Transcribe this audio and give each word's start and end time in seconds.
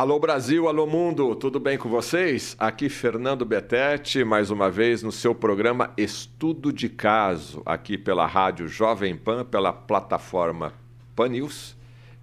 Alô 0.00 0.18
Brasil, 0.18 0.66
alô 0.66 0.86
mundo, 0.86 1.34
tudo 1.36 1.60
bem 1.60 1.76
com 1.76 1.86
vocês? 1.86 2.56
Aqui 2.58 2.88
Fernando 2.88 3.44
Betete, 3.44 4.24
mais 4.24 4.50
uma 4.50 4.70
vez 4.70 5.02
no 5.02 5.12
seu 5.12 5.34
programa 5.34 5.92
Estudo 5.94 6.72
de 6.72 6.88
Caso, 6.88 7.60
aqui 7.66 7.98
pela 7.98 8.26
rádio 8.26 8.66
Jovem 8.66 9.14
Pan, 9.14 9.44
pela 9.44 9.74
plataforma 9.74 10.72
Pan 11.14 11.28
News 11.28 11.76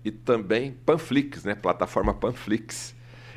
e 0.04 0.10
também 0.10 0.72
Panflix, 0.88 1.44
né? 1.44 1.54
Plataforma 1.54 2.16
Panflix 2.16 2.96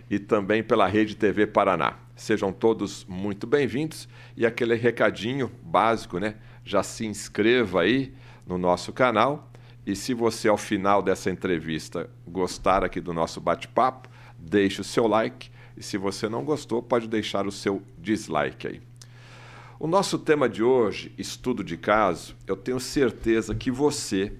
e 0.08 0.18
também 0.18 0.62
pela 0.62 0.86
Rede 0.86 1.16
TV 1.16 1.46
Paraná. 1.46 1.98
Sejam 2.16 2.50
todos 2.50 3.04
muito 3.06 3.46
bem-vindos 3.46 4.08
e 4.34 4.46
aquele 4.46 4.74
recadinho 4.74 5.52
básico, 5.62 6.18
né? 6.18 6.36
Já 6.64 6.82
se 6.82 7.04
inscreva 7.04 7.82
aí 7.82 8.14
no 8.46 8.56
nosso 8.56 8.90
canal 8.90 9.50
e 9.86 9.94
se 9.94 10.14
você 10.14 10.48
ao 10.48 10.56
final 10.56 11.02
dessa 11.02 11.30
entrevista 11.30 12.08
gostar 12.26 12.82
aqui 12.82 13.02
do 13.02 13.12
nosso 13.12 13.38
bate-papo, 13.38 14.08
deixe 14.40 14.80
o 14.80 14.84
seu 14.84 15.06
like 15.06 15.50
e 15.76 15.82
se 15.82 15.96
você 15.96 16.28
não 16.28 16.44
gostou, 16.44 16.82
pode 16.82 17.08
deixar 17.08 17.46
o 17.46 17.52
seu 17.52 17.82
dislike 17.98 18.66
aí. 18.66 18.80
O 19.78 19.86
nosso 19.86 20.18
tema 20.18 20.46
de 20.46 20.62
hoje, 20.62 21.10
estudo 21.16 21.64
de 21.64 21.76
caso, 21.76 22.36
eu 22.46 22.54
tenho 22.54 22.78
certeza 22.78 23.54
que 23.54 23.70
você, 23.70 24.30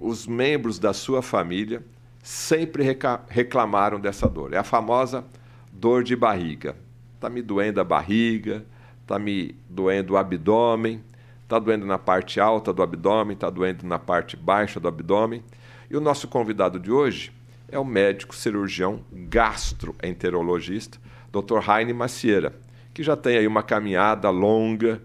os 0.00 0.26
membros 0.26 0.78
da 0.78 0.94
sua 0.94 1.20
família, 1.20 1.84
sempre 2.22 2.82
reclamaram 3.28 4.00
dessa 4.00 4.26
dor. 4.26 4.54
É 4.54 4.56
a 4.56 4.64
famosa 4.64 5.24
dor 5.70 6.02
de 6.02 6.16
barriga. 6.16 6.74
Está 7.16 7.28
me 7.28 7.42
doendo 7.42 7.78
a 7.80 7.84
barriga, 7.84 8.64
está 9.02 9.18
me 9.18 9.54
doendo 9.68 10.14
o 10.14 10.16
abdômen, 10.16 11.04
está 11.42 11.58
doendo 11.58 11.84
na 11.84 11.98
parte 11.98 12.40
alta 12.40 12.72
do 12.72 12.82
abdômen, 12.82 13.34
está 13.34 13.50
doendo 13.50 13.86
na 13.86 13.98
parte 13.98 14.38
baixa 14.38 14.80
do 14.80 14.88
abdômen. 14.88 15.44
E 15.90 15.96
o 15.96 16.00
nosso 16.00 16.26
convidado 16.26 16.80
de 16.80 16.90
hoje 16.90 17.30
é 17.70 17.78
o 17.78 17.84
médico 17.84 18.34
cirurgião 18.34 19.04
gastroenterologista, 19.12 20.98
Dr. 21.32 21.68
Heine 21.68 21.92
Macieira, 21.92 22.54
que 22.92 23.02
já 23.02 23.16
tem 23.16 23.36
aí 23.36 23.46
uma 23.46 23.62
caminhada 23.62 24.30
longa 24.30 25.00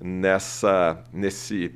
nessa 0.00 1.02
nesse 1.12 1.74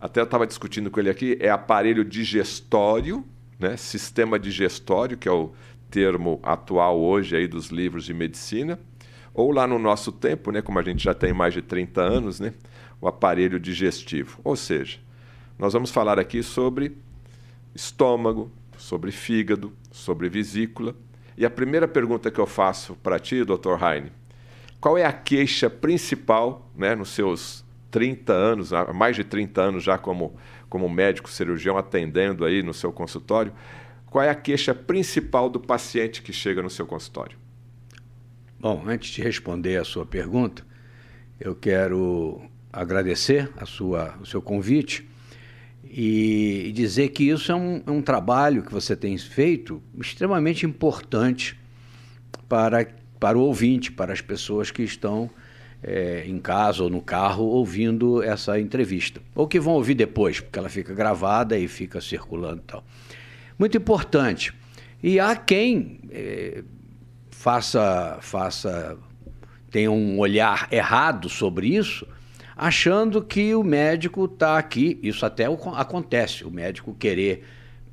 até 0.00 0.18
eu 0.18 0.24
estava 0.24 0.48
discutindo 0.48 0.90
com 0.90 0.98
ele 0.98 1.08
aqui, 1.08 1.36
é 1.38 1.48
aparelho 1.48 2.04
digestório, 2.04 3.24
né? 3.56 3.76
sistema 3.76 4.36
digestório, 4.36 5.16
que 5.16 5.28
é 5.28 5.30
o 5.30 5.52
termo 5.88 6.40
atual 6.42 7.00
hoje 7.00 7.36
aí 7.36 7.46
dos 7.46 7.68
livros 7.68 8.04
de 8.04 8.12
medicina, 8.12 8.80
ou 9.32 9.52
lá 9.52 9.64
no 9.64 9.78
nosso 9.78 10.10
tempo, 10.10 10.50
né, 10.50 10.60
como 10.60 10.78
a 10.78 10.82
gente 10.82 11.04
já 11.04 11.14
tem 11.14 11.32
mais 11.32 11.54
de 11.54 11.62
30 11.62 12.00
anos, 12.00 12.40
né, 12.40 12.52
o 13.00 13.06
aparelho 13.06 13.60
digestivo. 13.60 14.40
Ou 14.42 14.56
seja, 14.56 14.98
nós 15.58 15.72
vamos 15.72 15.92
falar 15.92 16.18
aqui 16.18 16.42
sobre 16.42 16.96
estômago, 17.72 18.50
sobre 18.82 19.12
fígado, 19.12 19.72
sobre 19.92 20.28
vesícula. 20.28 20.94
E 21.38 21.46
a 21.46 21.50
primeira 21.50 21.86
pergunta 21.86 22.30
que 22.30 22.40
eu 22.40 22.46
faço 22.46 22.94
para 22.96 23.18
ti, 23.18 23.44
Dr. 23.44 23.80
Heine, 23.80 24.12
qual 24.80 24.98
é 24.98 25.04
a 25.04 25.12
queixa 25.12 25.70
principal, 25.70 26.68
né, 26.76 26.94
nos 26.94 27.10
seus 27.10 27.64
30 27.92 28.32
anos, 28.32 28.70
mais 28.92 29.14
de 29.14 29.22
30 29.22 29.62
anos 29.62 29.84
já 29.84 29.96
como, 29.96 30.34
como 30.68 30.88
médico 30.88 31.30
cirurgião 31.30 31.78
atendendo 31.78 32.44
aí 32.44 32.62
no 32.62 32.74
seu 32.74 32.92
consultório, 32.92 33.52
qual 34.06 34.24
é 34.24 34.28
a 34.28 34.34
queixa 34.34 34.74
principal 34.74 35.48
do 35.48 35.60
paciente 35.60 36.20
que 36.20 36.32
chega 36.32 36.60
no 36.60 36.68
seu 36.68 36.84
consultório? 36.84 37.38
Bom, 38.58 38.82
antes 38.86 39.10
de 39.10 39.22
responder 39.22 39.76
a 39.76 39.84
sua 39.84 40.04
pergunta, 40.04 40.66
eu 41.38 41.54
quero 41.54 42.42
agradecer 42.72 43.48
a 43.56 43.64
sua, 43.64 44.16
o 44.20 44.26
seu 44.26 44.42
convite 44.42 45.08
e 45.84 46.72
dizer 46.74 47.08
que 47.08 47.28
isso 47.28 47.52
é 47.52 47.54
um, 47.54 47.82
é 47.86 47.90
um 47.90 48.00
trabalho 48.00 48.62
que 48.62 48.72
você 48.72 48.96
tem 48.96 49.16
feito 49.18 49.82
extremamente 50.00 50.64
importante 50.64 51.58
para, 52.48 52.86
para 53.20 53.36
o 53.36 53.42
ouvinte, 53.42 53.92
para 53.92 54.12
as 54.12 54.20
pessoas 54.20 54.70
que 54.70 54.82
estão 54.82 55.30
é, 55.82 56.24
em 56.26 56.38
casa 56.38 56.82
ou 56.82 56.90
no 56.90 57.02
carro 57.02 57.44
ouvindo 57.44 58.22
essa 58.22 58.58
entrevista. 58.58 59.20
Ou 59.34 59.46
que 59.46 59.60
vão 59.60 59.74
ouvir 59.74 59.94
depois, 59.94 60.40
porque 60.40 60.58
ela 60.58 60.68
fica 60.68 60.94
gravada 60.94 61.58
e 61.58 61.66
fica 61.68 62.00
circulando 62.00 62.62
e 62.62 62.66
tal. 62.66 62.84
Muito 63.58 63.76
importante. 63.76 64.54
E 65.02 65.18
há 65.18 65.34
quem 65.34 66.00
é, 66.10 66.62
faça, 67.30 68.18
faça, 68.20 68.96
tenha 69.70 69.90
um 69.90 70.18
olhar 70.18 70.68
errado 70.70 71.28
sobre 71.28 71.66
isso 71.66 72.06
achando 72.62 73.20
que 73.20 73.54
o 73.56 73.64
médico 73.64 74.26
está 74.26 74.56
aqui. 74.56 74.98
Isso 75.02 75.26
até 75.26 75.46
acontece, 75.74 76.44
o 76.44 76.50
médico 76.50 76.94
querer 76.94 77.44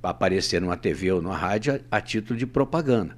aparecer 0.02 0.62
numa 0.62 0.78
TV 0.78 1.12
ou 1.12 1.22
numa 1.22 1.35
rádio 1.35 1.81
a, 1.91 1.97
a 1.97 2.02
título 2.02 2.38
de 2.38 2.46
propaganda. 2.46 3.16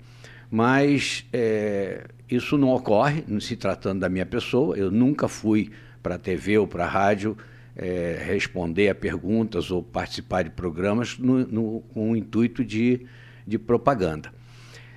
Mas 0.50 1.26
é, 1.34 2.06
isso 2.30 2.58
não 2.58 2.70
ocorre, 2.70 3.26
se 3.42 3.58
tratando 3.58 4.00
da 4.00 4.08
minha 4.08 4.26
pessoa. 4.26 4.78
Eu 4.78 4.90
nunca 4.90 5.28
fui 5.28 5.72
para 6.02 6.16
a 6.16 6.18
TV 6.18 6.58
ou 6.58 6.66
para 6.66 6.86
a 6.86 6.88
rádio 6.88 7.38
é, 7.76 8.22
responder 8.26 8.88
a 8.88 8.96
perguntas 8.96 9.72
ou 9.72 9.84
participar 9.84 10.44
de 10.44 10.52
programas 10.52 11.18
no, 11.18 11.46
no, 11.46 11.82
com 11.94 12.12
o 12.12 12.16
intuito 12.16 12.64
de, 12.64 13.06
de 13.46 13.60
propaganda. 13.60 14.32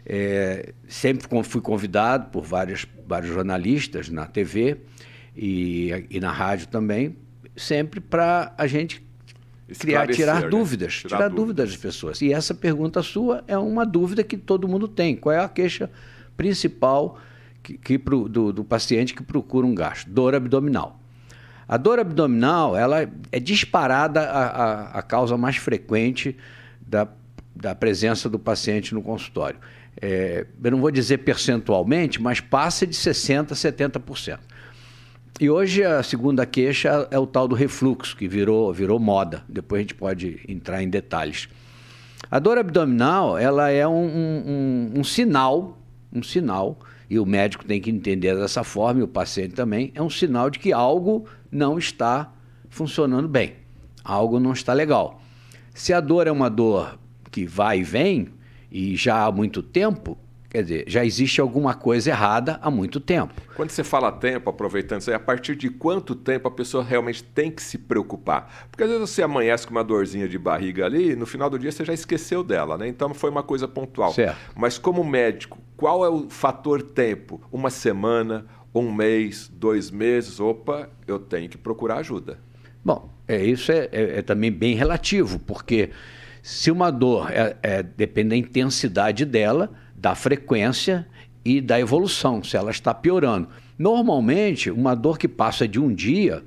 É, 0.07 0.73
sempre 0.87 1.27
fui 1.43 1.61
convidado 1.61 2.31
por 2.31 2.45
vários, 2.45 2.87
vários 3.07 3.33
jornalistas 3.33 4.09
na 4.09 4.27
TV 4.27 4.79
e, 5.37 6.07
e 6.11 6.21
na 6.21 6.31
rádio 6.31 6.69
também, 6.69 7.17
sempre 7.57 8.01
para 8.01 8.53
a 8.57 8.67
gente 8.67 9.05
criar, 9.79 10.07
tirar 10.09 10.43
né? 10.43 10.49
dúvidas, 10.49 10.95
tirar, 10.95 11.17
tirar 11.17 11.29
dúvidas 11.29 11.71
das 11.71 11.77
pessoas. 11.77 12.21
E 12.21 12.33
essa 12.33 12.55
pergunta 12.55 13.03
sua 13.03 13.43
é 13.47 13.57
uma 13.57 13.85
dúvida 13.85 14.23
que 14.23 14.37
todo 14.37 14.69
mundo 14.69 14.87
tem. 14.87 15.17
Qual 15.17 15.35
é 15.35 15.39
a 15.39 15.49
queixa 15.49 15.91
principal 16.37 17.19
que, 17.63 17.79
que 17.79 17.99
pro, 17.99 18.29
do, 18.29 18.53
do 18.53 18.65
paciente 18.65 19.15
que 19.15 19.23
procura 19.23 19.67
um 19.67 19.75
gasto? 19.75 20.09
Dor 20.09 20.35
abdominal. 20.35 21.01
A 21.67 21.77
dor 21.77 21.99
abdominal 21.99 22.77
ela 22.77 23.11
é 23.33 23.41
disparada 23.41 24.21
a, 24.21 24.47
a, 24.47 24.99
a 24.99 25.03
causa 25.03 25.37
mais 25.37 25.57
frequente 25.57 26.37
da, 26.87 27.09
da 27.57 27.75
presença 27.75 28.29
do 28.29 28.39
paciente 28.39 28.93
no 28.93 29.03
consultório. 29.03 29.59
É, 30.01 30.47
eu 30.63 30.71
não 30.71 30.81
vou 30.81 30.91
dizer 30.91 31.19
percentualmente, 31.19 32.21
mas 32.21 32.41
passa 32.41 32.87
de 32.87 32.95
60% 32.95 33.53
a 33.53 33.55
70%. 33.55 34.39
E 35.41 35.51
hoje 35.51 35.83
a 35.83 36.01
segunda 36.01 36.47
queixa 36.47 37.09
é 37.11 37.19
o 37.19 37.27
tal 37.27 37.49
do 37.49 37.57
refluxo, 37.57 38.17
que 38.17 38.29
virou, 38.29 38.73
virou 38.73 39.01
moda. 39.01 39.43
Depois 39.49 39.81
a 39.81 39.83
gente 39.83 39.95
pode 39.95 40.41
entrar 40.47 40.81
em 40.81 40.89
detalhes. 40.89 41.49
A 42.31 42.39
dor 42.39 42.57
abdominal, 42.57 43.37
ela 43.37 43.69
é 43.69 43.87
um, 43.87 44.07
um, 44.07 44.93
um 45.01 45.03
sinal, 45.03 45.77
um 46.13 46.23
sinal, 46.23 46.79
e 47.11 47.19
o 47.19 47.27
médico 47.27 47.65
tem 47.65 47.81
que 47.81 47.91
entender 47.91 48.37
dessa 48.37 48.63
forma, 48.63 49.01
e 49.01 49.03
o 49.03 49.09
paciente 49.09 49.55
também, 49.55 49.91
é 49.97 50.01
um 50.01 50.09
sinal 50.09 50.49
de 50.49 50.61
que 50.61 50.73
algo 50.73 51.27
não 51.51 51.79
está 51.79 52.33
funcionando 52.71 53.27
bem, 53.27 53.55
algo 54.05 54.39
não 54.39 54.53
está 54.53 54.73
legal. 54.73 55.21
Se 55.75 55.93
a 55.93 56.01
dor 56.01 56.29
é 56.29 56.33
uma 56.33 56.49
dor 56.49 56.97
que 57.33 57.45
vai 57.45 57.81
e 57.81 57.83
vem, 57.83 58.29
e 58.71 58.95
já 58.95 59.25
há 59.25 59.33
muito 59.33 59.65
tempo, 59.65 60.17
Quer 60.55 60.63
dizer, 60.63 60.85
já 60.87 61.05
existe 61.05 61.41
alguma 61.41 61.75
coisa 61.75 62.11
errada 62.11 62.61
há 62.63 62.71
muito 62.71 63.01
tempo. 63.01 63.35
Quando 63.57 63.71
você 63.71 63.83
fala 63.83 64.13
tempo, 64.13 64.49
aproveitando 64.49 65.01
isso 65.01 65.11
aí, 65.11 65.17
a 65.17 65.19
partir 65.19 65.57
de 65.57 65.69
quanto 65.69 66.15
tempo 66.15 66.47
a 66.47 66.51
pessoa 66.53 66.85
realmente 66.85 67.25
tem 67.25 67.51
que 67.51 67.61
se 67.61 67.77
preocupar? 67.77 68.69
Porque 68.71 68.85
às 68.85 68.89
vezes 68.89 69.11
você 69.11 69.25
amanhece 69.25 69.67
com 69.67 69.73
uma 69.73 69.83
dorzinha 69.83 70.29
de 70.29 70.39
barriga 70.39 70.87
ali 70.87 71.11
e 71.11 71.17
no 71.17 71.27
final 71.27 71.51
do 71.51 71.59
dia 71.59 71.73
você 71.73 71.85
já 71.85 71.93
esqueceu 71.93 72.45
dela, 72.45 72.79
né? 72.79 72.87
Então 72.87 73.13
foi 73.13 73.31
uma 73.31 73.43
coisa 73.43 73.67
pontual. 73.67 74.13
Certo. 74.13 74.39
Mas 74.55 74.79
como 74.79 75.03
médico, 75.03 75.59
qual 75.77 76.05
é 76.05 76.09
o 76.09 76.31
fator 76.31 76.81
tempo? 76.83 77.41
Uma 77.51 77.69
semana, 77.69 78.47
um 78.73 78.93
mês, 78.93 79.51
dois 79.53 79.91
meses? 79.91 80.39
Opa, 80.39 80.89
eu 81.05 81.19
tenho 81.19 81.49
que 81.49 81.59
procurar 81.59 81.97
ajuda. 81.97 82.39
Bom, 82.85 83.13
é, 83.27 83.45
isso 83.45 83.73
é, 83.73 83.89
é, 83.91 84.19
é 84.19 84.23
também 84.23 84.53
bem 84.53 84.77
relativo, 84.77 85.41
porque 85.41 85.91
se 86.41 86.71
uma 86.71 86.93
dor 86.93 87.29
é, 87.33 87.57
é 87.61 87.83
depende 87.83 88.29
da 88.29 88.37
intensidade 88.37 89.25
dela 89.25 89.83
da 90.05 90.15
frequência 90.15 91.07
e 91.43 91.63
da 91.63 91.81
evolução, 91.81 92.45
se 92.45 92.59
ela 92.59 92.71
está 92.71 92.93
piorando. 92.93 93.49
Normalmente, 93.79 94.71
uma 94.71 94.95
dor 94.95 95.17
que 95.17 95.27
passa 95.27 95.67
de 95.67 95.81
um 95.81 95.95
dia 95.95 96.45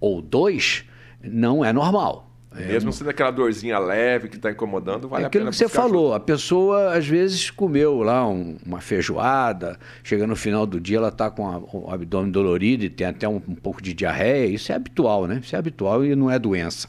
ou 0.00 0.22
dois 0.22 0.86
não 1.22 1.62
é 1.62 1.74
normal. 1.74 2.30
Mesmo 2.54 2.88
é, 2.88 2.92
sendo 2.92 3.10
aquela 3.10 3.30
dorzinha 3.30 3.78
leve 3.78 4.30
que 4.30 4.36
está 4.36 4.50
incomodando, 4.50 5.10
vale 5.10 5.24
é 5.24 5.26
a 5.26 5.30
pena. 5.30 5.42
Aquilo 5.44 5.50
que 5.50 5.56
você 5.58 5.68
falou, 5.68 6.06
ajuda. 6.06 6.16
a 6.16 6.20
pessoa 6.20 6.94
às 6.94 7.06
vezes 7.06 7.50
comeu 7.50 8.02
lá 8.02 8.26
um, 8.26 8.56
uma 8.64 8.80
feijoada, 8.80 9.78
chega 10.02 10.26
no 10.26 10.34
final 10.34 10.64
do 10.64 10.80
dia 10.80 10.96
ela 10.96 11.08
está 11.08 11.30
com 11.30 11.46
a, 11.46 11.58
o 11.58 11.90
abdômen 11.92 12.32
dolorido 12.32 12.82
e 12.82 12.88
tem 12.88 13.06
até 13.06 13.28
um, 13.28 13.42
um 13.46 13.54
pouco 13.54 13.82
de 13.82 13.92
diarreia. 13.92 14.46
Isso 14.46 14.72
é 14.72 14.74
habitual, 14.74 15.26
né? 15.26 15.38
Isso 15.44 15.54
é 15.54 15.58
habitual 15.58 16.02
e 16.02 16.16
não 16.16 16.30
é 16.30 16.38
doença. 16.38 16.88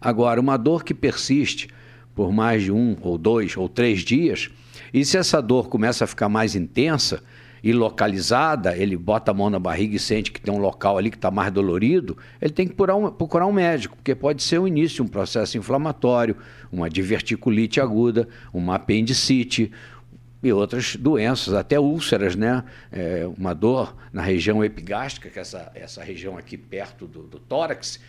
Agora, 0.00 0.40
uma 0.40 0.56
dor 0.56 0.84
que 0.84 0.94
persiste 0.94 1.68
por 2.14 2.32
mais 2.32 2.62
de 2.62 2.72
um 2.72 2.96
ou 3.00 3.16
dois 3.16 3.56
ou 3.56 3.68
três 3.68 4.00
dias, 4.00 4.50
e 4.92 5.04
se 5.04 5.16
essa 5.16 5.40
dor 5.40 5.68
começa 5.68 6.04
a 6.04 6.06
ficar 6.06 6.28
mais 6.28 6.54
intensa, 6.54 7.22
e 7.62 7.72
localizada, 7.72 8.76
ele 8.76 8.96
bota 8.96 9.30
a 9.30 9.34
mão 9.34 9.48
na 9.48 9.58
barriga 9.58 9.94
e 9.94 9.98
sente 9.98 10.32
que 10.32 10.40
tem 10.40 10.52
um 10.52 10.58
local 10.58 10.98
ali 10.98 11.10
que 11.10 11.16
está 11.16 11.30
mais 11.30 11.52
dolorido, 11.52 12.18
ele 12.40 12.52
tem 12.52 12.66
que 12.66 12.74
procurar 12.74 12.96
um, 12.96 13.10
procurar 13.10 13.46
um 13.46 13.52
médico, 13.52 13.94
porque 13.94 14.14
pode 14.14 14.42
ser 14.42 14.58
o 14.58 14.66
início 14.66 14.96
de 14.96 15.02
um 15.02 15.06
processo 15.06 15.56
inflamatório, 15.56 16.36
uma 16.72 16.90
diverticulite 16.90 17.80
aguda, 17.80 18.28
uma 18.52 18.74
apendicite, 18.74 19.70
e 20.42 20.52
outras 20.52 20.96
doenças, 20.96 21.54
até 21.54 21.78
úlceras, 21.78 22.34
né? 22.34 22.64
É, 22.90 23.30
uma 23.38 23.54
dor 23.54 23.94
na 24.12 24.22
região 24.22 24.64
epigástrica, 24.64 25.30
que 25.30 25.38
é 25.38 25.42
essa, 25.42 25.70
essa 25.72 26.02
região 26.02 26.36
aqui 26.36 26.56
perto 26.56 27.06
do, 27.06 27.22
do 27.22 27.38
tórax, 27.38 28.00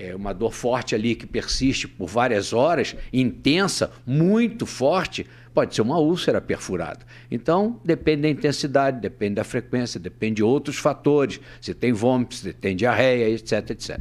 é 0.00 0.16
uma 0.16 0.32
dor 0.32 0.52
forte 0.52 0.94
ali 0.94 1.14
que 1.14 1.26
persiste 1.26 1.86
por 1.86 2.08
várias 2.08 2.54
horas, 2.54 2.96
intensa, 3.12 3.92
muito 4.06 4.64
forte, 4.64 5.26
pode 5.52 5.74
ser 5.74 5.82
uma 5.82 5.98
úlcera 5.98 6.40
perfurada. 6.40 7.00
Então, 7.30 7.78
depende 7.84 8.22
da 8.22 8.28
intensidade, 8.30 8.98
depende 8.98 9.34
da 9.34 9.44
frequência, 9.44 10.00
depende 10.00 10.36
de 10.36 10.42
outros 10.42 10.78
fatores, 10.78 11.38
se 11.60 11.74
tem 11.74 11.92
vômito, 11.92 12.34
se 12.34 12.52
tem 12.54 12.74
diarreia, 12.74 13.28
etc, 13.28 13.70
etc. 13.70 14.00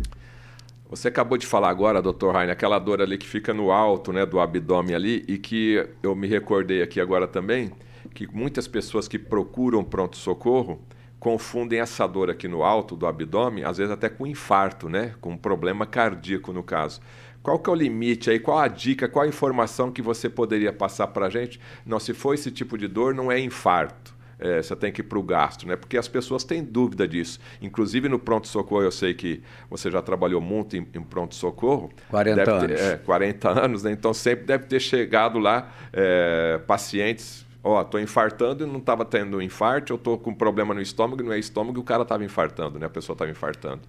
Você 0.90 1.10
acabou 1.10 1.38
de 1.38 1.46
falar 1.46 1.70
agora, 1.70 2.02
doutor 2.02 2.34
Rainer, 2.34 2.54
aquela 2.54 2.80
dor 2.80 3.02
ali 3.02 3.18
que 3.18 3.28
fica 3.28 3.54
no 3.54 3.70
alto 3.70 4.14
né, 4.14 4.26
do 4.26 4.40
abdômen 4.40 4.96
ali 4.96 5.26
e 5.28 5.38
que 5.38 5.86
eu 6.02 6.16
me 6.16 6.28
recordei 6.28 6.82
aqui 6.82 7.02
agora 7.02 7.28
também, 7.28 7.72
que 8.16 8.26
muitas 8.34 8.68
pessoas 8.68 9.08
que 9.08 9.20
procuram 9.20 9.84
pronto-socorro 9.84 10.82
confundem 11.20 11.80
essa 11.80 12.08
dor 12.08 12.30
aqui 12.30 12.48
no 12.48 12.64
alto 12.64 12.96
do 12.96 13.06
abdômen, 13.06 13.64
às 13.64 13.78
vezes 13.78 13.92
até 13.92 14.10
com 14.10 14.26
infarto, 14.26 14.88
né? 14.88 15.16
com 15.20 15.32
um 15.32 15.38
problema 15.38 15.86
cardíaco 15.86 16.54
no 16.54 16.64
caso. 16.64 17.02
Qual 17.44 17.60
que 17.60 17.70
é 17.70 17.74
o 17.74 17.76
limite 17.76 18.30
aí? 18.30 18.40
Qual 18.40 18.58
a 18.58 18.68
dica, 18.68 19.08
qual 19.08 19.26
a 19.26 19.28
informação 19.28 19.92
que 19.92 20.02
você 20.02 20.30
poderia 20.30 20.74
passar 20.74 21.08
para 21.08 21.28
a 21.28 21.30
gente? 21.30 21.60
Não, 21.86 22.00
se 22.00 22.14
for 22.14 22.34
esse 22.34 22.52
tipo 22.52 22.78
de 22.78 22.88
dor, 22.88 23.14
não 23.14 23.32
é 23.32 23.40
infarto 23.40 24.20
é, 24.40 24.62
você 24.62 24.76
tem 24.76 24.92
que 24.92 25.02
ir 25.02 25.04
para 25.04 25.20
o 25.20 25.24
gasto, 25.24 25.68
né? 25.68 25.76
Porque 25.76 25.98
as 25.98 26.08
pessoas 26.08 26.44
têm 26.44 26.64
dúvida 26.64 27.08
disso. 27.08 27.40
Inclusive 27.62 28.08
no 28.08 28.18
pronto-socorro, 28.18 28.84
eu 28.84 28.92
sei 28.92 29.14
que 29.14 29.44
você 29.70 29.92
já 29.92 30.02
trabalhou 30.02 30.40
muito 30.40 30.78
em, 30.78 30.88
em 30.94 31.02
pronto-socorro. 31.02 31.92
40 32.10 32.44
ter, 32.44 32.52
anos. 32.52 32.82
É, 32.82 32.98
40 32.98 33.50
anos, 33.50 33.84
né? 33.84 33.92
Então 33.92 34.14
sempre 34.14 34.46
deve 34.46 34.66
ter 34.66 34.80
chegado 34.80 35.38
lá 35.38 35.70
é, 35.92 36.60
pacientes. 36.66 37.46
Ó, 37.64 37.84
tô 37.84 38.00
infartando 38.00 38.64
e 38.64 38.68
não 38.68 38.78
estava 38.78 39.04
tendo 39.04 39.42
infarto, 39.42 39.94
eu 39.94 39.98
tô 39.98 40.18
com 40.18 40.34
problema 40.34 40.74
no 40.74 40.82
estômago, 40.82 41.22
não 41.22 41.34
é 41.34 41.40
estômago 41.40 41.78
e 41.78 41.82
o 41.82 41.84
cara 41.84 42.04
estava 42.04 42.24
infartando, 42.24 42.80
né? 42.80 42.86
A 42.86 42.90
pessoa 42.90 43.14
estava 43.14 43.30
infartando. 43.30 43.82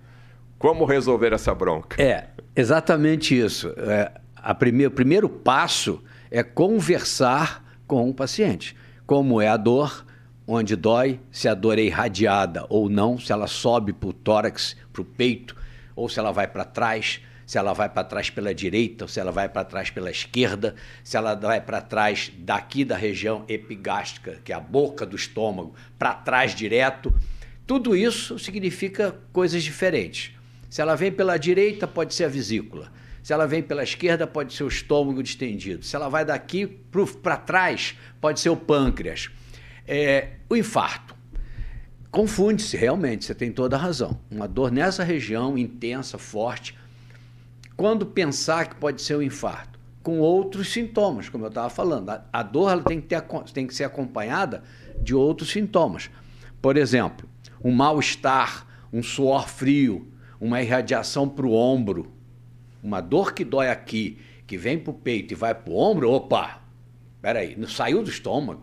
Como 0.59 0.85
resolver 0.85 1.33
essa 1.33 1.55
bronca? 1.55 2.03
É, 2.03 2.29
exatamente 2.55 3.39
isso. 3.39 3.73
É, 3.77 4.13
a 4.37 4.55
prime 4.55 4.87
o 4.87 4.91
primeiro 4.91 5.29
passo 5.29 6.03
é 6.31 6.43
conversar 6.43 7.65
com 7.87 8.09
o 8.11 8.15
paciente. 8.15 8.77
Como 9.07 9.41
é 9.41 9.49
a 9.49 9.57
dor, 9.57 10.05
onde 10.47 10.75
dói, 10.75 11.21
se 11.31 11.49
a 11.49 11.55
dor 11.55 11.79
é 11.79 11.83
irradiada 11.83 12.67
ou 12.69 12.89
não, 12.89 13.19
se 13.19 13.33
ela 13.33 13.47
sobe 13.47 13.93
para 13.93 14.09
o 14.09 14.13
tórax, 14.13 14.77
para 14.93 15.03
o 15.03 15.05
peito, 15.05 15.57
ou 15.95 16.09
se 16.09 16.19
ela 16.19 16.33
vai 16.33 16.47
para 16.47 16.65
trás, 16.65 17.21
se 17.51 17.59
ela 17.59 17.73
vai 17.73 17.89
para 17.89 18.05
trás 18.05 18.31
pela 18.31 18.55
direita, 18.55 19.07
ou 19.07 19.09
se 19.09 19.19
ela 19.19 19.33
vai 19.33 19.49
para 19.49 19.65
trás 19.65 19.91
pela 19.91 20.09
esquerda, 20.09 20.77
se 21.03 21.17
ela 21.17 21.35
vai 21.35 21.61
para 21.61 21.81
trás 21.81 22.31
daqui 22.39 22.85
da 22.85 22.97
região 22.97 23.45
epigástrica, 23.49 24.39
que 24.45 24.53
é 24.53 24.55
a 24.55 24.61
boca 24.61 25.05
do 25.05 25.17
estômago, 25.17 25.75
para 25.99 26.15
trás 26.15 26.55
direto. 26.55 27.13
Tudo 27.67 27.97
isso 27.97 28.39
significa 28.39 29.17
coisas 29.33 29.65
diferentes. 29.65 30.31
Se 30.71 30.81
ela 30.81 30.95
vem 30.95 31.11
pela 31.11 31.37
direita, 31.37 31.89
pode 31.89 32.15
ser 32.15 32.23
a 32.23 32.29
vesícula. 32.29 32.93
Se 33.21 33.33
ela 33.33 33.49
vem 33.49 33.65
pela 33.65 33.83
esquerda, 33.83 34.29
pode 34.29 34.55
ser 34.55 34.63
o 34.63 34.69
estômago 34.69 35.21
distendido. 35.21 35.85
Se 35.85 35.97
ela 35.97 36.09
vai 36.09 36.25
daqui 36.25 36.69
para 37.21 37.37
trás, 37.37 37.99
pode 38.21 38.39
ser 38.39 38.51
o 38.51 38.57
pâncreas. 38.57 39.29
É, 39.89 40.35
o 40.49 40.55
infarto. 40.55 41.17
Confunde-se, 42.13 42.77
realmente, 42.77 43.25
você 43.25 43.35
tem 43.35 43.51
toda 43.51 43.75
a 43.75 43.79
razão. 43.81 44.21
Uma 44.31 44.47
dor 44.47 44.71
nessa 44.71 45.03
região, 45.03 45.59
intensa, 45.59 46.17
forte. 46.17 46.79
Quando 47.81 48.05
pensar 48.05 48.69
que 48.69 48.75
pode 48.75 49.01
ser 49.01 49.17
um 49.17 49.23
infarto, 49.23 49.81
com 50.03 50.21
outros 50.21 50.71
sintomas, 50.71 51.31
como 51.31 51.47
eu 51.47 51.49
estava 51.49 51.71
falando. 51.71 52.11
A, 52.11 52.23
a 52.31 52.43
dor 52.43 52.71
ela 52.71 52.83
tem, 52.83 53.01
que 53.01 53.07
ter, 53.07 53.23
tem 53.55 53.67
que 53.67 53.75
ser 53.75 53.85
acompanhada 53.85 54.63
de 55.01 55.15
outros 55.15 55.51
sintomas. 55.51 56.11
Por 56.61 56.77
exemplo, 56.77 57.27
um 57.65 57.73
mal-estar, 57.73 58.67
um 58.93 59.03
suor 59.03 59.49
frio, 59.49 60.13
uma 60.39 60.61
irradiação 60.61 61.27
para 61.27 61.47
o 61.47 61.55
ombro, 61.55 62.13
uma 62.83 63.01
dor 63.01 63.33
que 63.33 63.47
dói 63.47 63.71
aqui, 63.71 64.19
que 64.47 64.59
vem 64.59 64.79
para 64.79 64.91
o 64.91 64.95
peito 64.95 65.33
e 65.33 65.35
vai 65.35 65.55
para 65.55 65.73
o 65.73 65.77
ombro, 65.79 66.11
opa, 66.11 66.61
peraí, 67.23 67.57
não 67.57 67.67
saiu 67.67 68.03
do 68.03 68.11
estômago. 68.11 68.63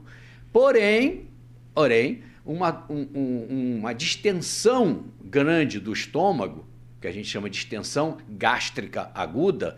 Porém, 0.54 1.26
porém 1.74 2.22
uma, 2.46 2.86
um, 2.88 3.80
uma 3.80 3.94
distensão 3.94 5.06
grande 5.24 5.80
do 5.80 5.92
estômago, 5.92 6.68
que 7.08 7.10
a 7.10 7.14
gente 7.14 7.30
chama 7.30 7.50
de 7.50 7.58
distensão 7.58 8.18
gástrica 8.30 9.10
aguda, 9.16 9.78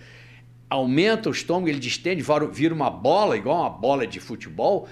aumenta 0.68 1.30
o 1.30 1.32
estômago, 1.32 1.70
ele 1.70 1.80
distende, 1.80 2.24
vira 2.52 2.74
uma 2.74 2.90
bola, 2.90 3.38
igual 3.38 3.62
uma 3.62 3.70
bola 3.70 4.08
de 4.08 4.20
futebol, 4.20 4.88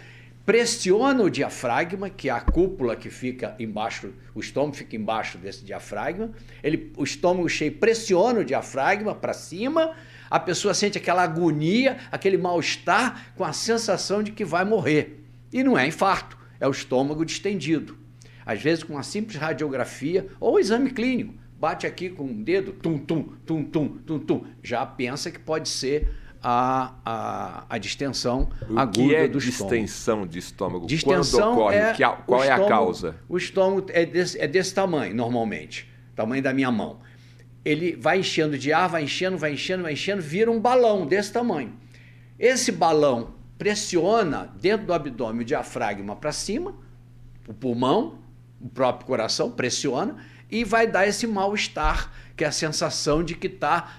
pressiona 0.46 1.24
o 1.24 1.30
diafragma, 1.30 2.10
que 2.10 2.30
é 2.30 2.32
a 2.32 2.40
cúpula 2.40 2.96
que 2.96 3.10
fica 3.10 3.56
embaixo, 3.60 4.14
o 4.36 4.40
estômago 4.40 4.76
fica 4.76 4.96
embaixo 4.96 5.38
desse 5.38 5.66
diafragma, 5.66 6.32
ele, 6.64 6.94
o 6.96 7.04
estômago 7.04 7.50
cheio 7.50 7.72
pressiona 7.72 8.40
o 8.40 8.46
diafragma 8.46 9.16
para 9.16 9.34
cima, 9.34 9.96
a 10.30 10.40
pessoa 10.40 10.74
sente 10.74 10.98
aquela 10.98 11.24
agonia, 11.24 11.98
aquele 12.12 12.38
mal-estar, 12.38 13.34
com 13.36 13.44
a 13.44 13.54
sensação 13.54 14.22
de 14.22 14.32
que 14.32 14.46
vai 14.46 14.64
morrer. 14.64 15.24
E 15.52 15.64
não 15.64 15.78
é 15.78 15.88
infarto, 15.88 16.38
é 16.60 16.68
o 16.68 16.72
estômago 16.72 17.26
distendido. 17.26 17.98
Às 18.46 18.62
vezes, 18.62 18.84
com 18.84 18.94
uma 18.94 19.04
simples 19.04 19.38
radiografia 19.38 20.28
ou 20.40 20.60
exame 20.60 20.92
clínico, 20.92 21.34
bate 21.60 21.88
aqui 21.88 22.10
com 22.10 22.24
um 22.24 22.44
dedo, 22.44 22.72
tum, 22.72 22.98
tum, 22.98 23.24
tum, 23.46 23.64
tum, 23.64 23.88
tum, 24.06 24.20
tum, 24.20 24.46
já 24.62 24.86
pensa 24.86 25.32
que 25.32 25.40
pode 25.40 25.70
ser 25.70 26.10
a, 26.42 26.94
a, 27.04 27.66
a 27.68 27.78
distensão 27.78 28.50
o 28.70 28.78
aguda 28.78 29.14
é 29.14 29.28
do 29.28 29.40
estômago. 29.40 29.76
distensão 29.76 30.28
de 30.28 30.40
estômago? 30.40 30.86
Distensão 30.86 31.40
Quando 31.40 31.54
ocorre? 31.54 31.76
É 31.76 31.94
que, 31.94 32.04
qual 32.26 32.44
é 32.44 32.48
estômago, 32.48 32.66
a 32.66 32.70
causa? 32.70 33.16
O 33.28 33.38
estômago 33.38 33.88
é 33.90 34.06
desse, 34.06 34.40
é 34.40 34.48
desse 34.48 34.74
tamanho, 34.74 35.16
normalmente. 35.16 35.90
Tamanho 36.16 36.44
da 36.44 36.54
minha 36.54 36.72
mão. 36.72 37.00
Ele 37.66 37.96
vai 37.96 38.20
enchendo 38.20 38.58
de 38.58 38.72
ar, 38.72 38.88
vai 38.88 39.04
enchendo, 39.04 39.38
vai 39.38 39.54
enchendo, 39.54 39.84
vai 39.84 39.94
enchendo, 39.94 40.22
vira 40.22 40.50
um 40.52 40.60
balão 40.60 41.06
desse 41.06 41.34
tamanho. 41.34 41.74
Esse 42.40 42.72
balão 42.72 43.34
pressiona 43.58 44.54
dentro 44.62 44.86
do 44.86 44.94
abdômen 44.94 45.42
o 45.42 45.46
diafragma 45.46 46.16
para 46.16 46.32
cima, 46.32 46.76
o 47.48 47.54
pulmão, 47.54 48.20
o 48.62 48.70
próprio 48.70 49.08
coração 49.08 49.52
pressiona 49.52 50.18
e 50.50 50.64
vai 50.64 50.88
dar 50.88 51.08
esse 51.08 51.28
mal-estar, 51.28 52.12
que 52.36 52.44
é 52.44 52.48
a 52.48 52.52
sensação 52.52 53.24
de 53.24 53.36
que 53.36 53.48
está 53.48 53.98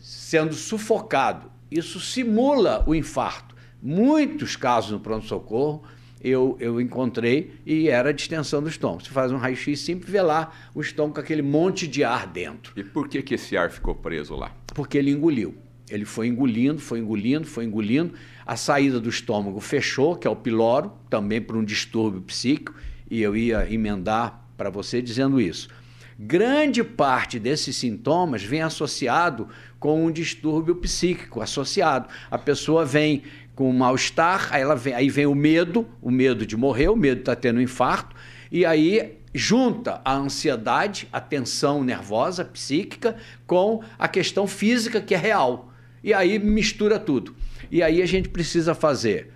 sendo 0.00 0.54
sufocado. 0.54 1.50
Isso 1.70 1.98
simula 2.00 2.84
o 2.86 2.94
infarto. 2.94 3.54
Muitos 3.82 4.54
casos 4.54 4.92
no 4.92 5.00
pronto-socorro 5.00 5.82
eu, 6.22 6.56
eu 6.60 6.80
encontrei 6.80 7.54
e 7.66 7.88
era 7.88 8.10
a 8.10 8.12
distensão 8.12 8.62
do 8.62 8.68
estômago. 8.68 9.02
Você 9.02 9.10
faz 9.10 9.32
um 9.32 9.36
raio-x 9.36 9.80
simples 9.80 10.10
vê 10.10 10.22
lá 10.22 10.52
o 10.72 10.80
estômago 10.80 11.14
com 11.14 11.20
aquele 11.20 11.42
monte 11.42 11.88
de 11.88 12.04
ar 12.04 12.26
dentro. 12.26 12.72
E 12.76 12.84
por 12.84 13.08
que, 13.08 13.22
que 13.22 13.34
esse 13.34 13.56
ar 13.56 13.70
ficou 13.70 13.94
preso 13.94 14.36
lá? 14.36 14.54
Porque 14.68 14.96
ele 14.96 15.10
engoliu. 15.10 15.56
Ele 15.90 16.04
foi 16.04 16.28
engolindo, 16.28 16.80
foi 16.80 17.00
engolindo, 17.00 17.46
foi 17.46 17.64
engolindo. 17.64 18.14
A 18.46 18.56
saída 18.56 19.00
do 19.00 19.08
estômago 19.08 19.60
fechou, 19.60 20.16
que 20.16 20.26
é 20.26 20.30
o 20.30 20.36
piloro, 20.36 20.92
também 21.10 21.40
por 21.40 21.56
um 21.56 21.64
distúrbio 21.64 22.22
psíquico, 22.22 22.74
e 23.10 23.20
eu 23.20 23.36
ia 23.36 23.70
emendar 23.70 24.41
para 24.62 24.70
você 24.70 25.02
dizendo 25.02 25.40
isso. 25.40 25.68
Grande 26.16 26.84
parte 26.84 27.36
desses 27.40 27.74
sintomas 27.74 28.44
vem 28.44 28.62
associado 28.62 29.48
com 29.80 30.06
um 30.06 30.12
distúrbio 30.12 30.76
psíquico 30.76 31.40
associado. 31.40 32.08
A 32.30 32.38
pessoa 32.38 32.84
vem 32.84 33.24
com 33.56 33.72
mal-estar, 33.72 34.50
aí, 34.52 34.62
vem, 34.76 34.94
aí 34.94 35.10
vem 35.10 35.26
o 35.26 35.34
medo, 35.34 35.84
o 36.00 36.12
medo 36.12 36.46
de 36.46 36.56
morrer, 36.56 36.88
o 36.88 36.94
medo 36.94 37.16
de 37.16 37.22
estar 37.22 37.34
tá 37.34 37.40
tendo 37.40 37.58
um 37.58 37.60
infarto, 37.60 38.14
e 38.52 38.64
aí 38.64 39.18
junta 39.34 40.00
a 40.04 40.14
ansiedade, 40.14 41.08
a 41.12 41.20
tensão 41.20 41.82
nervosa, 41.82 42.44
psíquica, 42.44 43.16
com 43.48 43.82
a 43.98 44.06
questão 44.06 44.46
física 44.46 45.00
que 45.00 45.14
é 45.14 45.18
real. 45.18 45.72
E 46.04 46.14
aí 46.14 46.38
mistura 46.38 47.00
tudo. 47.00 47.34
E 47.68 47.82
aí 47.82 48.00
a 48.00 48.06
gente 48.06 48.28
precisa 48.28 48.76
fazer 48.76 49.32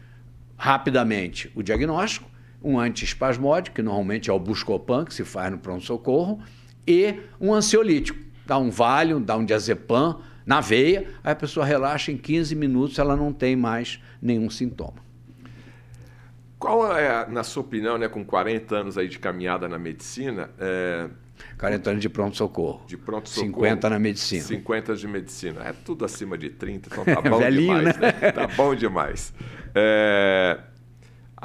rapidamente 0.57 1.51
o 1.53 1.65
diagnóstico, 1.65 2.31
um 2.67 2.81
antiespasmódico, 2.81 3.77
que 3.77 3.83
normalmente 3.83 4.29
é 4.29 4.33
o 4.33 4.39
Buscopan, 4.39 5.05
que 5.05 5.15
se 5.15 5.25
faz 5.25 5.53
no 5.53 5.59
pronto-socorro, 5.59 6.41
e 6.87 7.21
um 7.41 7.55
ansiolítico. 7.55 8.19
Dá 8.45 8.59
um 8.59 8.71
Valium, 8.71 9.23
dá 9.23 9.37
um 9.37 9.45
diazepam 9.45 10.21
na 10.45 10.61
veia, 10.61 11.09
aí 11.23 11.33
a 11.33 11.37
pessoa 11.37 11.65
relaxa 11.65 12.11
em 12.11 12.17
15 12.17 12.55
minutos, 12.55 12.99
ela 12.99 13.17
não 13.17 13.33
tem 13.33 13.57
mais 13.57 14.01
nenhum 14.21 14.51
sintoma. 14.51 15.05
Qual 16.59 16.97
é, 16.97 17.29
na 17.29 17.45
sua 17.45 17.63
opinião, 17.63 17.99
né, 17.99 18.09
com 18.09 18.25
40 18.25 18.75
anos 18.75 18.99
aí 18.99 19.09
de 19.09 19.19
caminhada 19.19 19.69
na 19.69 19.79
medicina, 19.79 20.51
é, 20.59 21.09
40 21.59 21.91
anos 21.91 22.03
de 22.03 22.09
pronto-socorro. 22.09 22.83
De 22.87 22.97
pronto-socorro. 22.97 23.47
50 23.47 23.91
na 23.91 23.99
medicina. 23.99 24.43
50 24.43 24.97
de 24.97 25.09
medicina. 25.09 25.63
É 25.65 25.73
tudo 25.73 26.05
acima 26.05 26.37
de 26.37 26.51
30, 26.51 26.89
então 26.91 27.05
tá 27.05 27.21
bom 27.29 27.39
Velhinho, 27.39 27.79
demais. 27.79 27.97
Né? 27.99 28.15
né? 28.21 28.33
Tá 28.33 28.47
bom 28.47 28.75
demais. 28.75 29.35
É... 29.75 30.59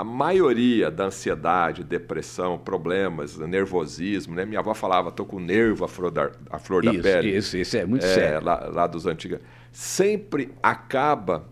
a 0.02 0.04
maioria 0.04 0.90
da 0.90 1.06
ansiedade, 1.06 1.84
depressão, 1.84 2.58
problemas, 2.58 3.38
nervosismo, 3.38 4.34
né? 4.34 4.44
Minha 4.46 4.60
avó 4.60 4.74
falava, 4.74 5.12
tô 5.12 5.24
com 5.24 5.40
nervo 5.40 5.86
à 5.86 5.88
flor 5.88 6.10
da, 6.10 6.32
à 6.50 6.58
flor 6.58 6.84
isso, 6.84 6.96
da 6.96 7.04
pele. 7.04 7.38
Isso, 7.38 7.56
isso 7.56 7.78
é 7.78 7.86
muito 7.86 8.04
é, 8.04 8.16
sério. 8.16 8.44
Lá, 8.44 8.68
lá 8.74 8.88
dos 8.88 9.06
antigos. 9.06 9.38
Sempre 9.72 10.50
acaba 10.64 11.46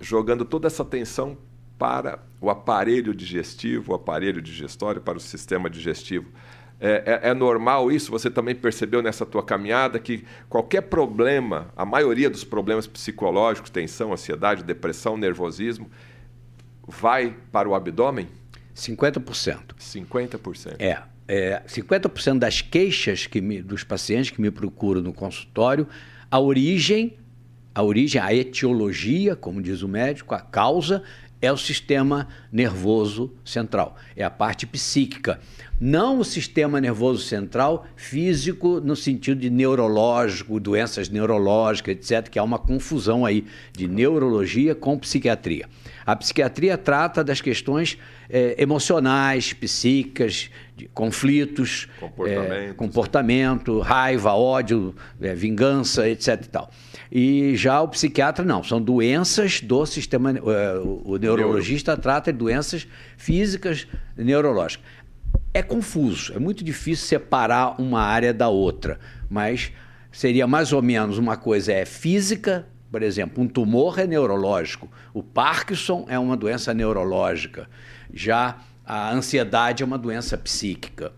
jogando 0.00 0.44
toda 0.44 0.66
essa 0.66 0.84
tensão 0.84 1.38
para 1.78 2.18
o 2.40 2.50
aparelho 2.50 3.14
digestivo, 3.14 3.92
o 3.92 3.94
aparelho 3.94 4.42
digestório, 4.42 5.00
para 5.00 5.16
o 5.16 5.20
sistema 5.20 5.70
digestivo. 5.70 6.26
É, 6.80 7.20
é, 7.22 7.30
é, 7.30 7.34
normal 7.34 7.92
isso? 7.92 8.10
Você 8.10 8.28
também 8.28 8.56
percebeu 8.56 9.02
nessa 9.02 9.24
tua 9.24 9.44
caminhada 9.44 10.00
que 10.00 10.24
qualquer 10.48 10.80
problema, 10.80 11.68
a 11.76 11.84
maioria 11.84 12.28
dos 12.28 12.42
problemas 12.42 12.88
psicológicos, 12.88 13.70
tensão, 13.70 14.12
ansiedade, 14.12 14.64
depressão, 14.64 15.16
nervosismo, 15.16 15.88
vai 16.86 17.36
para 17.50 17.68
o 17.68 17.74
abdômen? 17.74 18.28
50%. 18.74 19.74
50%. 19.78 20.76
É. 20.78 21.02
é 21.28 21.62
50% 21.66 22.38
das 22.38 22.60
queixas 22.60 23.26
que 23.26 23.40
me, 23.40 23.62
dos 23.62 23.84
pacientes 23.84 24.30
que 24.30 24.40
me 24.40 24.50
procuram 24.50 25.00
no 25.00 25.12
consultório, 25.12 25.86
a 26.30 26.38
origem, 26.38 27.16
a 27.74 27.82
origem, 27.82 28.20
a 28.20 28.34
etiologia, 28.34 29.36
como 29.36 29.62
diz 29.62 29.82
o 29.82 29.88
médico, 29.88 30.34
a 30.34 30.40
causa 30.40 31.02
é 31.44 31.52
o 31.52 31.56
sistema 31.56 32.28
nervoso 32.50 33.32
central, 33.44 33.96
é 34.16 34.24
a 34.24 34.30
parte 34.30 34.66
psíquica. 34.66 35.40
Não 35.80 36.20
o 36.20 36.24
sistema 36.24 36.80
nervoso 36.80 37.22
central 37.22 37.86
físico 37.96 38.80
no 38.80 38.94
sentido 38.94 39.40
de 39.40 39.50
neurológico, 39.50 40.60
doenças 40.60 41.08
neurológicas, 41.08 41.96
etc., 41.96 42.28
que 42.28 42.38
há 42.38 42.42
uma 42.42 42.58
confusão 42.58 43.26
aí 43.26 43.44
de 43.72 43.88
neurologia 43.88 44.74
com 44.74 44.96
psiquiatria. 44.98 45.68
A 46.06 46.14
psiquiatria 46.14 46.78
trata 46.78 47.24
das 47.24 47.40
questões 47.40 47.98
é, 48.28 48.54
emocionais, 48.62 49.52
psíquicas, 49.52 50.50
de 50.76 50.88
conflitos, 50.88 51.88
é, 52.26 52.72
comportamento, 52.74 53.80
raiva, 53.80 54.32
ódio, 54.32 54.94
é, 55.20 55.34
vingança, 55.34 56.08
etc. 56.08 56.40
E, 56.44 56.48
tal. 56.48 56.70
E 57.16 57.54
já 57.54 57.80
o 57.80 57.86
psiquiatra 57.86 58.44
não, 58.44 58.64
são 58.64 58.82
doenças 58.82 59.60
do 59.60 59.86
sistema. 59.86 60.34
o 61.04 61.16
neurologista 61.16 61.92
Neuro. 61.92 62.02
trata 62.02 62.32
de 62.32 62.38
doenças 62.40 62.88
físicas 63.16 63.86
neurológicas. 64.16 64.84
É 65.52 65.62
confuso, 65.62 66.32
é 66.34 66.40
muito 66.40 66.64
difícil 66.64 67.06
separar 67.06 67.80
uma 67.80 68.02
área 68.02 68.34
da 68.34 68.48
outra, 68.48 68.98
mas 69.30 69.70
seria 70.10 70.44
mais 70.48 70.72
ou 70.72 70.82
menos 70.82 71.16
uma 71.16 71.36
coisa 71.36 71.72
é 71.72 71.84
física, 71.84 72.66
por 72.90 73.00
exemplo, 73.00 73.44
um 73.44 73.46
tumor 73.46 74.00
é 74.00 74.08
neurológico, 74.08 74.90
o 75.12 75.22
Parkinson 75.22 76.06
é 76.08 76.18
uma 76.18 76.36
doença 76.36 76.74
neurológica, 76.74 77.68
já 78.12 78.58
a 78.84 79.12
ansiedade 79.12 79.84
é 79.84 79.86
uma 79.86 79.98
doença 79.98 80.36
psíquica. 80.36 81.12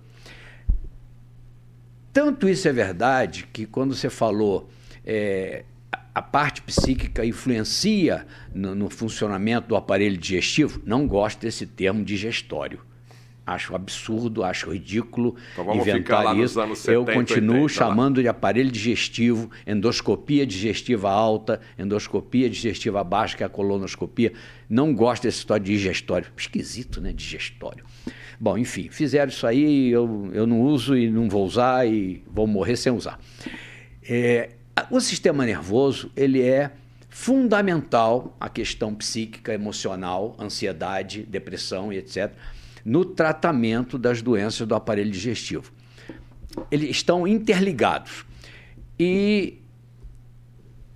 Tanto 2.12 2.46
isso 2.46 2.68
é 2.68 2.72
verdade 2.72 3.48
que 3.50 3.64
quando 3.64 3.94
você 3.94 4.10
falou 4.10 4.68
é, 5.06 5.64
a 6.16 6.23
parte 6.23 6.62
psíquica 6.62 7.26
influencia 7.26 8.26
no, 8.54 8.75
no, 8.75 8.88
funcionamento 8.88 9.68
do 9.68 9.76
aparelho 9.76 10.16
digestivo, 10.16 10.80
não 10.82 11.06
gosto 11.06 11.40
desse 11.40 11.66
termo 11.66 12.02
digestório. 12.02 12.80
Acho 13.44 13.75
absurdo, 13.75 14.42
acho 14.42 14.73
ridículo 14.73 15.37
então 15.52 15.75
inventar 15.76 16.35
isso. 16.38 16.54
70, 16.54 16.90
Eu 16.90 17.04
continuo 17.04 17.64
80, 17.64 17.68
chamando 17.68 18.16
lá. 18.16 18.23
de 18.23 18.28
aparelho 18.28 18.70
digestivo, 18.70 19.50
endoscopia 19.66 20.46
digestiva 20.46 21.11
alta, 21.11 21.61
endoscopia 21.78 22.49
digestiva 22.49 23.04
baixa, 23.04 23.37
que 23.37 23.42
é 23.42 23.46
a 23.46 23.50
colonoscopia. 23.50 24.32
Não 24.70 24.94
gosto 24.94 25.25
desse 25.25 25.40
história 25.40 25.62
de 25.62 25.73
digestório. 25.73 26.28
Esquisito, 26.35 26.99
né? 26.99 27.12
Digestório. 27.12 27.85
Bom, 28.40 28.56
enfim, 28.56 28.88
fizeram 28.88 29.28
isso 29.28 29.46
aí, 29.46 29.90
eu, 29.90 30.30
eu 30.32 30.46
não 30.46 30.62
uso 30.62 30.96
e 30.96 31.11
não 31.11 31.28
vou 31.28 31.44
usar 31.44 31.87
e 31.87 32.25
vou 32.26 32.46
morrer 32.46 32.76
sem 32.76 32.90
usar. 32.90 33.20
É, 34.02 34.56
o 34.90 35.00
sistema 35.00 35.45
nervoso, 35.45 36.11
ele 36.16 36.42
é 36.42 36.73
fundamental 37.09 38.37
a 38.38 38.49
questão 38.49 38.95
psíquica, 38.95 39.54
emocional, 39.54 40.37
ansiedade, 40.38 41.23
depressão 41.23 41.92
e 41.92 41.97
etc 41.97 42.33
no 42.87 43.04
tratamento 43.04 43.99
das 43.99 44.23
doenças 44.23 44.64
do 44.64 44.73
aparelho 44.73 45.11
digestivo. 45.11 45.73
Eles 46.71 46.90
estão 46.90 47.26
interligados. 47.26 48.25
E 48.97 49.59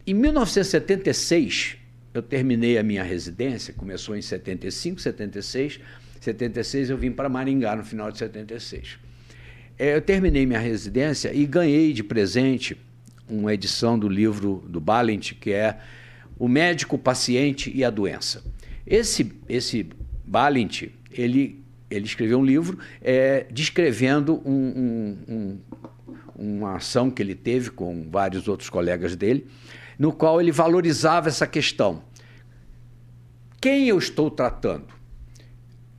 em 0.06 0.14
1976, 0.14 1.76
eu 2.14 2.22
terminei 2.22 2.78
a 2.78 2.82
minha 2.84 3.02
residência, 3.02 3.74
começou 3.74 4.16
em 4.16 4.22
75, 4.22 5.00
76. 5.00 5.80
76 6.20 6.90
eu 6.90 6.96
vim 6.96 7.10
para 7.10 7.28
Maringá 7.28 7.74
no 7.74 7.84
final 7.84 8.12
de 8.12 8.18
76. 8.18 8.96
É, 9.76 9.96
eu 9.96 10.00
terminei 10.00 10.46
minha 10.46 10.60
residência 10.60 11.34
e 11.34 11.44
ganhei 11.44 11.92
de 11.92 12.04
presente 12.04 12.76
uma 13.30 13.54
edição 13.54 13.98
do 13.98 14.08
livro 14.08 14.64
do 14.68 14.80
Balint, 14.80 15.34
que 15.34 15.52
é 15.52 15.78
O 16.38 16.48
Médico, 16.48 16.96
o 16.96 16.98
Paciente 16.98 17.70
e 17.74 17.84
a 17.84 17.90
Doença. 17.90 18.42
Esse, 18.86 19.32
esse 19.48 19.88
Balint, 20.24 20.88
ele 21.10 21.60
ele 21.90 22.06
escreveu 22.06 22.38
um 22.38 22.44
livro 22.44 22.78
é, 23.02 23.46
descrevendo 23.50 24.40
um, 24.44 24.52
um, 24.54 25.18
um, 25.28 25.58
uma 26.36 26.76
ação 26.76 27.10
que 27.10 27.20
ele 27.20 27.34
teve 27.34 27.70
com 27.70 28.08
vários 28.08 28.46
outros 28.46 28.70
colegas 28.70 29.16
dele, 29.16 29.46
no 29.98 30.12
qual 30.12 30.40
ele 30.40 30.52
valorizava 30.52 31.28
essa 31.28 31.46
questão. 31.46 32.02
Quem 33.60 33.88
eu 33.88 33.98
estou 33.98 34.30
tratando? 34.30 34.86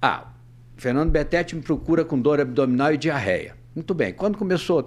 Ah, 0.01 0.31
Fernando 0.77 1.11
Betete 1.11 1.55
me 1.55 1.61
procura 1.61 2.03
com 2.03 2.19
dor 2.19 2.39
abdominal 2.39 2.93
e 2.93 2.97
diarreia. 2.97 3.55
Muito 3.73 3.93
bem. 3.93 4.11
Quando 4.11 4.37
começou? 4.37 4.83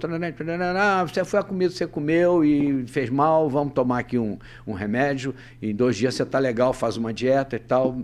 Você 1.07 1.25
foi 1.25 1.39
a 1.39 1.43
comida 1.43 1.71
que 1.71 1.77
você 1.77 1.87
comeu 1.87 2.45
e 2.45 2.85
fez 2.85 3.09
mal, 3.09 3.49
vamos 3.49 3.73
tomar 3.73 3.99
aqui 3.99 4.19
um, 4.19 4.37
um 4.65 4.73
remédio. 4.73 5.33
Em 5.59 5.73
dois 5.73 5.95
dias 5.95 6.13
você 6.13 6.21
está 6.21 6.37
legal, 6.37 6.71
faz 6.71 6.95
uma 6.95 7.11
dieta 7.11 7.55
e 7.55 7.59
tal, 7.59 7.99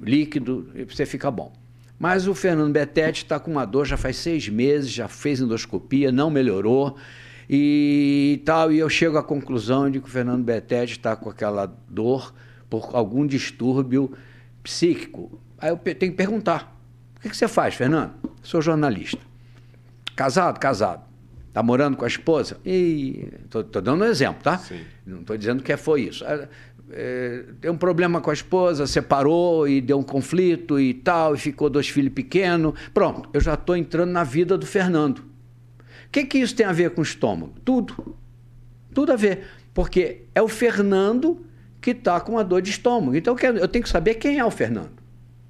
líquido, 0.00 0.68
e 0.74 0.84
você 0.84 1.06
fica 1.06 1.30
bom. 1.30 1.52
Mas 2.00 2.26
o 2.26 2.34
Fernando 2.34 2.72
Betete 2.72 3.22
está 3.22 3.38
com 3.38 3.52
uma 3.52 3.64
dor 3.64 3.86
já 3.86 3.96
faz 3.96 4.16
seis 4.16 4.48
meses, 4.48 4.90
já 4.90 5.06
fez 5.06 5.40
endoscopia, 5.40 6.10
não 6.10 6.30
melhorou 6.30 6.96
e 7.48 8.42
tal. 8.44 8.72
E 8.72 8.78
eu 8.80 8.88
chego 8.88 9.16
à 9.18 9.22
conclusão 9.22 9.88
de 9.88 10.00
que 10.00 10.08
o 10.08 10.10
Fernando 10.10 10.42
Betete 10.42 10.94
está 10.94 11.14
com 11.14 11.30
aquela 11.30 11.72
dor 11.88 12.34
por 12.68 12.96
algum 12.96 13.24
distúrbio 13.24 14.12
psíquico. 14.64 15.40
Aí 15.56 15.70
eu 15.70 15.76
tenho 15.76 16.10
que 16.10 16.10
perguntar: 16.10 16.76
o 17.18 17.20
que, 17.20 17.36
você 17.36 17.46
faz, 17.46 17.76
Fernando? 17.76 18.14
Sou 18.42 18.60
jornalista. 18.60 19.31
Casado? 20.16 20.58
Casado. 20.58 21.02
Está 21.48 21.62
morando 21.62 21.96
com 21.96 22.04
a 22.04 22.08
esposa? 22.08 22.58
E 22.64 23.28
estou 23.44 23.62
dando 23.62 24.04
um 24.04 24.06
exemplo, 24.06 24.42
tá? 24.42 24.58
Sim. 24.58 24.80
Não 25.06 25.20
estou 25.20 25.36
dizendo 25.36 25.62
que 25.62 25.76
foi 25.76 26.02
isso 26.02 26.24
é, 26.92 27.44
tem 27.60 27.70
um 27.70 27.76
problema 27.76 28.20
com 28.20 28.30
a 28.30 28.32
esposa, 28.32 28.86
separou 28.86 29.66
e 29.66 29.80
deu 29.80 29.98
um 29.98 30.02
conflito 30.02 30.78
e 30.78 30.92
tal, 30.92 31.34
e 31.34 31.38
ficou 31.38 31.70
dois 31.70 31.88
filhos 31.88 32.12
pequenos. 32.12 32.78
Pronto, 32.92 33.28
eu 33.32 33.40
já 33.40 33.54
estou 33.54 33.76
entrando 33.76 34.10
na 34.10 34.22
vida 34.22 34.58
do 34.58 34.66
Fernando. 34.66 35.18
O 35.18 35.24
que, 36.12 36.24
que 36.24 36.38
isso 36.38 36.54
tem 36.54 36.66
a 36.66 36.72
ver 36.72 36.90
com 36.90 37.00
o 37.00 37.04
estômago? 37.04 37.54
Tudo. 37.64 38.16
Tudo 38.92 39.12
a 39.12 39.16
ver. 39.16 39.46
Porque 39.72 40.22
é 40.34 40.42
o 40.42 40.48
Fernando 40.48 41.46
que 41.80 41.90
está 41.92 42.20
com 42.20 42.38
a 42.38 42.42
dor 42.42 42.60
de 42.60 42.70
estômago. 42.70 43.16
Então 43.16 43.34
eu 43.38 43.66
tenho 43.66 43.82
que 43.82 43.88
saber 43.88 44.16
quem 44.16 44.38
é 44.38 44.44
o 44.44 44.50
Fernando. 44.50 44.92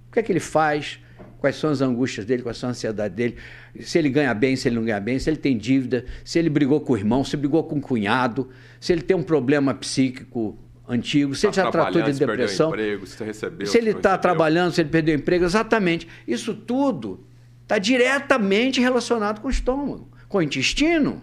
O 0.08 0.12
que 0.12 0.20
é 0.20 0.22
que 0.22 0.30
ele 0.30 0.40
faz, 0.40 1.00
quais 1.42 1.56
são 1.56 1.70
as 1.70 1.80
angústias 1.80 2.24
dele, 2.24 2.40
quais 2.40 2.56
são 2.56 2.68
a 2.68 2.70
ansiedade 2.70 3.16
dele, 3.16 3.36
se 3.80 3.98
ele 3.98 4.08
ganha 4.08 4.32
bem, 4.32 4.54
se 4.54 4.68
ele 4.68 4.76
não 4.76 4.84
ganha 4.84 5.00
bem, 5.00 5.18
se 5.18 5.28
ele 5.28 5.36
tem 5.36 5.58
dívida, 5.58 6.04
se 6.24 6.38
ele 6.38 6.48
brigou 6.48 6.80
com 6.80 6.92
o 6.92 6.96
irmão, 6.96 7.24
se 7.24 7.36
brigou 7.36 7.64
com 7.64 7.78
o 7.78 7.80
cunhado, 7.80 8.48
se 8.78 8.92
ele 8.92 9.02
tem 9.02 9.16
um 9.16 9.24
problema 9.24 9.74
psíquico 9.74 10.56
antigo, 10.88 11.34
se 11.34 11.42
tá 11.42 11.48
ele 11.48 11.56
já 11.56 11.68
tratou 11.68 12.00
de 12.00 12.12
depressão, 12.12 12.68
emprego, 12.68 13.06
se, 13.08 13.24
recebeu, 13.24 13.66
se 13.66 13.76
ele 13.76 13.90
está 13.90 14.16
trabalhando, 14.16 14.72
se 14.72 14.82
ele 14.82 14.88
perdeu 14.88 15.16
o 15.16 15.18
emprego, 15.18 15.44
exatamente. 15.44 16.06
Isso 16.28 16.54
tudo 16.54 17.26
está 17.64 17.76
diretamente 17.76 18.80
relacionado 18.80 19.40
com 19.40 19.48
o 19.48 19.50
estômago, 19.50 20.08
com 20.28 20.38
o 20.38 20.42
intestino. 20.42 21.20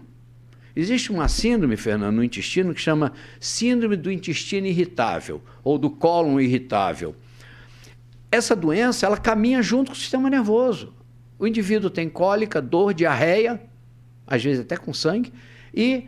Existe 0.76 1.10
uma 1.10 1.28
síndrome, 1.28 1.78
Fernando, 1.78 2.16
no 2.16 2.22
intestino 2.22 2.74
que 2.74 2.80
chama 2.80 3.14
síndrome 3.40 3.96
do 3.96 4.12
intestino 4.12 4.66
irritável 4.66 5.40
ou 5.64 5.78
do 5.78 5.88
cólon 5.88 6.38
irritável. 6.38 7.16
Essa 8.30 8.54
doença, 8.54 9.06
ela 9.06 9.16
caminha 9.16 9.62
junto 9.62 9.90
com 9.90 9.96
o 9.96 9.98
sistema 9.98 10.30
nervoso. 10.30 10.94
O 11.38 11.46
indivíduo 11.46 11.90
tem 11.90 12.08
cólica, 12.08 12.60
dor, 12.60 12.94
diarreia, 12.94 13.60
às 14.26 14.42
vezes 14.44 14.60
até 14.60 14.76
com 14.76 14.94
sangue, 14.94 15.32
e 15.74 16.06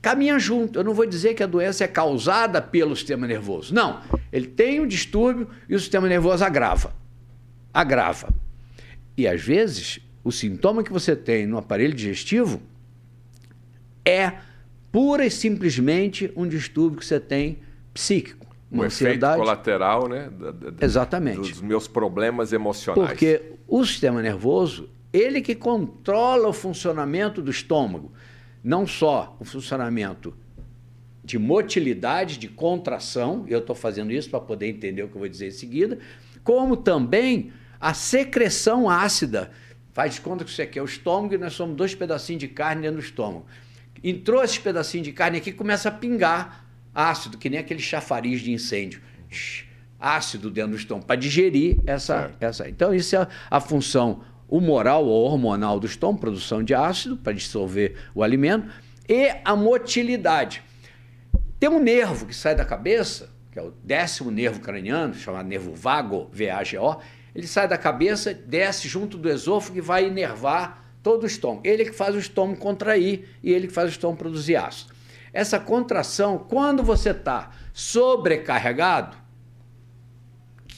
caminha 0.00 0.38
junto. 0.38 0.78
Eu 0.78 0.84
não 0.84 0.94
vou 0.94 1.06
dizer 1.06 1.34
que 1.34 1.42
a 1.42 1.46
doença 1.46 1.84
é 1.84 1.88
causada 1.88 2.62
pelo 2.62 2.94
sistema 2.94 3.26
nervoso. 3.26 3.74
Não. 3.74 4.00
Ele 4.32 4.46
tem 4.46 4.80
um 4.80 4.86
distúrbio 4.86 5.48
e 5.68 5.74
o 5.74 5.80
sistema 5.80 6.06
nervoso 6.08 6.44
agrava. 6.44 6.94
Agrava. 7.72 8.28
E 9.16 9.26
às 9.26 9.42
vezes, 9.42 9.98
o 10.22 10.30
sintoma 10.30 10.84
que 10.84 10.92
você 10.92 11.16
tem 11.16 11.46
no 11.46 11.58
aparelho 11.58 11.94
digestivo 11.94 12.60
é 14.04 14.34
pura 14.92 15.26
e 15.26 15.30
simplesmente 15.30 16.32
um 16.36 16.46
distúrbio 16.46 17.00
que 17.00 17.04
você 17.06 17.18
tem 17.18 17.58
psíquico. 17.92 18.46
Uma 18.70 18.84
ansiedade. 18.84 19.34
efeito 19.34 19.38
colateral, 19.38 20.08
né? 20.08 20.30
Da, 20.30 20.50
da, 20.50 20.84
Exatamente. 20.84 21.38
Dos 21.38 21.60
meus 21.60 21.88
problemas 21.88 22.52
emocionais. 22.52 23.08
Porque 23.08 23.52
o 23.66 23.84
sistema 23.84 24.20
nervoso, 24.20 24.90
ele 25.12 25.40
que 25.40 25.54
controla 25.54 26.48
o 26.48 26.52
funcionamento 26.52 27.40
do 27.40 27.50
estômago. 27.50 28.12
Não 28.62 28.86
só 28.86 29.36
o 29.40 29.44
funcionamento 29.44 30.34
de 31.24 31.38
motilidade, 31.38 32.38
de 32.38 32.48
contração, 32.48 33.44
eu 33.48 33.58
estou 33.58 33.76
fazendo 33.76 34.12
isso 34.12 34.30
para 34.30 34.40
poder 34.40 34.66
entender 34.66 35.02
o 35.02 35.08
que 35.08 35.14
eu 35.14 35.20
vou 35.20 35.28
dizer 35.28 35.48
em 35.48 35.52
seguida, 35.52 35.98
como 36.42 36.76
também 36.76 37.52
a 37.80 37.94
secreção 37.94 38.88
ácida. 38.88 39.50
Faz 39.92 40.14
de 40.14 40.20
conta 40.20 40.44
que 40.44 40.50
isso 40.50 40.62
aqui 40.62 40.78
é 40.78 40.82
o 40.82 40.84
estômago 40.84 41.34
e 41.34 41.38
nós 41.38 41.52
somos 41.52 41.76
dois 41.76 41.94
pedacinhos 41.94 42.40
de 42.40 42.48
carne 42.48 42.82
dentro 42.82 42.98
do 42.98 43.02
estômago. 43.02 43.46
Entrou 44.02 44.42
esse 44.42 44.60
pedacinho 44.60 45.04
de 45.04 45.12
carne 45.12 45.38
aqui 45.38 45.52
começa 45.52 45.88
a 45.88 45.92
pingar 45.92 46.67
ácido, 46.98 47.38
que 47.38 47.48
nem 47.48 47.60
aquele 47.60 47.80
chafariz 47.80 48.40
de 48.40 48.50
incêndio. 48.50 49.00
Ácido 50.00 50.50
dentro 50.50 50.72
do 50.72 50.76
estômago, 50.76 51.06
para 51.06 51.14
digerir 51.14 51.76
essa, 51.86 52.32
essa. 52.40 52.68
Então, 52.68 52.92
isso 52.92 53.14
é 53.14 53.28
a 53.48 53.60
função 53.60 54.22
humoral 54.48 55.04
ou 55.04 55.30
hormonal 55.30 55.78
do 55.78 55.86
estômago, 55.86 56.20
produção 56.20 56.62
de 56.62 56.74
ácido 56.74 57.16
para 57.16 57.32
dissolver 57.32 57.96
o 58.14 58.22
alimento, 58.22 58.68
e 59.08 59.32
a 59.44 59.54
motilidade. 59.54 60.62
Tem 61.60 61.68
um 61.68 61.80
nervo 61.80 62.26
que 62.26 62.34
sai 62.34 62.56
da 62.56 62.64
cabeça, 62.64 63.30
que 63.52 63.58
é 63.58 63.62
o 63.62 63.72
décimo 63.84 64.30
nervo 64.30 64.60
craniano, 64.60 65.14
chamado 65.14 65.48
nervo 65.48 65.74
vago, 65.74 66.28
VAGO, 66.32 67.00
ele 67.34 67.46
sai 67.46 67.68
da 67.68 67.78
cabeça, 67.78 68.34
desce 68.34 68.88
junto 68.88 69.16
do 69.16 69.28
esôfago 69.28 69.78
e 69.78 69.80
vai 69.80 70.06
inervar 70.06 70.84
todo 71.02 71.22
o 71.22 71.26
estômago. 71.26 71.62
Ele 71.64 71.82
é 71.82 71.84
que 71.84 71.92
faz 71.92 72.14
o 72.14 72.18
estômago 72.18 72.58
contrair 72.58 73.28
e 73.42 73.52
ele 73.52 73.68
que 73.68 73.72
faz 73.72 73.88
o 73.88 73.92
estômago 73.92 74.18
produzir 74.18 74.56
ácido. 74.56 74.97
Essa 75.32 75.58
contração, 75.58 76.38
quando 76.38 76.82
você 76.82 77.10
está 77.10 77.50
sobrecarregado, 77.72 79.16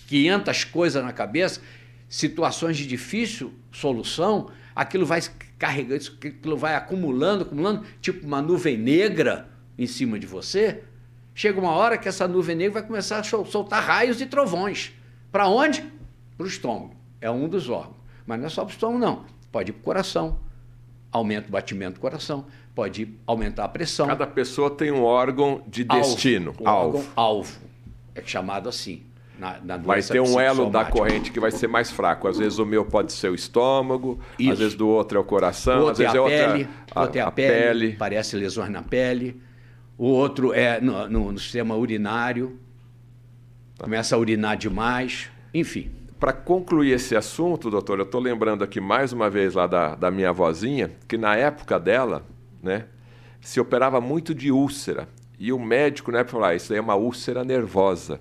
500 0.06 0.64
coisas 0.64 1.04
na 1.04 1.12
cabeça, 1.12 1.60
situações 2.08 2.76
de 2.76 2.86
difícil 2.86 3.54
solução, 3.70 4.50
aquilo 4.74 5.06
vai 5.06 5.20
carregando, 5.58 6.02
aquilo 6.24 6.56
vai 6.56 6.74
acumulando, 6.74 7.44
acumulando, 7.44 7.84
tipo 8.00 8.26
uma 8.26 8.42
nuvem 8.42 8.76
negra 8.76 9.48
em 9.78 9.86
cima 9.86 10.18
de 10.18 10.26
você. 10.26 10.82
Chega 11.34 11.60
uma 11.60 11.70
hora 11.70 11.96
que 11.96 12.08
essa 12.08 12.26
nuvem 12.26 12.56
negra 12.56 12.80
vai 12.80 12.82
começar 12.82 13.20
a 13.20 13.22
soltar 13.22 13.84
raios 13.84 14.20
e 14.20 14.26
trovões. 14.26 14.92
Para 15.30 15.48
onde? 15.48 15.82
Para 16.36 16.44
o 16.44 16.48
estômago. 16.48 16.96
É 17.20 17.30
um 17.30 17.48
dos 17.48 17.68
órgãos. 17.68 17.96
Mas 18.26 18.40
não 18.40 18.46
é 18.46 18.50
só 18.50 18.64
para 18.64 18.72
o 18.72 18.74
estômago, 18.74 18.98
não. 18.98 19.24
Pode 19.52 19.70
ir 19.70 19.72
para 19.74 19.80
o 19.80 19.84
coração. 19.84 20.40
Aumenta 21.12 21.48
o 21.48 21.50
batimento 21.50 21.94
do 21.94 22.00
coração. 22.00 22.46
Pode 22.74 23.14
aumentar 23.26 23.64
a 23.64 23.68
pressão. 23.68 24.06
Cada 24.06 24.26
pessoa 24.26 24.70
tem 24.70 24.90
um 24.90 25.02
órgão 25.02 25.62
de 25.66 25.84
destino. 25.84 26.54
Alvo. 26.64 26.68
alvo. 26.68 26.98
Órgão 26.98 27.12
alvo. 27.16 27.58
É 28.14 28.22
chamado 28.24 28.68
assim. 28.68 29.02
Na, 29.38 29.58
na 29.64 29.76
vai 29.78 30.02
ter 30.02 30.20
um 30.20 30.38
elo 30.38 30.68
da 30.68 30.84
corrente 30.84 31.32
que 31.32 31.40
vai 31.40 31.50
ser 31.50 31.66
mais 31.66 31.90
fraco. 31.90 32.28
Às 32.28 32.36
vezes 32.36 32.58
o 32.58 32.66
meu 32.66 32.84
pode 32.84 33.10
ser 33.10 33.30
o 33.30 33.34
estômago, 33.34 34.20
Isso. 34.38 34.52
às 34.52 34.58
vezes 34.58 34.74
do 34.74 34.86
outro 34.86 35.16
é 35.16 35.20
o 35.20 35.24
coração, 35.24 35.84
o 35.84 35.88
às 35.88 35.96
vezes 35.96 36.14
é, 36.14 36.18
a 36.18 36.22
pele, 36.22 36.68
a, 36.94 37.00
outro 37.00 37.18
é 37.18 37.22
a, 37.22 37.26
a 37.26 37.30
pele, 37.30 37.54
pele, 37.54 37.96
parece 37.96 38.36
lesões 38.36 38.70
na 38.70 38.82
pele. 38.82 39.40
O 39.96 40.06
outro 40.08 40.52
é 40.52 40.78
no, 40.78 41.08
no, 41.08 41.32
no 41.32 41.38
sistema 41.38 41.74
urinário, 41.74 42.58
começa 43.78 44.14
a 44.14 44.18
urinar 44.18 44.58
demais, 44.58 45.30
enfim. 45.54 45.90
Para 46.20 46.34
concluir 46.34 46.92
esse 46.92 47.16
assunto, 47.16 47.70
doutor, 47.70 47.98
eu 47.98 48.04
estou 48.04 48.20
lembrando 48.20 48.62
aqui 48.62 48.78
mais 48.78 49.10
uma 49.10 49.30
vez 49.30 49.54
lá 49.54 49.66
da, 49.66 49.94
da 49.94 50.10
minha 50.10 50.30
vozinha, 50.30 50.90
que 51.08 51.16
na 51.16 51.34
época 51.34 51.80
dela, 51.80 52.26
né, 52.62 52.84
se 53.40 53.58
operava 53.58 54.02
muito 54.02 54.34
de 54.34 54.52
úlcera. 54.52 55.08
E 55.38 55.50
o 55.50 55.58
médico 55.58 56.12
época 56.12 56.32
falou: 56.32 56.46
ah, 56.46 56.54
isso 56.54 56.74
aí 56.74 56.78
é 56.78 56.82
uma 56.82 56.94
úlcera 56.94 57.42
nervosa. 57.42 58.20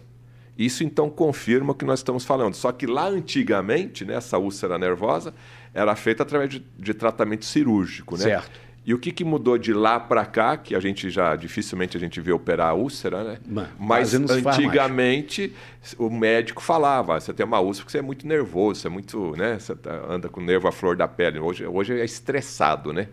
Isso 0.57 0.81
então 0.81 1.09
confirma 1.09 1.73
o 1.73 1.75
que 1.75 1.83
nós 1.83 1.99
estamos 1.99 2.23
falando. 2.23 2.53
Só 2.53 2.71
que 2.71 2.87
lá 2.87 3.05
antigamente, 3.05 4.05
né, 4.05 4.15
essa 4.15 4.37
úlcera 4.37 4.77
nervosa 4.77 5.33
era 5.73 5.93
feita 5.93 6.23
através 6.23 6.49
de, 6.49 6.65
de 6.77 6.93
tratamento 6.93 7.43
cirúrgico, 7.43 8.15
né? 8.15 8.23
Certo. 8.23 8.59
E 8.89 8.93
o 8.95 8.97
que, 8.97 9.11
que 9.11 9.23
mudou 9.23 9.55
de 9.55 9.71
lá 9.71 9.99
para 9.99 10.25
cá, 10.25 10.57
que 10.57 10.73
a 10.73 10.79
gente 10.79 11.11
já 11.11 11.35
dificilmente 11.35 11.95
a 11.95 11.99
gente 11.99 12.19
vê 12.19 12.31
operar 12.31 12.69
a 12.69 12.73
úlcera, 12.73 13.23
né? 13.23 13.37
Mas, 13.47 13.69
Mas 13.77 14.13
antigamente 14.15 15.53
o 15.95 16.09
médico 16.09 16.59
falava, 16.59 17.19
você 17.19 17.31
tem 17.31 17.45
uma 17.45 17.59
úlcera 17.59 17.83
porque 17.83 17.91
você 17.91 17.99
é 17.99 18.01
muito 18.01 18.25
nervoso, 18.25 18.81
você 18.81 18.87
é 18.87 18.89
muito, 18.89 19.35
né? 19.37 19.59
Você 19.59 19.75
tá, 19.75 19.91
anda 20.09 20.27
com 20.27 20.41
o 20.41 20.43
nervo 20.43 20.67
à 20.67 20.71
flor 20.71 20.95
da 20.95 21.07
pele. 21.07 21.37
Hoje, 21.37 21.67
hoje 21.67 21.99
é 21.99 22.03
estressado, 22.03 22.91
né? 22.91 23.09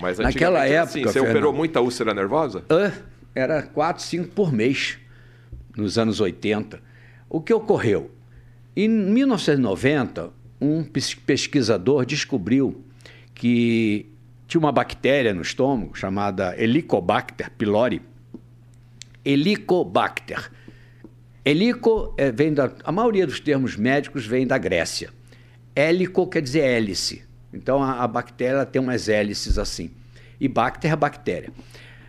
Mas 0.00 0.18
naquela 0.18 0.66
época, 0.66 0.82
assim, 0.82 1.02
você 1.04 1.12
Fernando, 1.12 1.30
operou 1.30 1.52
muita 1.52 1.80
úlcera 1.80 2.12
nervosa? 2.12 2.64
era 3.32 3.62
4, 3.62 4.02
5 4.02 4.28
por 4.30 4.52
mês 4.52 4.98
nos 5.76 5.96
anos 5.96 6.18
80. 6.18 6.80
O 7.30 7.40
que 7.40 7.54
ocorreu? 7.54 8.10
Em 8.74 8.88
1990, 8.88 10.32
um 10.60 10.82
pesquisador 10.82 12.04
descobriu 12.04 12.82
que 13.32 14.12
tinha 14.46 14.58
uma 14.58 14.72
bactéria 14.72 15.32
no 15.32 15.42
estômago 15.42 15.96
chamada 15.96 16.54
Helicobacter 16.60 17.50
pylori. 17.50 18.02
Helicobacter. 19.24 20.50
Helico 21.44 22.14
é, 22.16 22.30
vem 22.30 22.54
da. 22.54 22.72
A 22.84 22.90
maioria 22.90 23.26
dos 23.26 23.40
termos 23.40 23.76
médicos 23.76 24.26
vem 24.26 24.46
da 24.46 24.56
Grécia. 24.56 25.10
Helico 25.76 26.26
quer 26.26 26.40
dizer 26.40 26.60
hélice. 26.60 27.22
Então 27.52 27.82
a, 27.82 28.02
a 28.02 28.08
bactéria 28.08 28.64
tem 28.64 28.80
umas 28.80 29.08
hélices 29.08 29.58
assim. 29.58 29.90
E 30.40 30.48
bacter 30.48 30.92
é 30.92 30.96
bactéria. 30.96 31.50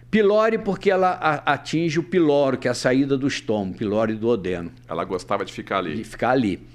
Pilore 0.09 0.57
porque 0.57 0.89
ela 0.89 1.11
atinge 1.45 1.99
o 1.99 2.03
piloro, 2.03 2.57
que 2.57 2.67
é 2.67 2.71
a 2.71 2.73
saída 2.73 3.17
do 3.17 3.27
estômago, 3.27 3.77
pilore 3.77 4.15
do 4.15 4.29
odeno. 4.29 4.71
Ela 4.87 5.03
gostava 5.03 5.43
de 5.43 5.51
ficar 5.51 5.79
ali. 5.79 5.95
De 5.95 6.03
ficar 6.05 6.29
ali. 6.29 6.65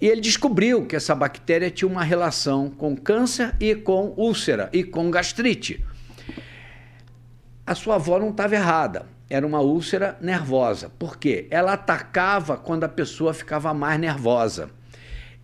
E 0.00 0.06
ele 0.06 0.20
descobriu 0.20 0.86
que 0.86 0.96
essa 0.96 1.14
bactéria 1.14 1.70
tinha 1.70 1.88
uma 1.88 2.02
relação 2.02 2.70
com 2.70 2.96
câncer 2.96 3.54
e 3.60 3.74
com 3.74 4.14
úlcera 4.16 4.70
e 4.72 4.82
com 4.82 5.10
gastrite. 5.10 5.84
A 7.66 7.74
sua 7.74 7.96
avó 7.96 8.18
não 8.18 8.30
estava 8.30 8.54
errada. 8.54 9.06
Era 9.28 9.46
uma 9.46 9.60
úlcera 9.60 10.18
nervosa. 10.20 10.88
Por 10.88 11.18
quê? 11.18 11.46
Ela 11.50 11.74
atacava 11.74 12.56
quando 12.56 12.84
a 12.84 12.88
pessoa 12.88 13.34
ficava 13.34 13.72
mais 13.74 14.00
nervosa. 14.00 14.70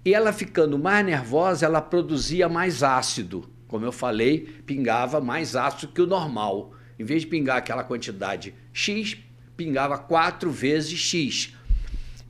E 0.04 0.14
ela 0.14 0.32
ficando 0.32 0.78
mais 0.78 1.04
nervosa, 1.04 1.66
ela 1.66 1.82
produzia 1.82 2.48
mais 2.48 2.82
ácido. 2.82 3.48
Como 3.68 3.84
eu 3.84 3.92
falei, 3.92 4.40
pingava 4.64 5.20
mais 5.20 5.54
ácido 5.54 5.92
que 5.92 6.00
o 6.00 6.06
normal. 6.06 6.72
Em 6.98 7.04
vez 7.04 7.22
de 7.22 7.28
pingar 7.28 7.58
aquela 7.58 7.84
quantidade 7.84 8.54
X, 8.72 9.18
pingava 9.56 9.98
quatro 9.98 10.50
vezes 10.50 10.98
X. 10.98 11.54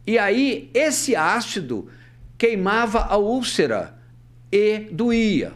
E 0.06 0.18
aí, 0.18 0.70
esse 0.74 1.14
ácido 1.14 1.88
queimava 2.38 3.00
a 3.00 3.16
úlcera 3.16 3.94
e 4.52 4.88
doía. 4.90 5.52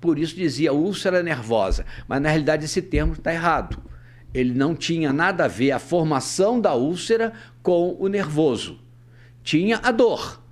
Por 0.00 0.18
isso 0.18 0.36
dizia 0.36 0.72
úlcera 0.72 1.22
nervosa. 1.22 1.86
Mas 2.06 2.20
na 2.20 2.28
realidade 2.28 2.64
esse 2.64 2.82
termo 2.82 3.14
está 3.14 3.32
errado. 3.32 3.78
Ele 4.32 4.52
não 4.52 4.74
tinha 4.74 5.12
nada 5.12 5.44
a 5.44 5.48
ver 5.48 5.70
a 5.70 5.78
formação 5.78 6.60
da 6.60 6.74
úlcera 6.74 7.32
com 7.62 7.96
o 7.98 8.08
nervoso. 8.08 8.80
Tinha 9.42 9.80
a 9.82 9.90
dor. 9.90 10.42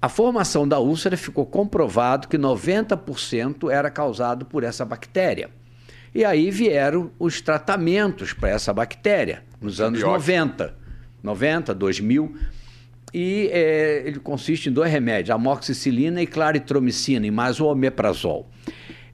A 0.00 0.08
formação 0.08 0.66
da 0.66 0.80
úlcera 0.80 1.16
ficou 1.16 1.46
comprovado 1.46 2.26
que 2.26 2.36
90% 2.36 3.70
era 3.70 3.88
causado 3.88 4.44
por 4.44 4.64
essa 4.64 4.84
bactéria. 4.84 5.48
E 6.14 6.24
aí 6.24 6.50
vieram 6.50 7.10
os 7.18 7.40
tratamentos 7.40 8.32
para 8.32 8.50
essa 8.50 8.72
bactéria, 8.72 9.44
nos 9.60 9.80
anos 9.80 10.00
90, 10.00 10.74
90, 11.22 11.74
2000. 11.74 12.36
E 13.12 13.48
é, 13.52 14.02
ele 14.06 14.18
consiste 14.18 14.68
em 14.68 14.72
dois 14.72 14.90
remédios, 14.90 15.30
amoxicilina 15.30 16.22
e 16.22 16.26
claritromicina, 16.26 17.26
e 17.26 17.30
mais 17.30 17.60
o 17.60 17.66
omeprazol. 17.66 18.50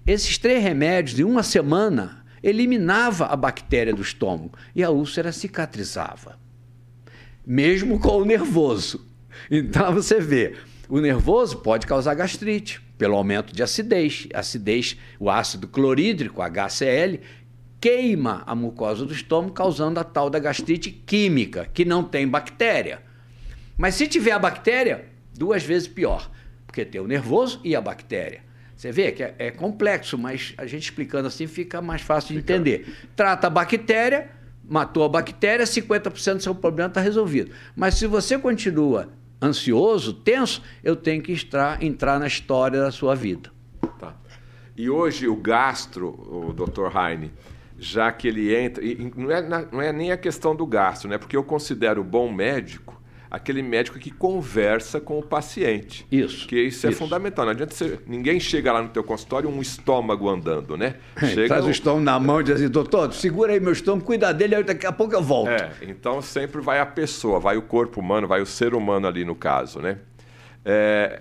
Esses 0.07 0.39
três 0.39 0.63
remédios, 0.63 1.19
em 1.19 1.25
uma 1.25 1.43
semana, 1.43 2.25
eliminava 2.43 3.27
a 3.27 3.37
bactéria 3.37 3.93
do 3.93 4.03
estômago 4.03 4.57
e 4.75 4.83
a 4.83 4.91
úlcera 4.91 5.33
cicatrizava. 5.33 6.39
Mesmo 7.47 7.99
com 7.99 8.19
o 8.19 8.25
nervoso. 8.25 9.07
Então 9.51 9.93
você 9.93 10.21
vê, 10.21 10.55
o 10.89 11.01
nervoso 11.01 11.59
pode 11.59 11.87
causar 11.87 12.15
gastrite, 12.15 12.81
pelo 12.97 13.17
aumento 13.17 13.55
de 13.55 13.63
acidez. 13.63 14.27
Acidez, 14.35 14.97
o 15.19 15.31
ácido 15.31 15.69
clorídrico, 15.69 16.43
HCl, 16.43 17.21
queima 17.81 18.43
a 18.47 18.55
mucosa 18.55 19.07
do 19.07 19.13
estômago, 19.13 19.55
causando 19.55 20.01
a 20.01 20.05
tal 20.05 20.29
da 20.29 20.39
gastrite 20.39 20.91
química, 20.91 21.69
que 21.73 21.85
não 21.85 22.03
tem 22.03 22.27
bactéria. 22.27 23.08
Mas 23.79 23.95
se 23.95 24.09
tiver 24.09 24.33
a 24.33 24.39
bactéria, 24.41 25.07
duas 25.39 25.63
vezes 25.63 25.87
pior, 25.87 26.29
porque 26.67 26.85
tem 26.85 27.01
o 27.01 27.07
nervoso 27.07 27.61
e 27.63 27.77
a 27.77 27.81
bactéria. 27.81 28.43
Você 28.77 28.91
vê 28.91 29.13
que 29.13 29.23
é, 29.23 29.35
é 29.39 29.51
complexo, 29.53 30.19
mas 30.19 30.53
a 30.59 30.67
gente 30.67 30.83
explicando 30.83 31.29
assim 31.29 31.47
fica 31.47 31.81
mais 31.81 32.03
fácil 32.03 32.33
de 32.35 32.41
entender. 32.41 32.93
Trata 33.15 33.47
a 33.47 33.51
bactéria, 33.51 34.31
matou 34.69 35.05
a 35.05 35.09
bactéria, 35.09 35.65
50% 35.65 36.35
do 36.35 36.43
seu 36.43 36.55
problema 36.55 36.89
está 36.89 37.01
resolvido. 37.01 37.53
Mas 37.77 37.95
se 37.95 38.07
você 38.07 38.37
continua 38.37 39.09
ansioso, 39.41 40.13
tenso, 40.13 40.61
eu 40.83 40.97
tenho 40.97 41.23
que 41.23 41.33
entrar, 41.33 41.83
entrar 41.83 42.19
na 42.19 42.27
história 42.27 42.81
da 42.81 42.91
sua 42.91 43.15
vida. 43.15 43.51
Tá. 43.99 44.15
E 44.77 44.91
hoje 44.91 45.29
o 45.29 45.37
gastro, 45.37 46.09
o 46.09 46.53
Dr. 46.53 46.97
Heine, 46.97 47.33
já 47.79 48.11
que 48.11 48.27
ele 48.27 48.55
entra. 48.55 48.83
Não 49.17 49.31
é, 49.31 49.69
não 49.71 49.81
é 49.81 49.93
nem 49.93 50.11
a 50.11 50.17
questão 50.17 50.55
do 50.55 50.67
gasto, 50.67 51.07
né? 51.07 51.17
Porque 51.17 51.37
eu 51.37 51.45
considero 51.45 52.03
bom 52.03 52.33
médico 52.33 52.99
aquele 53.31 53.63
médico 53.63 53.99
que 53.99 54.11
conversa 54.11 55.01
com 55.01 55.19
o 55.19 55.23
paciente. 55.23 56.07
Isso. 56.11 56.47
Que 56.47 56.59
isso, 56.61 56.87
é 56.87 56.93
fundamental. 56.93 57.45
Não 57.45 57.53
adianta 57.53 57.75
você, 57.75 57.99
ninguém 58.07 58.41
chega 58.41 58.73
lá 58.73 58.83
no 58.83 58.89
teu 58.89 59.05
consultório 59.05 59.49
um 59.49 59.61
estômago 59.61 60.29
andando, 60.29 60.77
né? 60.77 60.97
Chega 61.19 61.49
Traz 61.49 61.65
o 61.65 61.71
estômago 61.71 62.05
na 62.05 62.19
mão 62.19 62.41
e 62.41 62.45
diz 62.45 62.55
assim, 62.55 62.69
doutor, 62.69 63.13
segura 63.13 63.53
aí 63.53 63.61
meu 63.61 63.73
estômago, 63.73 64.05
cuida 64.05 64.33
dele, 64.33 64.63
daqui 64.63 64.87
a 64.87 64.93
pouco 64.93 65.15
eu 65.15 65.23
volto. 65.23 65.51
É, 65.51 65.73
então 65.83 66.23
sempre 66.23 66.61
vai 66.61 66.81
a 66.81 66.87
pessoa, 66.87 67.39
vai 67.39 67.57
o 67.57 67.63
corpo 67.63 68.01
humano, 68.01 68.27
vai 68.27 68.41
o 68.41 68.47
ser 68.47 68.75
humano 68.75 69.07
ali 69.07 69.25
no 69.25 69.35
caso, 69.35 69.81
né? 69.81 69.99
É, 70.65 71.21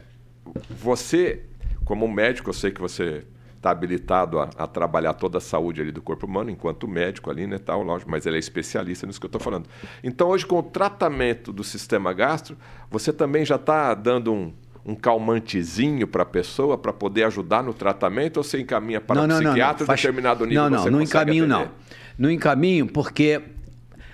você, 0.70 1.42
como 1.84 2.08
médico, 2.08 2.50
eu 2.50 2.54
sei 2.54 2.72
que 2.72 2.82
você 2.82 3.24
está 3.68 3.72
habilitado 3.72 4.40
a, 4.40 4.50
a, 4.58 4.66
trabalhar 4.66 5.14
toda 5.14 5.38
a 5.38 5.42
saúde 5.42 5.82
ali 5.82 5.92
do 5.92 6.02
corpo 6.02 6.26
humano, 6.26 6.50
enquanto 6.50 6.88
médico 6.88 7.30
ali, 7.30 7.46
né, 7.46 7.58
tal, 7.58 7.84
lógico, 7.84 8.10
mas 8.10 8.26
ele 8.26 8.38
é 8.38 8.40
especialista 8.40 9.06
nisso 9.06 9.20
que 9.20 9.26
eu 9.26 9.30
estou 9.30 9.42
falando. 9.42 9.68
Então, 10.04 10.30
hoje, 10.30 10.46
com 10.46 10.60
o 10.60 10.64
tratamento 10.64 11.52
do 11.52 11.64
sistema 11.64 12.14
gastro, 12.14 12.58
você 12.90 13.12
também 13.12 13.44
já 13.46 13.56
está 13.56 13.94
dando 13.94 14.34
um, 14.34 14.54
um 14.86 14.96
calmantezinho 14.96 16.08
para 16.08 16.24
a 16.24 16.26
pessoa 16.26 16.78
para 16.78 16.94
poder 16.94 17.26
ajudar 17.26 17.62
no 17.62 17.74
tratamento 17.74 18.38
ou 18.38 18.44
você 18.44 18.60
encaminha 18.60 19.02
para 19.02 19.28
não, 19.28 19.36
um 19.36 19.40
psiquiatra 19.40 19.86
não, 19.86 19.88
não. 19.88 19.96
determinado 19.96 20.46
nível? 20.46 20.64
Não, 20.64 20.70
não, 20.70 20.80
você 20.80 20.90
não 20.90 21.02
encaminho 21.02 21.44
atender? 21.46 21.66
não. 21.66 21.88
Não 22.18 22.32
encaminho 22.32 22.88
porque 22.88 23.42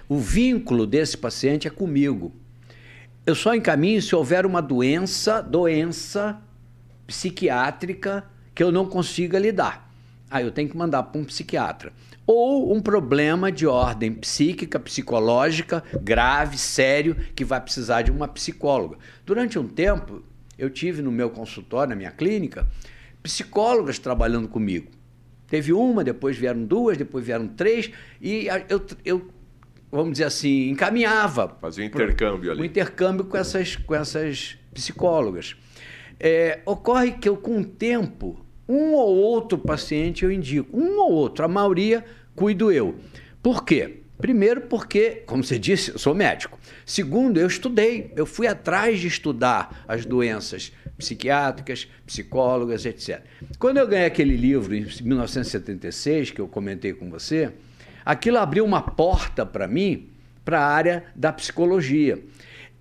o 0.10 0.18
vínculo 0.18 0.86
desse 0.86 1.18
paciente 1.18 1.68
é 1.68 1.72
comigo. 1.72 2.34
Eu 3.26 3.36
só 3.36 3.56
encaminho 3.56 4.02
se 4.02 4.14
houver 4.14 4.46
uma 4.46 4.62
doença, 4.62 5.42
doença 5.42 6.42
psiquiátrica 7.08 8.26
que 8.54 8.64
eu 8.64 8.72
não 8.72 8.86
consiga 8.86 9.40
lidar. 9.40 9.92
Aí 10.30 10.44
eu 10.44 10.52
tenho 10.52 10.68
que 10.68 10.76
mandar 10.76 11.04
para 11.04 11.22
um 11.22 11.24
psiquiatra. 11.24 11.94
Ou 12.26 12.74
um 12.74 12.82
problema 12.82 13.52
de 13.52 13.68
ordem 13.68 14.12
psíquica, 14.14 14.80
psicológica, 14.80 15.84
grave, 16.02 16.58
sério, 16.58 17.16
que 17.36 17.46
vai 17.46 17.62
precisar 17.62 18.02
de 18.02 18.12
uma 18.12 18.28
psicóloga. 18.28 18.98
Durante 19.26 19.60
um 19.60 19.68
tempo, 19.68 20.24
eu 20.58 20.70
tive 20.70 21.02
no 21.02 21.12
meu 21.12 21.30
consultório, 21.30 21.90
na 21.90 21.96
minha 21.96 22.12
clínica, 22.12 22.68
psicólogas 23.22 24.00
trabalhando 24.00 24.48
comigo. 24.48 24.90
Teve 25.48 25.72
uma, 25.72 26.04
depois 26.04 26.36
vieram 26.36 26.64
duas, 26.64 26.98
depois 26.98 27.24
vieram 27.24 27.48
três, 27.48 27.92
e 28.20 28.48
eu, 28.70 28.84
eu 29.06 29.30
vamos 29.92 30.14
dizer 30.14 30.24
assim, 30.24 30.70
encaminhava. 30.70 31.56
Fazia 31.62 31.84
um 31.84 31.88
intercâmbio 31.88 32.52
ali. 32.52 32.62
Um 32.62 32.66
intercâmbio 32.66 33.26
com 33.26 33.38
essas, 33.38 33.76
com 33.76 33.94
essas 33.94 34.58
psicólogas. 34.74 35.56
É, 36.20 36.62
ocorre 36.66 37.12
que 37.12 37.30
eu, 37.30 37.38
com 37.38 37.60
o 37.60 37.66
tempo, 37.66 38.43
um 38.74 38.94
ou 38.94 39.16
outro 39.16 39.58
paciente 39.58 40.24
eu 40.24 40.32
indico, 40.32 40.76
um 40.76 41.00
ou 41.00 41.12
outro, 41.12 41.46
a 41.46 41.48
maioria 41.48 42.04
cuido 42.36 42.72
eu. 42.72 42.96
Por 43.42 43.64
quê? 43.64 44.00
Primeiro, 44.18 44.62
porque, 44.62 45.24
como 45.26 45.44
você 45.44 45.60
disse, 45.60 45.92
eu 45.92 46.00
sou 46.00 46.16
médico. 46.16 46.58
Segundo, 46.86 47.40
eu 47.40 47.48
estudei, 47.48 48.12
eu 48.16 48.26
fui 48.26 48.48
atrás 48.48 49.00
de 49.00 49.08
estudar 49.08 49.84
as 49.88 50.06
doenças 50.06 50.72
psiquiátricas, 50.98 51.90
psicólogas, 52.06 52.86
etc. 52.86 53.22
Quando 53.60 53.78
eu 53.78 53.88
ganhei 53.88 54.06
aquele 54.06 54.38
livro 54.38 54.74
em 54.74 54.86
1976, 55.02 56.32
que 56.32 56.40
eu 56.40 56.48
comentei 56.48 56.94
com 56.94 57.10
você, 57.10 57.52
aquilo 58.06 58.38
abriu 58.38 58.64
uma 58.64 58.82
porta 58.82 59.46
para 59.46 59.68
mim 59.68 60.10
para 60.46 60.60
a 60.60 60.68
área 60.68 61.06
da 61.16 61.34
psicologia 61.34 62.24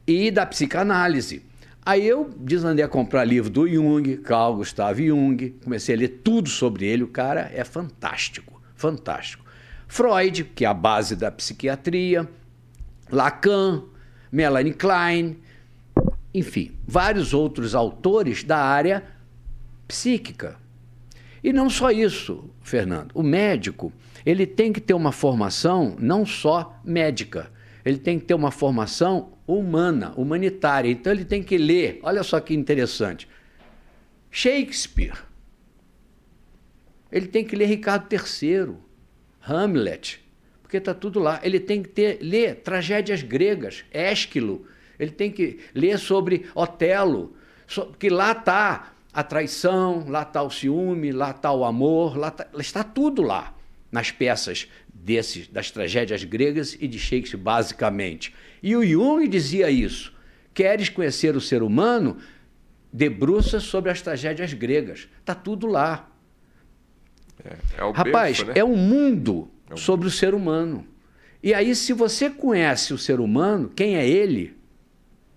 e 0.06 0.30
da 0.30 0.46
psicanálise. 0.46 1.42
Aí 1.84 2.06
eu 2.06 2.30
desandei 2.36 2.84
a 2.84 2.88
comprar 2.88 3.24
livro 3.24 3.50
do 3.50 3.66
Jung, 3.66 4.18
Carl 4.18 4.54
Gustav 4.54 5.00
Jung, 5.00 5.50
comecei 5.64 5.96
a 5.96 5.98
ler 5.98 6.20
tudo 6.22 6.48
sobre 6.48 6.86
ele, 6.86 7.02
o 7.02 7.08
cara 7.08 7.50
é 7.52 7.64
fantástico, 7.64 8.62
fantástico. 8.76 9.44
Freud, 9.88 10.44
que 10.44 10.64
é 10.64 10.68
a 10.68 10.74
base 10.74 11.16
da 11.16 11.32
psiquiatria, 11.32 12.28
Lacan, 13.10 13.82
Melanie 14.30 14.72
Klein, 14.72 15.36
enfim, 16.32 16.70
vários 16.86 17.34
outros 17.34 17.74
autores 17.74 18.44
da 18.44 18.58
área 18.58 19.02
psíquica. 19.88 20.56
E 21.42 21.52
não 21.52 21.68
só 21.68 21.90
isso, 21.90 22.48
Fernando. 22.62 23.10
O 23.12 23.24
médico, 23.24 23.92
ele 24.24 24.46
tem 24.46 24.72
que 24.72 24.80
ter 24.80 24.94
uma 24.94 25.10
formação 25.10 25.96
não 25.98 26.24
só 26.24 26.80
médica, 26.84 27.50
ele 27.84 27.98
tem 27.98 28.20
que 28.20 28.24
ter 28.24 28.34
uma 28.34 28.52
formação 28.52 29.32
humana, 29.58 30.12
humanitária. 30.16 30.90
Então 30.90 31.12
ele 31.12 31.24
tem 31.24 31.42
que 31.42 31.56
ler, 31.56 32.00
olha 32.02 32.22
só 32.22 32.40
que 32.40 32.54
interessante. 32.54 33.28
Shakespeare. 34.30 35.18
Ele 37.10 37.26
tem 37.26 37.44
que 37.44 37.54
ler 37.54 37.66
Ricardo 37.66 38.06
III, 38.10 38.74
Hamlet, 39.46 40.20
porque 40.62 40.78
está 40.78 40.94
tudo 40.94 41.20
lá. 41.20 41.40
Ele 41.42 41.60
tem 41.60 41.82
que 41.82 41.90
ter, 41.90 42.18
ler 42.22 42.56
tragédias 42.56 43.22
gregas, 43.22 43.84
Ésquilo. 43.92 44.66
Ele 44.98 45.10
tem 45.10 45.30
que 45.30 45.60
ler 45.74 45.98
sobre 45.98 46.46
Otelo, 46.54 47.36
que 47.98 48.08
lá 48.08 48.32
está 48.32 48.92
a 49.12 49.22
traição, 49.22 50.06
lá 50.08 50.22
está 50.22 50.42
o 50.42 50.50
ciúme, 50.50 51.12
lá 51.12 51.32
está 51.32 51.52
o 51.52 51.64
amor, 51.64 52.16
lá 52.16 52.30
tá, 52.30 52.46
está 52.58 52.82
tudo 52.82 53.20
lá 53.20 53.54
nas 53.90 54.10
peças 54.10 54.68
desses, 55.02 55.48
das 55.48 55.70
tragédias 55.70 56.22
gregas 56.22 56.76
e 56.80 56.86
de 56.86 56.98
Shakespeare, 56.98 57.40
basicamente. 57.40 58.32
E 58.62 58.76
o 58.76 58.86
Jung 58.86 59.26
dizia 59.26 59.68
isso. 59.68 60.14
Queres 60.54 60.88
conhecer 60.88 61.36
o 61.36 61.40
ser 61.40 61.62
humano? 61.62 62.18
Debruça 62.92 63.58
sobre 63.58 63.90
as 63.90 64.00
tragédias 64.00 64.52
gregas. 64.52 65.08
Está 65.18 65.34
tudo 65.34 65.66
lá. 65.66 66.08
É, 67.44 67.56
é 67.78 67.84
o 67.84 67.90
Rapaz, 67.90 68.38
berço, 68.38 68.46
né? 68.46 68.52
é 68.56 68.64
um 68.64 68.76
mundo 68.76 69.50
é 69.68 69.74
um... 69.74 69.76
sobre 69.76 70.06
o 70.06 70.10
ser 70.10 70.34
humano. 70.34 70.86
E 71.42 71.52
aí, 71.52 71.74
se 71.74 71.92
você 71.92 72.30
conhece 72.30 72.94
o 72.94 72.98
ser 72.98 73.18
humano, 73.18 73.72
quem 73.74 73.96
é 73.96 74.08
ele? 74.08 74.56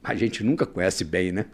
A 0.03 0.13
gente 0.13 0.43
nunca 0.43 0.67
conhece 0.67 1.03
bem, 1.03 1.31
né? 1.31 1.47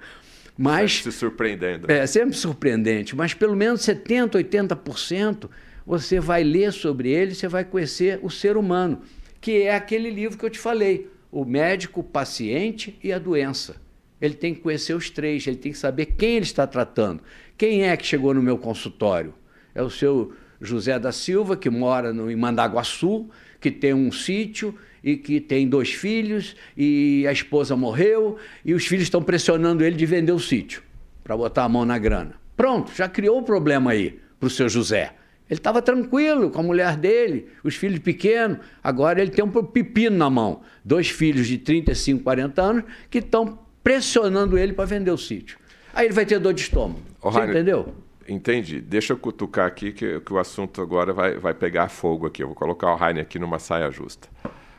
Mas. 0.57 0.95
Sempre 0.95 1.11
se 1.13 1.17
surpreendendo. 1.17 1.89
É, 1.89 2.05
sempre 2.05 2.35
surpreendente. 2.35 3.15
Mas 3.15 3.33
pelo 3.33 3.55
menos 3.55 3.81
70%, 3.81 4.31
80% 4.31 5.49
você 5.85 6.19
vai 6.19 6.43
ler 6.43 6.71
sobre 6.71 7.09
ele, 7.09 7.33
você 7.33 7.47
vai 7.47 7.63
conhecer 7.65 8.19
o 8.21 8.29
ser 8.29 8.57
humano, 8.57 9.01
que 9.39 9.63
é 9.63 9.75
aquele 9.75 10.09
livro 10.09 10.37
que 10.37 10.45
eu 10.45 10.49
te 10.49 10.59
falei, 10.59 11.09
o 11.31 11.45
médico, 11.45 12.01
o 12.01 12.03
paciente 12.03 12.97
e 13.03 13.11
a 13.11 13.19
doença. 13.19 13.75
Ele 14.21 14.35
tem 14.35 14.53
que 14.53 14.61
conhecer 14.61 14.93
os 14.93 15.09
três, 15.09 15.47
ele 15.47 15.57
tem 15.57 15.71
que 15.71 15.77
saber 15.77 16.05
quem 16.05 16.35
ele 16.35 16.45
está 16.45 16.67
tratando. 16.67 17.21
Quem 17.57 17.83
é 17.83 17.97
que 17.97 18.05
chegou 18.05 18.33
no 18.33 18.41
meu 18.41 18.57
consultório? 18.57 19.33
É 19.73 19.81
o 19.81 19.89
seu 19.89 20.33
José 20.59 20.99
da 20.99 21.11
Silva, 21.11 21.57
que 21.57 21.69
mora 21.69 22.13
no, 22.13 22.29
em 22.29 22.35
Mandaguaçu, 22.35 23.27
que 23.59 23.71
tem 23.71 23.93
um 23.93 24.11
sítio 24.11 24.75
e 25.03 25.17
que 25.17 25.41
tem 25.41 25.67
dois 25.67 25.91
filhos, 25.91 26.55
e 26.77 27.25
a 27.27 27.31
esposa 27.31 27.75
morreu, 27.75 28.37
e 28.63 28.75
os 28.75 28.85
filhos 28.85 29.03
estão 29.03 29.23
pressionando 29.23 29.83
ele 29.83 29.95
de 29.95 30.05
vender 30.05 30.31
o 30.31 30.39
sítio 30.39 30.83
para 31.23 31.35
botar 31.35 31.63
a 31.63 31.69
mão 31.69 31.83
na 31.83 31.97
grana. 31.97 32.35
Pronto, 32.55 32.91
já 32.93 33.09
criou 33.09 33.39
o 33.39 33.43
problema 33.43 33.91
aí 33.91 34.19
para 34.39 34.47
o 34.47 34.49
seu 34.49 34.69
José. 34.69 35.15
Ele 35.51 35.59
estava 35.59 35.81
tranquilo 35.81 36.49
com 36.49 36.61
a 36.61 36.63
mulher 36.63 36.95
dele, 36.95 37.49
os 37.61 37.75
filhos 37.75 37.99
pequenos. 37.99 38.59
Agora 38.81 39.21
ele 39.21 39.31
tem 39.31 39.43
um 39.43 39.49
pepino 39.49 40.17
na 40.17 40.29
mão. 40.29 40.61
Dois 40.83 41.09
filhos 41.09 41.45
de 41.45 41.57
35, 41.57 42.23
40 42.23 42.61
anos 42.61 42.83
que 43.09 43.17
estão 43.17 43.59
pressionando 43.83 44.57
ele 44.57 44.71
para 44.71 44.85
vender 44.85 45.11
o 45.11 45.17
sítio. 45.17 45.59
Aí 45.93 46.05
ele 46.05 46.13
vai 46.13 46.25
ter 46.25 46.39
dor 46.39 46.53
de 46.53 46.61
estômago. 46.61 47.01
Ô, 47.21 47.29
Você 47.29 47.41
entendeu? 47.41 47.93
Entendi. 48.29 48.79
Deixa 48.79 49.11
eu 49.11 49.17
cutucar 49.17 49.67
aqui 49.67 49.91
que, 49.91 50.21
que 50.21 50.33
o 50.33 50.39
assunto 50.39 50.81
agora 50.81 51.11
vai, 51.11 51.37
vai 51.37 51.53
pegar 51.53 51.89
fogo 51.89 52.27
aqui. 52.27 52.41
Eu 52.41 52.47
vou 52.47 52.55
colocar 52.55 52.89
o 52.93 52.95
Rainer 52.95 53.23
aqui 53.23 53.37
numa 53.37 53.59
saia 53.59 53.91
justa. 53.91 54.29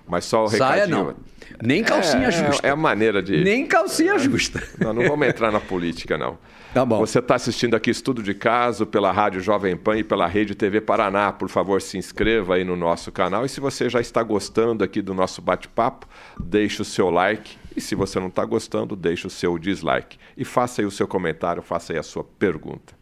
Mas 0.09 0.25
só 0.25 0.45
o 0.45 0.49
Saia 0.49 0.87
recadinho. 0.87 1.05
não. 1.05 1.17
Nem 1.63 1.85
calcinha 1.85 2.29
é, 2.29 2.31
justa. 2.31 2.67
É 2.67 2.71
a 2.71 2.77
maneira 2.77 3.23
de. 3.23 3.45
Nem 3.45 3.67
calcinha 3.67 4.19
justa. 4.19 4.63
Não, 4.79 4.95
não 4.95 5.07
vamos 5.07 5.29
entrar 5.29 5.53
na 5.53 5.61
política, 5.61 6.17
não. 6.17 6.39
Tá 6.73 6.87
bom. 6.87 7.01
Você 7.01 7.19
está 7.19 7.35
assistindo 7.35 7.75
aqui 7.75 7.91
Estudo 7.91 8.23
de 8.23 8.33
Caso 8.33 8.87
pela 8.87 9.13
Rádio 9.13 9.43
Jovem 9.43 9.77
Pan 9.77 9.99
e 9.99 10.03
pela 10.03 10.27
Rede 10.27 10.55
TV 10.55 10.81
Paraná. 10.81 11.31
Por 11.31 11.51
favor, 11.51 11.83
se 11.83 11.99
inscreva 11.99 12.55
aí 12.55 12.65
no 12.65 12.75
nosso 12.75 13.13
canal. 13.13 13.45
E 13.45 13.49
se 13.49 13.61
você 13.61 13.91
já 13.91 14.01
está 14.01 14.23
gostando 14.23 14.83
aqui 14.83 15.03
do 15.03 15.13
nosso 15.13 15.43
bate-papo, 15.43 16.09
deixe 16.43 16.81
o 16.81 16.85
seu 16.85 17.11
like. 17.11 17.59
E 17.77 17.81
se 17.81 17.95
você 17.95 18.19
não 18.19 18.29
está 18.29 18.43
gostando, 18.47 18.97
deixe 18.97 19.27
o 19.27 19.31
seu 19.31 19.59
dislike. 19.59 20.17
E 20.35 20.47
faça 20.47 20.81
aí 20.81 20.87
o 20.87 20.91
seu 20.91 21.07
comentário, 21.07 21.63
faça 21.63 21.93
aí 21.93 21.99
a 21.99 22.03
sua 22.03 22.25
pergunta. 22.25 22.95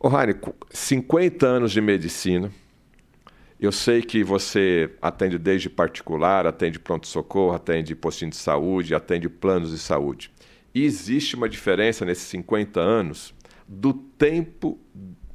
Ô, 0.00 0.08
Rani, 0.08 0.34
50 0.70 1.46
anos 1.46 1.72
de 1.72 1.82
medicina. 1.82 2.50
Eu 3.60 3.70
sei 3.70 4.00
que 4.00 4.24
você 4.24 4.90
atende 5.00 5.38
desde 5.38 5.68
particular, 5.68 6.46
atende 6.46 6.78
pronto-socorro, 6.78 7.54
atende 7.54 7.94
postinho 7.94 8.30
de 8.30 8.36
saúde, 8.36 8.94
atende 8.94 9.28
planos 9.28 9.72
de 9.72 9.78
saúde. 9.78 10.33
E 10.74 10.84
existe 10.84 11.36
uma 11.36 11.48
diferença 11.48 12.04
nesses 12.04 12.24
50 12.24 12.80
anos 12.80 13.32
do 13.68 13.92
tempo 13.94 14.78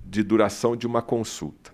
de 0.06 0.22
duração 0.24 0.76
de 0.76 0.86
uma 0.86 1.02
consulta. 1.02 1.72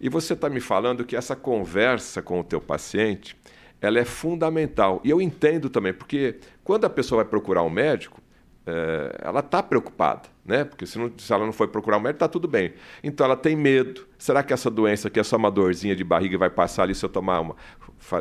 E 0.00 0.08
você 0.08 0.34
está 0.34 0.48
me 0.48 0.60
falando 0.60 1.04
que 1.04 1.16
essa 1.16 1.34
conversa 1.34 2.22
com 2.22 2.38
o 2.40 2.44
teu 2.44 2.60
paciente, 2.60 3.36
ela 3.80 3.98
é 3.98 4.04
fundamental. 4.04 5.00
E 5.02 5.10
eu 5.10 5.20
entendo 5.20 5.68
também, 5.68 5.92
porque 5.92 6.38
quando 6.62 6.84
a 6.84 6.90
pessoa 6.90 7.22
vai 7.22 7.30
procurar 7.30 7.62
um 7.62 7.70
médico, 7.70 8.20
é, 8.64 9.18
ela 9.20 9.40
está 9.40 9.62
preocupada, 9.62 10.28
né? 10.48 10.64
Porque 10.64 10.86
se, 10.86 10.98
não, 10.98 11.12
se, 11.18 11.30
ela 11.30 11.44
não 11.44 11.52
foi 11.52 11.68
procurar 11.68 11.98
o 11.98 12.00
médico, 12.00 12.16
está 12.16 12.26
tudo 12.26 12.48
bem. 12.48 12.72
Então 13.04 13.26
ela 13.26 13.36
tem 13.36 13.54
medo. 13.54 14.06
Será 14.16 14.42
que 14.42 14.52
essa 14.52 14.70
doença 14.70 15.08
aqui 15.08 15.20
é 15.20 15.22
só 15.22 15.36
uma 15.36 15.50
dorzinha 15.50 15.94
de 15.94 16.02
barriga 16.02 16.34
e 16.34 16.38
vai 16.38 16.48
passar 16.48 16.84
ali 16.84 16.94
se 16.94 17.04
eu 17.04 17.08
tomar 17.10 17.40
uma, 17.40 17.54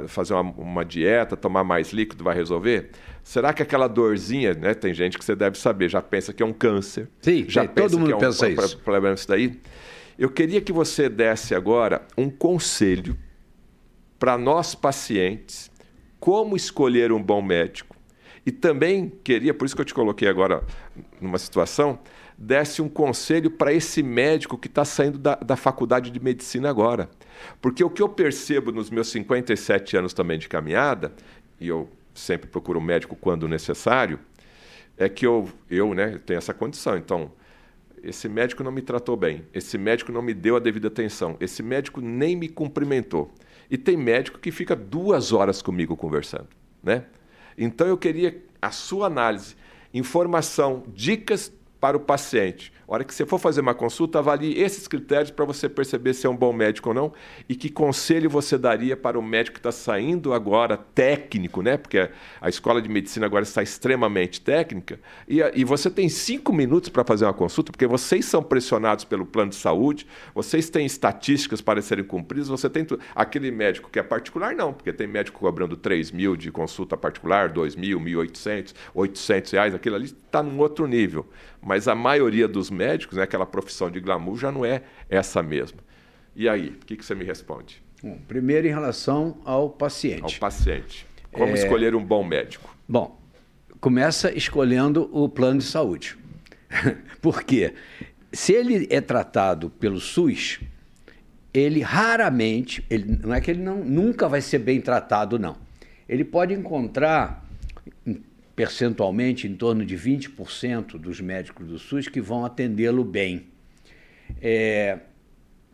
fazer 0.07 0.33
uma, 0.33 0.41
uma, 0.41 0.83
dieta, 0.83 1.37
tomar 1.37 1.63
mais 1.63 1.93
líquido, 1.93 2.25
vai 2.25 2.35
resolver? 2.35 2.89
Será 3.23 3.53
que 3.53 3.63
aquela 3.63 3.87
dorzinha, 3.87 4.53
né? 4.53 4.73
Tem 4.73 4.93
gente 4.93 5.17
que 5.17 5.23
você 5.23 5.35
deve 5.35 5.57
saber, 5.57 5.87
já 5.87 6.01
pensa 6.01 6.33
que 6.33 6.43
é 6.43 6.45
um 6.45 6.53
câncer. 6.53 7.09
Sim, 7.21 7.45
já 7.47 7.61
sim, 7.61 7.69
todo 7.69 7.97
mundo 7.97 8.11
é 8.11 8.15
um, 8.17 8.19
pensa 8.19 8.49
isso. 8.49 8.77
problema 8.79 9.15
isso 9.15 9.27
daí. 9.27 9.59
Eu 10.19 10.29
queria 10.29 10.59
que 10.59 10.73
você 10.73 11.07
desse 11.07 11.55
agora 11.55 12.05
um 12.17 12.29
conselho 12.29 13.17
para 14.19 14.37
nós 14.37 14.75
pacientes 14.75 15.71
como 16.19 16.57
escolher 16.57 17.11
um 17.13 17.23
bom 17.23 17.41
médico 17.41 17.97
e 18.47 18.51
também 18.51 19.11
queria, 19.25 19.53
por 19.53 19.65
isso 19.65 19.75
que 19.75 19.81
eu 19.81 19.85
te 19.85 19.93
coloquei 19.93 20.25
agora 20.25 20.63
numa 21.19 21.37
situação, 21.37 21.99
desse 22.37 22.81
um 22.81 22.87
conselho 22.87 23.49
para 23.49 23.73
esse 23.73 24.03
médico 24.03 24.57
que 24.57 24.67
está 24.67 24.85
saindo 24.85 25.17
da, 25.17 25.35
da 25.35 25.55
faculdade 25.55 26.11
de 26.11 26.19
medicina 26.19 26.69
agora. 26.69 27.09
Porque 27.59 27.83
o 27.83 27.89
que 27.89 28.01
eu 28.01 28.07
percebo 28.07 28.71
nos 28.71 28.89
meus 28.91 29.09
57 29.09 29.97
anos 29.97 30.13
também 30.13 30.37
de 30.37 30.47
caminhada, 30.47 31.13
e 31.59 31.67
eu 31.67 31.89
sempre 32.13 32.47
procuro 32.47 32.79
um 32.79 32.83
médico 32.83 33.15
quando 33.15 33.47
necessário, 33.47 34.19
é 34.97 35.09
que 35.09 35.25
eu, 35.25 35.49
eu 35.69 35.93
né, 35.93 36.19
tenho 36.25 36.37
essa 36.37 36.53
condição. 36.53 36.95
Então, 36.95 37.31
esse 38.03 38.29
médico 38.29 38.63
não 38.63 38.71
me 38.71 38.81
tratou 38.81 39.17
bem, 39.17 39.43
esse 39.53 39.77
médico 39.77 40.11
não 40.11 40.21
me 40.21 40.33
deu 40.33 40.55
a 40.55 40.59
devida 40.59 40.87
atenção, 40.87 41.35
esse 41.39 41.63
médico 41.63 42.01
nem 42.01 42.35
me 42.35 42.47
cumprimentou. 42.47 43.31
E 43.69 43.77
tem 43.77 43.97
médico 43.97 44.39
que 44.39 44.51
fica 44.51 44.75
duas 44.75 45.33
horas 45.33 45.61
comigo 45.61 45.97
conversando, 45.97 46.47
né? 46.81 47.05
Então 47.57 47.87
eu 47.87 47.97
queria 47.97 48.43
a 48.61 48.71
sua 48.71 49.07
análise, 49.07 49.55
informação, 49.93 50.83
dicas 50.87 51.51
para 51.79 51.97
o 51.97 51.99
paciente. 51.99 52.71
A 52.87 52.93
hora 52.93 53.03
que 53.03 53.13
você 53.13 53.25
for 53.25 53.37
fazer 53.37 53.59
uma 53.59 53.75
consulta, 53.75 54.19
avalie 54.19 54.57
esses 54.61 54.87
critérios 54.87 55.29
para 55.29 55.43
você 55.43 55.67
perceber 55.67 56.13
se 56.13 56.25
é 56.25 56.29
um 56.29 56.35
bom 56.35 56.53
médico 56.53 56.87
ou 56.87 56.95
não 56.95 57.13
e 57.49 57.53
que 57.53 57.69
conselho 57.69 58.29
você 58.29 58.57
daria 58.57 58.95
para 58.95 59.19
o 59.19 59.21
médico 59.21 59.55
que 59.55 59.59
está 59.59 59.73
saindo 59.73 60.31
agora 60.31 60.77
técnico, 60.77 61.61
né? 61.61 61.75
Porque 61.75 62.09
a 62.39 62.47
escola 62.47 62.81
de 62.81 62.87
medicina 62.87 63.25
agora 63.25 63.43
está 63.43 63.61
extremamente 63.61 64.39
técnica 64.39 65.01
e, 65.27 65.41
e 65.53 65.65
você 65.65 65.91
tem 65.91 66.07
cinco 66.07 66.53
minutos 66.53 66.87
para 66.87 67.03
fazer 67.03 67.25
uma 67.25 67.33
consulta, 67.33 67.73
porque 67.73 67.85
vocês 67.85 68.23
são 68.23 68.41
pressionados 68.41 69.03
pelo 69.03 69.25
plano 69.25 69.49
de 69.49 69.57
saúde, 69.57 70.07
vocês 70.33 70.69
têm 70.69 70.85
estatísticas 70.85 71.59
para 71.59 71.81
serem 71.81 72.05
cumpridas, 72.05 72.47
você 72.47 72.69
tem 72.69 72.87
aquele 73.13 73.51
médico 73.51 73.89
que 73.91 73.99
é 73.99 74.03
particular 74.03 74.55
não, 74.55 74.71
porque 74.71 74.93
tem 74.93 75.07
médico 75.07 75.41
cobrando 75.41 75.75
3 75.75 76.11
mil 76.11 76.37
de 76.37 76.53
consulta 76.53 76.95
particular, 76.95 77.49
2 77.49 77.75
mil, 77.75 77.99
1.800, 77.99 78.73
800 78.95 79.51
reais, 79.51 79.75
aquilo 79.75 79.97
ali 79.97 80.05
está 80.05 80.41
num 80.41 80.57
outro 80.57 80.87
nível. 80.87 81.27
Mas 81.61 81.87
a 81.87 81.95
maioria 81.95 82.47
dos 82.47 82.69
médicos, 82.77 83.17
né, 83.17 83.23
aquela 83.23 83.45
profissão 83.45 83.89
de 83.89 83.99
glamour, 83.99 84.37
já 84.37 84.51
não 84.51 84.63
é 84.63 84.83
essa 85.09 85.41
mesma. 85.41 85.79
E 86.35 86.47
aí, 86.47 86.69
o 86.69 86.85
que, 86.85 86.95
que 86.95 87.03
você 87.03 87.15
me 87.15 87.25
responde? 87.25 87.81
Bom, 88.03 88.19
primeiro, 88.27 88.67
em 88.67 88.69
relação 88.69 89.37
ao 89.43 89.69
paciente. 89.69 90.21
Ao 90.21 90.31
paciente. 90.39 91.05
Como 91.31 91.51
é... 91.51 91.55
escolher 91.55 91.95
um 91.95 92.03
bom 92.03 92.23
médico? 92.23 92.75
Bom, 92.87 93.19
começa 93.79 94.31
escolhendo 94.31 95.09
o 95.11 95.27
plano 95.27 95.59
de 95.59 95.65
saúde. 95.65 96.17
Por 97.21 97.43
quê? 97.43 97.73
Se 98.31 98.53
ele 98.53 98.87
é 98.91 99.01
tratado 99.01 99.69
pelo 99.69 99.99
SUS, 99.99 100.59
ele 101.53 101.81
raramente, 101.81 102.85
ele, 102.89 103.19
não 103.23 103.33
é 103.33 103.41
que 103.41 103.49
ele 103.49 103.63
não, 103.63 103.77
nunca 103.77 104.29
vai 104.29 104.41
ser 104.41 104.59
bem 104.59 104.79
tratado, 104.79 105.39
não. 105.39 105.55
Ele 106.07 106.23
pode 106.23 106.53
encontrar 106.53 107.46
percentualmente 108.57 109.47
em 109.47 109.55
torno 109.55 109.85
de 109.85 109.95
20% 109.95 110.97
dos 110.97 111.21
médicos 111.21 111.67
do 111.67 111.77
SUS 111.77 112.07
que 112.07 112.19
vão 112.19 112.43
atendê-lo 112.43 113.03
bem. 113.03 113.45
É, 114.41 114.97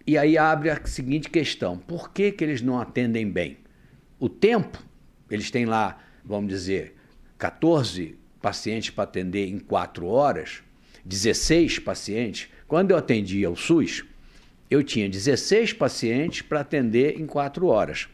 e 0.05 0.17
aí 0.17 0.37
abre 0.37 0.69
a 0.69 0.85
seguinte 0.85 1.29
questão: 1.29 1.77
por 1.77 2.11
que, 2.11 2.29
que 2.33 2.43
eles 2.43 2.61
não 2.61 2.77
atendem 2.77 3.31
bem? 3.31 3.57
O 4.19 4.27
tempo, 4.27 4.83
eles 5.31 5.49
têm 5.49 5.65
lá, 5.65 5.97
vamos 6.25 6.49
dizer, 6.49 6.93
14 7.37 8.17
pacientes 8.41 8.89
para 8.89 9.05
atender 9.05 9.47
em 9.47 9.59
4 9.59 10.05
horas, 10.05 10.61
16 11.05 11.79
pacientes. 11.79 12.49
Quando 12.67 12.91
eu 12.91 12.97
atendia 12.97 13.49
o 13.49 13.55
SUS, 13.55 14.03
eu 14.69 14.83
tinha 14.83 15.07
16 15.07 15.71
pacientes 15.71 16.41
para 16.41 16.59
atender 16.59 17.17
em 17.17 17.25
4 17.25 17.65
horas. 17.65 18.09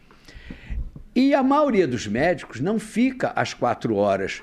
E 1.12 1.34
a 1.34 1.42
maioria 1.42 1.88
dos 1.88 2.06
médicos 2.06 2.60
não 2.60 2.78
fica 2.78 3.32
às 3.34 3.52
4 3.52 3.96
horas 3.96 4.42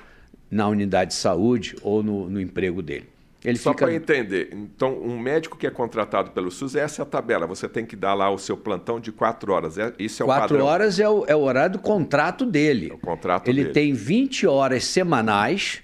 na 0.50 0.68
unidade 0.68 1.10
de 1.10 1.16
saúde 1.16 1.76
ou 1.82 2.02
no, 2.02 2.28
no 2.28 2.40
emprego 2.40 2.82
dele. 2.82 3.08
Ele 3.44 3.56
Só 3.56 3.70
fica... 3.70 3.86
para 3.86 3.94
entender, 3.94 4.50
então 4.52 5.00
um 5.00 5.16
médico 5.16 5.56
que 5.56 5.66
é 5.66 5.70
contratado 5.70 6.32
pelo 6.32 6.50
SUS, 6.50 6.74
essa 6.74 7.02
é 7.02 7.04
a 7.04 7.06
tabela. 7.06 7.46
Você 7.46 7.68
tem 7.68 7.86
que 7.86 7.94
dar 7.94 8.14
lá 8.14 8.28
o 8.30 8.38
seu 8.38 8.56
plantão 8.56 8.98
de 8.98 9.12
quatro 9.12 9.52
horas. 9.52 9.78
É, 9.78 9.92
isso 9.96 10.22
é 10.24 10.26
quatro 10.26 10.44
o 10.44 10.48
padrão. 10.48 10.66
horas 10.66 10.98
é 10.98 11.08
o, 11.08 11.24
é 11.26 11.36
o 11.36 11.40
horário 11.40 11.74
do 11.74 11.78
contrato 11.78 12.44
dele. 12.44 12.88
É 12.90 12.94
o 12.94 12.98
contrato 12.98 13.48
Ele 13.48 13.62
dele. 13.62 13.72
tem 13.72 13.92
20 13.92 14.46
horas 14.48 14.84
semanais, 14.84 15.82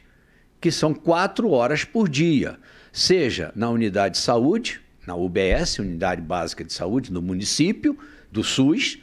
que 0.60 0.72
são 0.72 0.92
quatro 0.92 1.50
horas 1.50 1.84
por 1.84 2.08
dia. 2.08 2.58
Seja 2.92 3.52
na 3.54 3.70
unidade 3.70 4.14
de 4.14 4.20
saúde, 4.20 4.80
na 5.06 5.14
UBS, 5.14 5.78
Unidade 5.78 6.22
Básica 6.22 6.64
de 6.64 6.72
Saúde, 6.72 7.12
no 7.12 7.22
município, 7.22 7.96
do 8.32 8.42
SUS, 8.42 8.98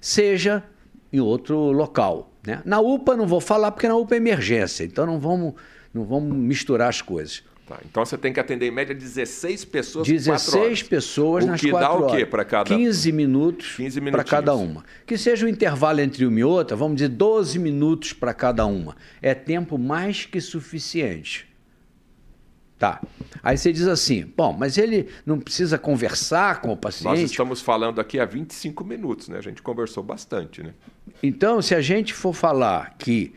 seja 0.00 0.62
em 1.12 1.18
outro 1.18 1.72
local. 1.72 2.32
Né? 2.46 2.62
Na 2.64 2.80
UPA 2.80 3.16
não 3.16 3.26
vou 3.26 3.40
falar 3.40 3.72
porque 3.72 3.88
na 3.88 3.96
UPA 3.96 4.14
é 4.14 4.18
emergência, 4.18 4.84
então 4.84 5.04
não 5.04 5.18
vamos, 5.18 5.54
não 5.92 6.04
vamos 6.04 6.34
misturar 6.36 6.88
as 6.88 7.02
coisas. 7.02 7.42
Tá, 7.66 7.80
então 7.84 8.06
você 8.06 8.16
tem 8.16 8.32
que 8.32 8.38
atender 8.38 8.68
em 8.68 8.70
média 8.70 8.94
16 8.94 9.64
pessoas 9.64 10.06
16 10.06 10.84
pessoas 10.84 11.42
o 11.42 11.48
nas 11.48 11.60
que 11.60 11.68
quatro 11.68 11.88
dá 11.88 11.94
horas. 11.96 12.12
o 12.12 12.16
quê 12.16 12.24
para 12.24 12.44
cada 12.44 12.64
15 12.64 13.10
minutos 13.10 13.74
15 13.74 14.00
para 14.02 14.22
cada 14.22 14.54
uma. 14.54 14.84
Que 15.04 15.18
seja 15.18 15.44
o 15.44 15.48
um 15.48 15.50
intervalo 15.50 16.00
entre 16.00 16.24
uma 16.24 16.38
e 16.38 16.44
outra, 16.44 16.76
vamos 16.76 16.94
dizer 16.96 17.08
12 17.08 17.58
minutos 17.58 18.12
para 18.12 18.32
cada 18.32 18.64
uma. 18.64 18.94
É 19.20 19.34
tempo 19.34 19.76
mais 19.76 20.24
que 20.24 20.40
suficiente. 20.40 21.48
Tá. 22.78 23.00
Aí 23.42 23.56
você 23.56 23.72
diz 23.72 23.86
assim, 23.86 24.30
bom, 24.36 24.52
mas 24.52 24.76
ele 24.76 25.08
não 25.24 25.40
precisa 25.40 25.78
conversar 25.78 26.60
com 26.60 26.72
o 26.72 26.76
paciente. 26.76 27.04
Nós 27.04 27.30
estamos 27.30 27.60
falando 27.62 28.00
aqui 28.00 28.20
há 28.20 28.26
25 28.26 28.84
minutos, 28.84 29.28
né? 29.28 29.38
A 29.38 29.42
gente 29.42 29.62
conversou 29.62 30.02
bastante, 30.02 30.62
né? 30.62 30.74
Então, 31.22 31.62
se 31.62 31.74
a 31.74 31.80
gente 31.80 32.12
for 32.12 32.34
falar 32.34 32.94
que 32.98 33.32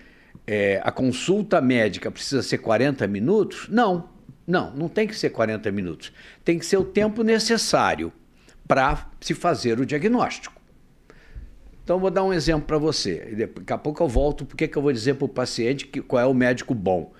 é, 0.45 0.81
a 0.83 0.91
consulta 0.91 1.61
médica 1.61 2.11
precisa 2.11 2.41
ser 2.41 2.57
40 2.57 3.07
minutos, 3.07 3.67
não. 3.69 4.09
Não, 4.45 4.75
não 4.75 4.89
tem 4.89 5.07
que 5.07 5.15
ser 5.15 5.29
40 5.29 5.71
minutos. 5.71 6.11
Tem 6.43 6.57
que 6.57 6.65
ser 6.65 6.77
o 6.77 6.83
tempo 6.83 7.23
necessário 7.23 8.11
para 8.67 9.07
se 9.21 9.33
fazer 9.33 9.79
o 9.79 9.85
diagnóstico. 9.85 10.59
Então, 11.83 11.97
vou 11.97 12.11
dar 12.11 12.23
um 12.23 12.33
exemplo 12.33 12.65
para 12.65 12.77
você. 12.77 13.49
Daqui 13.55 13.73
a 13.73 13.77
pouco 13.77 14.03
eu 14.03 14.07
volto, 14.07 14.45
porque 14.45 14.67
que 14.67 14.77
eu 14.77 14.81
vou 14.81 14.91
dizer 14.91 15.15
para 15.15 15.25
o 15.25 15.29
paciente 15.29 15.87
que, 15.87 16.01
qual 16.01 16.21
é 16.21 16.25
o 16.25 16.33
médico 16.33 16.73
bom. 16.73 17.13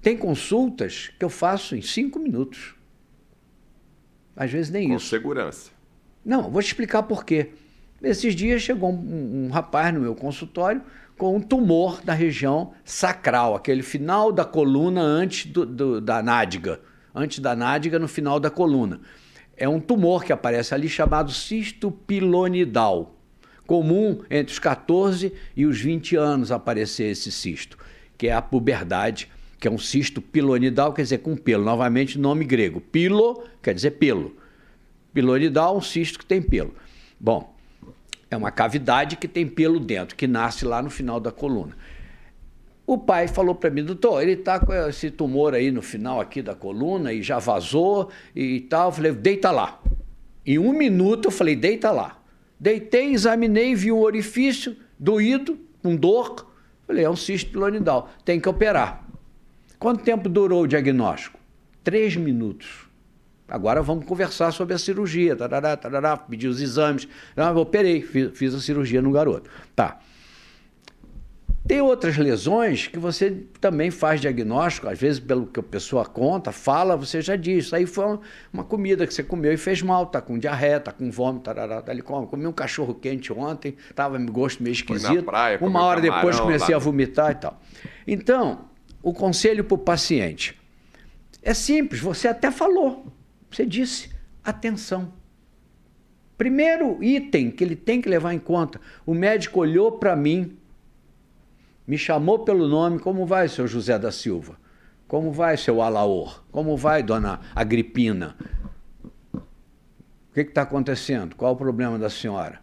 Tem 0.00 0.16
consultas 0.16 1.10
que 1.18 1.24
eu 1.24 1.30
faço 1.30 1.74
em 1.74 1.82
cinco 1.82 2.18
minutos. 2.18 2.74
Às 4.36 4.50
vezes 4.50 4.70
nem 4.70 4.88
Com 4.88 4.96
isso. 4.96 5.06
Com 5.06 5.10
segurança. 5.10 5.70
Não, 6.24 6.50
vou 6.50 6.62
te 6.62 6.66
explicar 6.66 7.02
por 7.02 7.24
quê. 7.24 7.50
Esses 8.02 8.34
dias 8.34 8.62
chegou 8.62 8.92
um, 8.92 9.46
um, 9.46 9.50
rapaz 9.50 9.92
no 9.92 10.00
meu 10.00 10.14
consultório 10.14 10.82
com 11.16 11.36
um 11.36 11.40
tumor 11.40 12.00
na 12.04 12.12
região 12.12 12.72
sacral, 12.84 13.56
aquele 13.56 13.82
final 13.82 14.30
da 14.30 14.44
coluna 14.44 15.00
antes 15.00 15.50
do, 15.50 15.66
do, 15.66 16.00
da 16.00 16.22
nádega. 16.22 16.80
Antes 17.12 17.40
da 17.40 17.56
nádega, 17.56 17.98
no 17.98 18.06
final 18.06 18.38
da 18.38 18.50
coluna. 18.50 19.00
É 19.56 19.68
um 19.68 19.80
tumor 19.80 20.22
que 20.22 20.32
aparece 20.32 20.72
ali 20.72 20.88
chamado 20.88 21.32
cisto 21.32 21.90
pilonidal. 21.90 23.16
Comum 23.66 24.22
entre 24.30 24.52
os 24.52 24.60
14 24.60 25.32
e 25.56 25.66
os 25.66 25.80
20 25.80 26.14
anos 26.14 26.52
aparecer 26.52 27.10
esse 27.10 27.32
cisto, 27.32 27.76
que 28.16 28.28
é 28.28 28.32
a 28.32 28.40
puberdade 28.40 29.28
que 29.58 29.66
é 29.66 29.70
um 29.70 29.78
cisto 29.78 30.22
pilonidal, 30.22 30.92
quer 30.92 31.02
dizer, 31.02 31.18
com 31.18 31.36
pelo. 31.36 31.64
Novamente, 31.64 32.18
nome 32.18 32.44
grego. 32.44 32.80
Pilo 32.80 33.42
quer 33.62 33.74
dizer 33.74 33.92
pelo. 33.92 34.36
Pilonidal, 35.12 35.76
um 35.76 35.80
cisto 35.80 36.18
que 36.18 36.26
tem 36.26 36.40
pelo. 36.40 36.74
Bom, 37.18 37.54
é 38.30 38.36
uma 38.36 38.50
cavidade 38.50 39.16
que 39.16 39.26
tem 39.26 39.46
pelo 39.46 39.80
dentro, 39.80 40.14
que 40.14 40.26
nasce 40.26 40.64
lá 40.64 40.80
no 40.80 40.90
final 40.90 41.18
da 41.18 41.32
coluna. 41.32 41.76
O 42.86 42.96
pai 42.96 43.28
falou 43.28 43.54
para 43.54 43.68
mim, 43.68 43.84
doutor, 43.84 44.22
ele 44.22 44.32
está 44.32 44.58
com 44.60 44.72
esse 44.72 45.10
tumor 45.10 45.54
aí 45.54 45.70
no 45.70 45.82
final 45.82 46.20
aqui 46.20 46.40
da 46.40 46.54
coluna 46.54 47.12
e 47.12 47.22
já 47.22 47.38
vazou 47.38 48.10
e 48.34 48.60
tal. 48.60 48.88
Eu 48.88 48.92
falei, 48.92 49.12
deita 49.12 49.50
lá. 49.50 49.80
Em 50.46 50.58
um 50.58 50.72
minuto 50.72 51.26
eu 51.26 51.30
falei, 51.30 51.54
deita 51.54 51.90
lá. 51.90 52.18
Deitei, 52.58 53.12
examinei, 53.12 53.74
vi 53.74 53.92
um 53.92 53.98
orifício 53.98 54.76
doído, 54.98 55.58
com 55.82 55.94
dor. 55.94 56.46
Falei, 56.86 57.04
é 57.04 57.10
um 57.10 57.16
cisto 57.16 57.50
pilonidal, 57.50 58.08
tem 58.24 58.40
que 58.40 58.48
operar. 58.48 59.07
Quanto 59.78 60.02
tempo 60.02 60.28
durou 60.28 60.64
o 60.64 60.66
diagnóstico? 60.66 61.38
Três 61.84 62.16
minutos. 62.16 62.88
Agora 63.46 63.80
vamos 63.80 64.04
conversar 64.04 64.52
sobre 64.52 64.74
a 64.74 64.78
cirurgia. 64.78 65.34
Tarará, 65.34 65.76
tarará, 65.76 66.16
pedi 66.16 66.46
os 66.46 66.60
exames. 66.60 67.08
Ah, 67.36 67.52
operei, 67.52 68.02
fiz, 68.02 68.36
fiz 68.36 68.54
a 68.54 68.60
cirurgia 68.60 69.00
no 69.00 69.10
garoto. 69.10 69.48
Tá. 69.74 70.00
Tem 71.66 71.82
outras 71.82 72.16
lesões 72.16 72.86
que 72.86 72.98
você 72.98 73.44
também 73.60 73.90
faz 73.90 74.22
diagnóstico, 74.22 74.88
às 74.88 74.98
vezes 74.98 75.20
pelo 75.20 75.46
que 75.46 75.60
a 75.60 75.62
pessoa 75.62 76.04
conta, 76.04 76.50
fala, 76.50 76.96
você 76.96 77.20
já 77.20 77.36
diz. 77.36 77.66
Isso 77.66 77.76
aí 77.76 77.84
foi 77.84 78.18
uma 78.50 78.64
comida 78.64 79.06
que 79.06 79.12
você 79.12 79.22
comeu 79.22 79.52
e 79.52 79.56
fez 79.58 79.82
mal, 79.82 80.06
tá 80.06 80.20
com 80.20 80.38
diarreia, 80.38 80.80
tá 80.80 80.92
com 80.92 81.10
vômito, 81.10 81.44
tarará, 81.44 81.82
tá 81.82 81.92
ali 81.92 82.00
como. 82.00 82.26
Comi 82.26 82.46
um 82.46 82.52
cachorro 82.52 82.94
quente 82.94 83.32
ontem, 83.32 83.76
tava 83.94 84.18
me 84.18 84.30
gosto 84.30 84.62
meio 84.62 84.72
esquisito. 84.72 85.24
Praia, 85.24 85.58
uma 85.60 85.82
hora 85.82 86.00
camarão, 86.00 86.20
depois 86.20 86.40
comecei 86.40 86.74
lá. 86.74 86.80
a 86.80 86.82
vomitar 86.82 87.32
e 87.32 87.34
tal. 87.34 87.60
Então, 88.06 88.67
o 89.02 89.12
conselho 89.12 89.64
para 89.64 89.74
o 89.74 89.78
paciente 89.78 90.58
é 91.42 91.54
simples, 91.54 92.00
você 92.00 92.28
até 92.28 92.50
falou, 92.50 93.06
você 93.50 93.64
disse, 93.64 94.10
atenção. 94.44 95.12
Primeiro 96.36 97.02
item 97.02 97.50
que 97.50 97.64
ele 97.64 97.74
tem 97.74 98.00
que 98.00 98.08
levar 98.08 98.34
em 98.34 98.38
conta, 98.38 98.80
o 99.06 99.14
médico 99.14 99.60
olhou 99.60 99.92
para 99.92 100.14
mim, 100.14 100.56
me 101.86 101.96
chamou 101.96 102.40
pelo 102.40 102.68
nome, 102.68 102.98
como 102.98 103.24
vai, 103.24 103.48
seu 103.48 103.66
José 103.66 103.98
da 103.98 104.12
Silva? 104.12 104.58
Como 105.06 105.32
vai, 105.32 105.56
seu 105.56 105.80
Alaor? 105.80 106.44
Como 106.52 106.76
vai, 106.76 107.02
dona 107.02 107.40
Agripina? 107.54 108.36
O 109.32 109.40
que 110.34 110.40
está 110.40 110.62
acontecendo? 110.62 111.34
Qual 111.34 111.54
o 111.54 111.56
problema 111.56 111.98
da 111.98 112.10
senhora? 112.10 112.60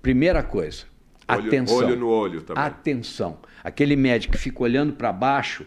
Primeira 0.00 0.42
coisa, 0.42 0.84
Olho- 1.28 1.46
atenção. 1.46 1.76
olho 1.78 1.96
no 1.96 2.08
olho 2.08 2.40
também. 2.42 2.62
Atenção. 2.62 3.38
Aquele 3.62 3.96
médico 3.96 4.32
que 4.32 4.38
fica 4.38 4.62
olhando 4.62 4.92
para 4.94 5.12
baixo 5.12 5.64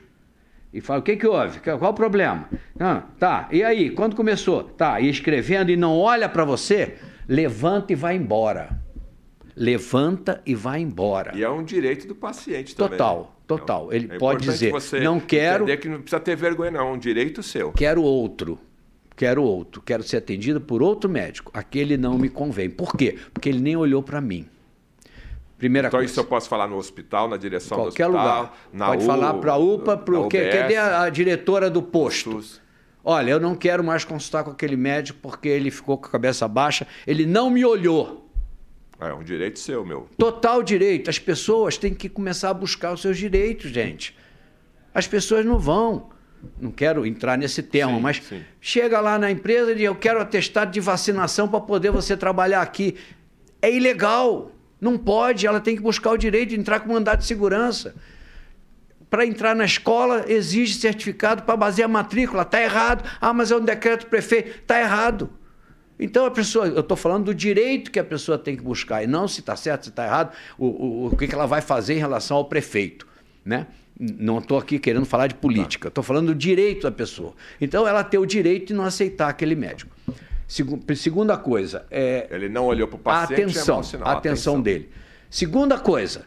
e 0.73 0.81
fala: 0.81 0.99
o 0.99 1.03
que, 1.03 1.15
que 1.15 1.25
houve? 1.27 1.59
Qual 1.59 1.91
o 1.91 1.93
problema? 1.93 2.49
Ah, 2.79 3.03
tá, 3.19 3.47
e 3.51 3.63
aí? 3.63 3.89
Quando 3.89 4.15
começou? 4.15 4.63
Tá, 4.63 4.99
e 4.99 5.09
escrevendo 5.09 5.71
e 5.71 5.77
não 5.77 5.97
olha 5.97 6.27
para 6.27 6.43
você, 6.43 6.95
levanta 7.27 7.93
e 7.93 7.95
vai 7.95 8.15
embora. 8.15 8.83
Levanta 9.55 10.41
e 10.45 10.53
vai 10.53 10.81
embora. 10.81 11.31
E 11.35 11.41
é 11.43 11.49
um 11.49 11.63
direito 11.63 12.05
do 12.07 12.13
paciente 12.15 12.75
também. 12.75 12.91
Total, 12.97 13.19
né? 13.21 13.27
total. 13.47 13.93
Ele 13.93 14.09
É 14.11 14.17
pode 14.17 14.43
dizer, 14.43 14.73
não 15.01 15.19
quero- 15.19 15.65
que 15.77 15.87
não 15.87 16.01
precisa 16.01 16.19
ter 16.19 16.35
vergonha, 16.35 16.71
não. 16.71 16.89
É 16.89 16.91
um 16.91 16.97
direito 16.97 17.41
seu. 17.41 17.71
Quero 17.71 18.01
outro. 18.03 18.59
Quero 19.15 19.41
outro. 19.43 19.81
Quero 19.81 20.03
ser 20.03 20.17
atendido 20.17 20.59
por 20.59 20.83
outro 20.83 21.09
médico. 21.09 21.49
Aquele 21.53 21.95
não 21.95 22.17
me 22.17 22.27
convém. 22.27 22.69
Por 22.69 22.97
quê? 22.97 23.17
Porque 23.33 23.47
ele 23.47 23.61
nem 23.61 23.77
olhou 23.77 24.03
para 24.03 24.19
mim. 24.19 24.45
Primeira 25.57 25.87
Então, 25.87 25.99
coisa. 25.99 26.11
isso 26.11 26.19
eu 26.19 26.25
posso 26.25 26.49
falar 26.49 26.67
no 26.67 26.75
hospital, 26.77 27.29
na 27.29 27.37
direção 27.37 27.77
qualquer 27.77 28.07
do 28.07 28.13
hospital. 28.15 28.41
lugar. 28.41 28.57
Na 28.73 28.87
Pode 28.87 29.03
U, 29.03 29.07
falar 29.07 29.33
para 29.35 29.53
a 29.53 29.57
UPA, 29.57 29.97
para 29.97 30.19
o 30.19 30.27
quê? 30.27 30.41
UBS, 30.41 30.53
Cadê 30.53 30.75
a, 30.75 31.01
a 31.03 31.09
diretora 31.09 31.69
do 31.69 31.81
posto? 31.81 32.41
Olha, 33.03 33.31
eu 33.31 33.39
não 33.39 33.55
quero 33.55 33.83
mais 33.83 34.03
consultar 34.03 34.43
com 34.43 34.51
aquele 34.51 34.75
médico 34.75 35.19
porque 35.21 35.47
ele 35.47 35.71
ficou 35.71 35.97
com 35.97 36.07
a 36.07 36.09
cabeça 36.09 36.47
baixa, 36.47 36.85
ele 37.07 37.25
não 37.25 37.49
me 37.49 37.63
olhou. 37.63 38.29
É 38.99 39.13
um 39.13 39.23
direito 39.23 39.59
seu, 39.59 39.85
meu. 39.85 40.07
Total 40.17 40.63
direito. 40.63 41.09
As 41.09 41.19
pessoas 41.19 41.77
têm 41.77 41.93
que 41.93 42.07
começar 42.09 42.49
a 42.49 42.53
buscar 42.53 42.93
os 42.93 43.01
seus 43.01 43.17
direitos, 43.17 43.69
gente. 43.71 44.17
As 44.93 45.07
pessoas 45.07 45.45
não 45.45 45.59
vão. 45.59 46.09
Não 46.59 46.71
quero 46.71 47.05
entrar 47.05 47.37
nesse 47.37 47.61
termo, 47.63 47.95
Sim, 47.95 48.01
mas 48.01 48.17
sim. 48.23 48.41
chega 48.61 48.99
lá 49.01 49.17
na 49.19 49.29
empresa 49.31 49.71
e 49.71 49.75
diz: 49.75 49.83
Eu 49.85 49.95
quero 49.95 50.21
atestado 50.21 50.71
de 50.71 50.79
vacinação 50.79 51.47
para 51.47 51.59
poder 51.59 51.91
você 51.91 52.15
trabalhar 52.15 52.61
aqui. 52.61 52.95
É 53.61 53.71
ilegal. 53.71 54.51
Não 54.85 54.99
pode. 54.99 55.47
Ela 55.47 55.59
tem 55.59 55.75
que 55.75 55.81
buscar 55.81 56.11
o 56.11 56.17
direito 56.17 56.49
de 56.49 56.59
entrar 56.59 56.79
com 56.79 56.93
mandado 56.93 57.19
de 57.19 57.25
segurança. 57.25 57.95
Para 59.09 59.25
entrar 59.25 59.55
na 59.55 59.65
escola, 59.65 60.25
exige 60.27 60.75
certificado 60.75 61.41
para 61.41 61.57
basear 61.57 61.89
a 61.89 61.91
matrícula. 61.91 62.43
Está 62.43 62.61
errado. 62.61 63.03
Ah, 63.19 63.33
mas 63.33 63.49
é 63.49 63.55
um 63.55 63.65
decreto 63.65 64.05
prefeito. 64.05 64.59
Está 64.59 64.79
errado. 64.79 65.27
Então 65.99 66.23
a 66.25 66.29
pessoa, 66.29 66.67
eu 66.67 66.81
estou 66.81 66.95
falando 66.95 67.25
do 67.25 67.33
direito 67.33 67.89
que 67.89 67.97
a 67.97 68.03
pessoa 68.03 68.37
tem 68.37 68.55
que 68.55 68.61
buscar 68.61 69.01
e 69.01 69.07
não 69.07 69.27
se 69.27 69.39
está 69.39 69.55
certo, 69.55 69.85
se 69.85 69.89
está 69.89 70.05
errado, 70.05 70.35
o, 70.57 70.65
o, 70.65 71.07
o 71.07 71.17
que, 71.17 71.25
que 71.25 71.33
ela 71.33 71.47
vai 71.47 71.61
fazer 71.61 71.95
em 71.95 71.99
relação 71.99 72.37
ao 72.37 72.45
prefeito. 72.45 73.07
Né? 73.43 73.65
Não 73.97 74.39
estou 74.39 74.57
aqui 74.57 74.77
querendo 74.77 75.05
falar 75.05 75.27
de 75.27 75.35
política, 75.35 75.87
estou 75.87 76.03
falando 76.03 76.27
do 76.27 76.35
direito 76.35 76.83
da 76.83 76.91
pessoa. 76.91 77.33
Então 77.61 77.87
ela 77.87 78.03
tem 78.03 78.19
o 78.19 78.25
direito 78.25 78.67
de 78.67 78.73
não 78.73 78.83
aceitar 78.83 79.29
aquele 79.29 79.55
médico. 79.55 79.95
Segu- 80.47 80.79
segunda 80.95 81.37
coisa, 81.37 81.85
é, 81.89 82.27
Ele 82.29 82.47
não 82.49 82.65
olhou 82.65 82.87
para 82.87 82.95
o 82.97 82.99
paciente, 82.99 83.41
é 83.41 83.43
atenção, 83.45 83.75
mau 83.75 83.83
sinal. 83.83 84.07
a 84.07 84.11
atenção 84.13 84.61
dele. 84.61 84.89
Segunda 85.29 85.79
coisa, 85.79 86.23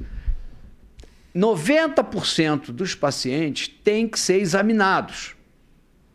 90% 1.35 2.73
dos 2.73 2.95
pacientes 2.95 3.69
têm 3.69 4.09
que 4.09 4.19
ser 4.19 4.41
examinados. 4.41 5.37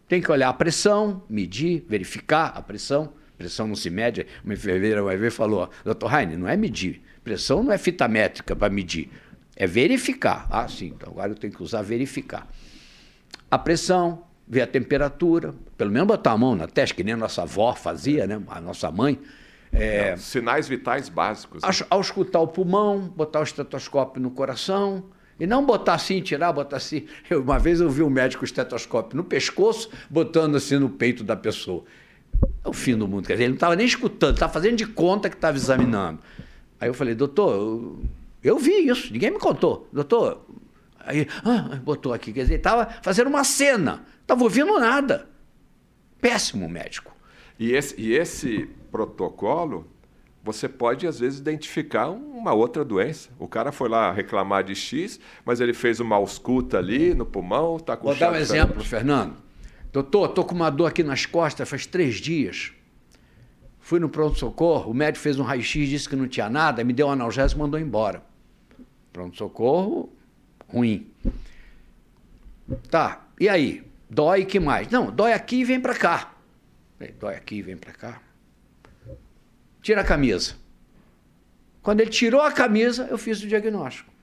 Tem 0.07 0.21
que 0.21 0.31
olhar 0.31 0.49
a 0.49 0.53
pressão, 0.53 1.23
medir, 1.29 1.85
verificar 1.87 2.51
a 2.55 2.61
pressão. 2.61 3.13
Pressão 3.37 3.67
não 3.67 3.75
se 3.75 3.89
mede. 3.89 4.27
Uma 4.43 4.53
enfermeira 4.53 5.01
vai 5.01 5.17
ver 5.17 5.27
e 5.27 5.31
falou: 5.31 5.69
doutor 5.83 6.13
Heine, 6.13 6.35
não 6.37 6.47
é 6.47 6.55
medir. 6.57 7.01
Pressão 7.23 7.63
não 7.63 7.71
é 7.71 7.77
fita 7.77 8.07
métrica 8.07 8.55
para 8.55 8.71
medir. 8.71 9.09
É 9.55 9.65
verificar. 9.65 10.45
Ah, 10.49 10.67
sim, 10.67 10.87
então 10.87 11.11
agora 11.11 11.31
eu 11.31 11.35
tenho 11.35 11.53
que 11.53 11.63
usar 11.63 11.81
verificar. 11.81 12.47
A 13.49 13.57
pressão, 13.57 14.23
ver 14.53 14.61
a 14.61 14.67
temperatura, 14.67 15.53
pelo 15.77 15.91
menos 15.91 16.07
botar 16.07 16.31
a 16.31 16.37
mão 16.37 16.55
na 16.55 16.67
testa, 16.67 16.95
que 16.95 17.03
nem 17.03 17.15
a 17.15 17.17
nossa 17.17 17.41
avó 17.41 17.73
fazia, 17.73 18.27
né? 18.27 18.41
a 18.47 18.61
nossa 18.61 18.91
mãe. 18.91 19.19
É, 19.71 20.11
Não, 20.11 20.17
Sinais 20.17 20.67
vitais 20.67 21.09
básicos. 21.09 21.63
né? 21.63 21.69
ao, 21.89 21.99
escutar 21.99 22.39
o 22.39 22.47
pulmão, 22.47 23.11
botar 23.15 23.39
o 23.39 23.43
estetoscópio 23.43 24.21
no 24.21 24.29
coração. 24.29 25.03
E 25.39 25.47
não 25.47 25.65
botar 25.65 25.95
assim, 25.95 26.21
tirar, 26.21 26.53
botar 26.53 26.77
assim. 26.77 27.07
Eu, 27.27 27.41
uma 27.41 27.57
vez 27.57 27.81
eu 27.81 27.89
vi 27.89 28.03
um 28.03 28.09
médico 28.09 28.45
estetoscópio 28.45 29.17
no 29.17 29.23
pescoço, 29.23 29.89
botando 30.07 30.55
assim 30.55 30.77
no 30.77 30.89
peito 30.89 31.23
da 31.23 31.35
pessoa. 31.35 31.83
É 32.63 32.69
o 32.69 32.73
fim 32.73 32.95
do 32.95 33.07
mundo. 33.07 33.25
Quer 33.25 33.33
dizer, 33.33 33.43
ele 33.45 33.49
não 33.49 33.55
estava 33.55 33.75
nem 33.75 33.85
escutando, 33.85 34.35
estava 34.35 34.53
fazendo 34.53 34.75
de 34.77 34.85
conta 34.85 35.29
que 35.29 35.35
estava 35.35 35.57
examinando. 35.57 36.19
Aí 36.79 36.87
eu 36.87 36.93
falei, 36.93 37.15
doutor, 37.15 37.55
eu, 37.55 38.03
eu 38.43 38.59
vi 38.59 38.87
isso, 38.87 39.11
ninguém 39.11 39.31
me 39.31 39.39
contou. 39.39 39.87
Doutor, 39.91 40.45
aí 40.99 41.27
ah, 41.43 41.79
botou 41.83 42.13
aqui, 42.13 42.31
quer 42.31 42.43
dizer, 42.43 42.55
estava 42.55 42.87
fazendo 43.01 43.27
uma 43.27 43.43
cena, 43.43 44.05
estava 44.33 44.43
ouvindo 44.43 44.79
nada. 44.79 45.27
Péssimo 46.19 46.67
médico. 46.67 47.15
E 47.59 47.71
esse, 47.71 47.99
e 47.99 48.13
esse 48.13 48.69
protocolo, 48.91 49.87
você 50.43 50.67
pode, 50.67 51.05
às 51.05 51.19
vezes, 51.19 51.39
identificar 51.39 52.09
uma 52.09 52.53
outra 52.53 52.83
doença. 52.83 53.29
O 53.37 53.47
cara 53.47 53.71
foi 53.71 53.87
lá 53.87 54.11
reclamar 54.11 54.63
de 54.63 54.75
X, 54.75 55.19
mas 55.45 55.61
ele 55.61 55.73
fez 55.73 55.99
uma 55.99 56.15
ausculta 56.15 56.79
ali 56.79 57.13
no 57.13 57.25
pulmão, 57.25 57.77
está 57.77 57.95
com 57.95 58.07
Vou 58.07 58.15
dar 58.15 58.31
um 58.31 58.35
exemplo, 58.35 58.83
Fernando. 58.83 59.35
Doutor, 59.91 60.29
estou 60.29 60.43
com 60.43 60.55
uma 60.55 60.71
dor 60.71 60.87
aqui 60.87 61.03
nas 61.03 61.25
costas 61.25 61.69
faz 61.69 61.85
três 61.85 62.15
dias. 62.15 62.73
Fui 63.79 63.99
no 63.99 64.09
pronto-socorro, 64.09 64.89
o 64.89 64.93
médico 64.93 65.21
fez 65.21 65.37
um 65.37 65.43
raio-x, 65.43 65.89
disse 65.89 66.09
que 66.09 66.15
não 66.15 66.27
tinha 66.27 66.49
nada, 66.49 66.83
me 66.83 66.93
deu 66.93 67.07
um 67.07 67.11
analgésico 67.11 67.59
e 67.59 67.61
mandou 67.61 67.79
embora. 67.79 68.23
Pronto-socorro, 69.11 70.11
ruim. 70.67 71.11
Tá, 72.89 73.27
e 73.39 73.47
aí? 73.47 73.83
Dói 74.13 74.45
que 74.45 74.59
mais? 74.59 74.89
Não, 74.89 75.11
dói 75.11 75.33
aqui 75.33 75.57
e 75.57 75.65
vem 75.65 75.79
para 75.79 75.95
cá. 75.95 76.35
Falei, 76.97 77.13
Dói 77.19 77.35
aqui 77.35 77.55
e 77.55 77.61
vem 77.61 77.77
para 77.77 77.93
cá. 77.93 78.21
Tira 79.81 80.01
a 80.01 80.03
camisa. 80.03 80.55
Quando 81.81 82.01
ele 82.01 82.09
tirou 82.09 82.41
a 82.41 82.51
camisa, 82.51 83.07
eu 83.09 83.17
fiz 83.17 83.41
o 83.41 83.47
diagnóstico 83.47 84.13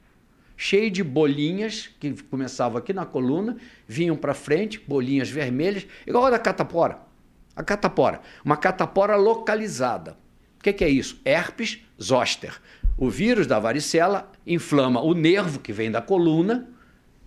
cheio 0.61 0.90
de 0.90 1.03
bolinhas 1.03 1.88
que 1.98 2.22
começavam 2.24 2.76
aqui 2.76 2.92
na 2.92 3.07
coluna, 3.07 3.57
vinham 3.88 4.14
para 4.14 4.35
frente, 4.35 4.79
bolinhas 4.79 5.31
vermelhas, 5.31 5.87
igual 6.07 6.26
a 6.26 6.31
da 6.31 6.38
catapora. 6.38 6.98
A 7.57 7.64
catapora, 7.64 8.20
uma 8.44 8.59
catapora 8.59 9.16
localizada. 9.16 10.18
O 10.59 10.62
que, 10.62 10.74
que 10.74 10.85
é 10.85 10.88
isso? 10.90 11.18
Herpes 11.24 11.81
zoster. 12.00 12.61
O 12.98 13.09
vírus 13.09 13.46
da 13.46 13.59
varicela 13.59 14.31
inflama 14.46 15.00
o 15.00 15.14
nervo 15.14 15.61
que 15.61 15.72
vem 15.72 15.90
da 15.90 16.03
coluna 16.03 16.68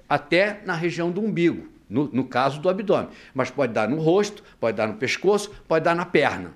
até 0.07 0.61
na 0.63 0.75
região 0.75 1.09
do 1.09 1.19
umbigo, 1.19 1.72
no, 1.93 2.09
no 2.11 2.25
caso 2.25 2.59
do 2.59 2.67
abdômen. 2.67 3.09
Mas 3.33 3.51
pode 3.51 3.71
dar 3.71 3.87
no 3.87 4.01
rosto, 4.01 4.43
pode 4.59 4.75
dar 4.75 4.87
no 4.87 4.95
pescoço, 4.95 5.51
pode 5.67 5.85
dar 5.85 5.95
na 5.95 6.05
perna. 6.05 6.53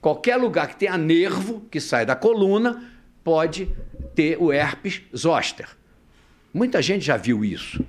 Qualquer 0.00 0.36
lugar 0.36 0.68
que 0.68 0.76
tenha 0.76 0.98
nervo 0.98 1.62
que 1.70 1.80
sai 1.80 2.04
da 2.04 2.16
coluna 2.16 2.92
pode 3.22 3.70
ter 4.14 4.36
o 4.40 4.52
herpes 4.52 5.02
zoster. 5.16 5.68
Muita 6.52 6.82
gente 6.82 7.04
já 7.04 7.16
viu 7.16 7.44
isso. 7.44 7.84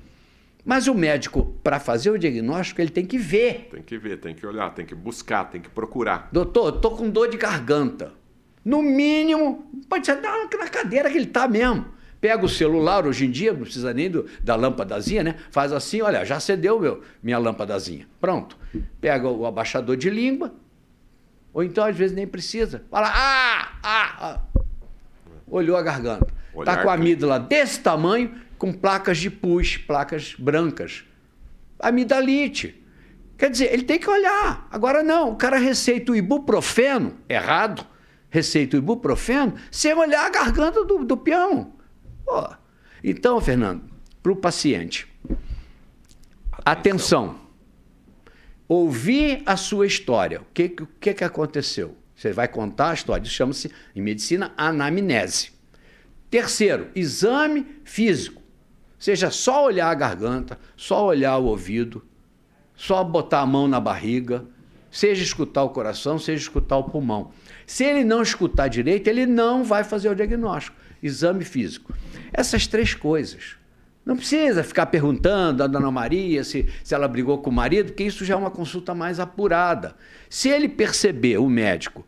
Mas 0.63 0.87
o 0.87 0.93
médico, 0.93 1.55
para 1.63 1.79
fazer 1.79 2.11
o 2.11 2.17
diagnóstico, 2.17 2.81
ele 2.81 2.89
tem 2.89 3.05
que 3.05 3.17
ver. 3.17 3.69
Tem 3.71 3.81
que 3.81 3.97
ver, 3.97 4.17
tem 4.17 4.35
que 4.35 4.45
olhar, 4.45 4.69
tem 4.73 4.85
que 4.85 4.93
buscar, 4.93 5.45
tem 5.45 5.61
que 5.61 5.69
procurar. 5.69 6.29
Doutor, 6.31 6.73
tô 6.73 6.91
com 6.91 7.09
dor 7.09 7.29
de 7.29 7.37
garganta. 7.37 8.13
No 8.65 8.83
mínimo, 8.83 9.71
pode 9.87 10.05
ser 10.05 10.15
na, 10.21 10.43
na 10.43 10.67
cadeira 10.67 11.09
que 11.09 11.17
ele 11.17 11.25
está 11.25 11.47
mesmo. 11.47 11.85
Pega 12.19 12.43
o 12.45 12.49
celular, 12.49 13.06
hoje 13.06 13.25
em 13.25 13.32
dia, 13.32 13.53
não 13.53 13.62
precisa 13.62 13.93
nem 13.93 14.10
do, 14.10 14.25
da 14.43 14.56
lâmpadazinha, 14.56 15.23
né? 15.23 15.36
Faz 15.51 15.71
assim, 15.71 16.01
olha, 16.01 16.25
já 16.25 16.38
acendeu 16.38 16.80
meu, 16.80 17.01
minha 17.21 17.38
lâmpadazinha. 17.38 18.08
Pronto. 18.19 18.58
Pega 18.99 19.27
o 19.30 19.45
abaixador 19.45 19.95
de 19.95 20.10
língua, 20.10 20.53
ou 21.53 21.63
então 21.63 21.86
às 21.86 21.95
vezes 21.95 22.15
nem 22.15 22.25
precisa. 22.25 22.84
Fala, 22.89 23.12
ah, 23.13 23.71
ah, 23.84 24.15
ah. 24.19 24.62
Olhou 25.50 25.77
a 25.77 25.81
garganta. 25.83 26.27
Está 26.60 26.73
Olhar 26.73 26.83
com 26.83 26.89
a 26.89 26.94
amígdala 26.94 27.39
desse 27.39 27.79
tamanho, 27.79 28.33
com 28.58 28.73
placas 28.73 29.19
de 29.19 29.29
pus, 29.29 29.77
placas 29.77 30.33
brancas. 30.37 31.04
Amidalite. 31.79 32.83
Quer 33.37 33.52
dizer, 33.52 33.71
ele 33.71 33.83
tem 33.83 34.00
que 34.00 34.10
olhar. 34.10 34.67
Agora 34.71 35.04
não, 35.04 35.31
o 35.31 35.35
cara 35.35 35.58
receita 35.58 36.12
o 36.12 36.15
ibuprofeno, 36.15 37.15
errado, 37.29 37.85
receita 38.29 38.75
o 38.75 38.79
ibuprofeno, 38.79 39.54
sem 39.69 39.94
olhar 39.94 40.25
a 40.25 40.29
garganta 40.29 40.83
do, 40.83 41.06
do 41.06 41.15
peão. 41.15 41.77
Então, 43.04 43.40
Fernando, 43.40 43.84
para 44.21 44.32
o 44.32 44.36
paciente, 44.36 45.08
atenção. 46.65 46.65
atenção. 46.65 47.48
Ouvir 48.67 49.44
a 49.46 49.56
sua 49.56 49.88
história. 49.88 50.42
O 50.42 50.46
que, 50.54 50.75
o 50.82 50.88
que, 51.00 51.13
que 51.13 51.23
aconteceu? 51.23 51.96
Você 52.13 52.34
vai 52.34 52.48
contar 52.48 52.90
a 52.90 52.94
história. 52.94 53.23
Isso 53.23 53.34
chama-se, 53.34 53.71
em 53.96 54.02
medicina, 54.02 54.52
anamnese. 54.58 55.52
Terceiro, 56.30 56.90
exame 56.94 57.65
físico. 57.86 58.42
Seja 59.00 59.32
só 59.32 59.65
olhar 59.65 59.90
a 59.90 59.94
garganta, 59.94 60.60
só 60.75 61.06
olhar 61.06 61.38
o 61.38 61.46
ouvido, 61.46 62.04
só 62.75 63.04
botar 63.04 63.42
a 63.42 63.46
mão 63.46 63.67
na 63.67 63.80
barriga, 63.80 64.44
seja 64.92 65.23
escutar 65.23 65.63
o 65.63 65.69
coração, 65.69 66.17
seja 66.17 66.42
escutar 66.42 66.78
o 66.78 66.84
pulmão. 66.86 67.32
Se 67.65 67.84
ele 67.84 68.04
não 68.04 68.21
escutar 68.21 68.67
direito, 68.67 69.08
ele 69.08 69.25
não 69.25 69.63
vai 69.63 69.84
fazer 69.84 70.10
o 70.10 70.15
diagnóstico. 70.15 70.75
Exame 71.02 71.43
físico. 71.43 71.93
Essas 72.33 72.67
três 72.67 72.93
coisas. 72.93 73.56
Não 74.06 74.15
precisa 74.15 74.63
ficar 74.63 74.85
perguntando 74.85 75.62
a 75.62 75.67
dona 75.67 75.91
Maria 75.91 76.41
se, 76.43 76.65
se 76.81 76.95
ela 76.95 77.10
brigou 77.10 77.39
com 77.39 77.50
o 77.50 77.54
marido, 77.54 77.87
porque 77.87 78.06
isso 78.06 78.23
já 78.23 78.35
é 78.35 78.37
uma 78.37 78.50
consulta 78.50 78.95
mais 78.95 79.19
apurada. 79.19 79.95
Se 80.29 80.48
ele 80.48 80.69
perceber, 80.69 81.37
o 81.37 81.50
médico, 81.50 82.06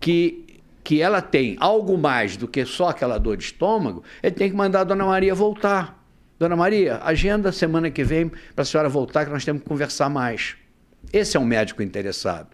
que, 0.00 0.62
que 0.82 1.02
ela 1.02 1.20
tem 1.20 1.56
algo 1.60 1.98
mais 1.98 2.38
do 2.38 2.48
que 2.48 2.64
só 2.64 2.88
aquela 2.88 3.18
dor 3.18 3.36
de 3.36 3.44
estômago, 3.44 4.02
ele 4.22 4.34
tem 4.34 4.48
que 4.48 4.56
mandar 4.56 4.80
a 4.80 4.84
dona 4.84 5.04
Maria 5.04 5.34
voltar. 5.34 6.02
Dona 6.38 6.56
Maria, 6.56 7.00
agenda 7.04 7.52
semana 7.52 7.90
que 7.90 8.02
vem 8.02 8.28
para 8.28 8.62
a 8.62 8.64
senhora 8.64 8.88
voltar, 8.88 9.26
que 9.26 9.30
nós 9.30 9.44
temos 9.44 9.62
que 9.62 9.68
conversar 9.68 10.08
mais. 10.08 10.56
Esse 11.12 11.36
é 11.36 11.40
um 11.40 11.44
médico 11.44 11.82
interessado. 11.82 12.48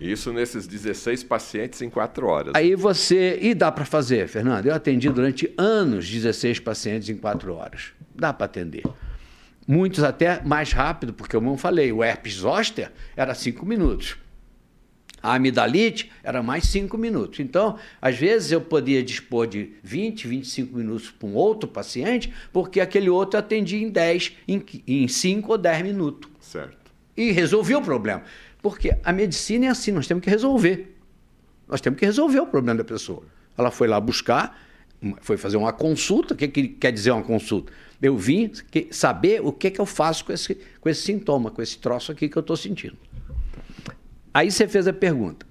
Isso 0.00 0.32
nesses 0.32 0.66
16 0.66 1.24
pacientes 1.24 1.80
em 1.80 1.88
quatro 1.88 2.26
horas. 2.26 2.52
Aí 2.54 2.74
você. 2.74 3.38
E 3.40 3.54
dá 3.54 3.70
para 3.70 3.84
fazer, 3.84 4.28
Fernando. 4.28 4.66
Eu 4.66 4.74
atendi 4.74 5.08
durante 5.08 5.52
anos 5.56 6.08
16 6.08 6.58
pacientes 6.60 7.08
em 7.08 7.16
quatro 7.16 7.54
horas. 7.54 7.92
Dá 8.14 8.32
para 8.32 8.46
atender. 8.46 8.82
Muitos 9.66 10.04
até 10.04 10.42
mais 10.42 10.72
rápido, 10.72 11.14
porque 11.14 11.34
eu 11.34 11.56
falei, 11.56 11.90
o 11.90 12.04
herpes 12.04 12.34
zoster 12.34 12.92
era 13.16 13.34
cinco 13.34 13.64
minutos. 13.64 14.16
A 15.22 15.36
amidalite 15.36 16.12
era 16.22 16.42
mais 16.42 16.64
cinco 16.64 16.98
minutos. 16.98 17.40
Então, 17.40 17.78
às 18.00 18.14
vezes 18.14 18.52
eu 18.52 18.60
podia 18.60 19.02
dispor 19.02 19.46
de 19.46 19.72
20, 19.82 20.28
25 20.28 20.76
minutos 20.76 21.10
para 21.10 21.26
um 21.26 21.34
outro 21.34 21.66
paciente, 21.66 22.30
porque 22.52 22.78
aquele 22.78 23.08
outro 23.08 23.40
atendia 23.40 23.82
em 23.82 23.88
10, 23.88 24.32
em 24.86 25.08
5 25.08 25.50
ou 25.50 25.56
10 25.56 25.82
minutos. 25.82 26.30
Certo. 26.40 26.92
E 27.16 27.30
resolveu 27.30 27.78
o 27.78 27.82
problema. 27.82 28.22
Porque 28.64 28.96
a 29.04 29.12
medicina 29.12 29.66
é 29.66 29.68
assim, 29.68 29.92
nós 29.92 30.06
temos 30.06 30.24
que 30.24 30.30
resolver. 30.30 30.96
Nós 31.68 31.82
temos 31.82 32.00
que 32.00 32.06
resolver 32.06 32.40
o 32.40 32.46
problema 32.46 32.78
da 32.78 32.84
pessoa. 32.84 33.22
Ela 33.58 33.70
foi 33.70 33.86
lá 33.86 34.00
buscar, 34.00 34.58
foi 35.20 35.36
fazer 35.36 35.58
uma 35.58 35.70
consulta. 35.70 36.32
O 36.32 36.36
que, 36.36 36.48
que 36.48 36.68
quer 36.68 36.90
dizer 36.90 37.10
uma 37.10 37.22
consulta? 37.22 37.70
Eu 38.00 38.16
vim 38.16 38.50
saber 38.90 39.42
o 39.42 39.52
que, 39.52 39.70
que 39.70 39.78
eu 39.78 39.84
faço 39.84 40.24
com 40.24 40.32
esse, 40.32 40.58
com 40.80 40.88
esse 40.88 41.02
sintoma, 41.02 41.50
com 41.50 41.60
esse 41.60 41.76
troço 41.76 42.10
aqui 42.10 42.26
que 42.26 42.38
eu 42.38 42.40
estou 42.40 42.56
sentindo. 42.56 42.96
Aí 44.32 44.50
você 44.50 44.66
fez 44.66 44.88
a 44.88 44.94
pergunta 44.94 45.46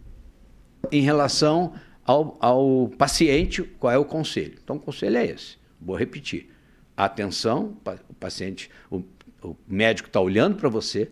em 0.91 1.03
relação 1.03 1.76
ao, 2.03 2.36
ao 2.39 2.89
paciente, 2.97 3.61
qual 3.61 3.93
é 3.93 3.97
o 3.99 4.05
conselho? 4.05 4.55
Então, 4.64 4.78
o 4.78 4.80
conselho 4.80 5.18
é 5.18 5.28
esse. 5.28 5.59
Vou 5.80 5.95
repetir. 5.95 6.49
Atenção, 6.97 7.78
o 8.09 8.14
paciente, 8.16 8.72
o, 8.89 9.03
o 9.43 9.55
médico 9.68 10.09
está 10.09 10.20
olhando 10.20 10.55
para 10.55 10.68
você, 10.68 11.11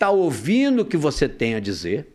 está 0.00 0.08
ouvindo 0.08 0.80
o 0.80 0.84
que 0.86 0.96
você 0.96 1.28
tem 1.28 1.54
a 1.54 1.60
dizer, 1.60 2.08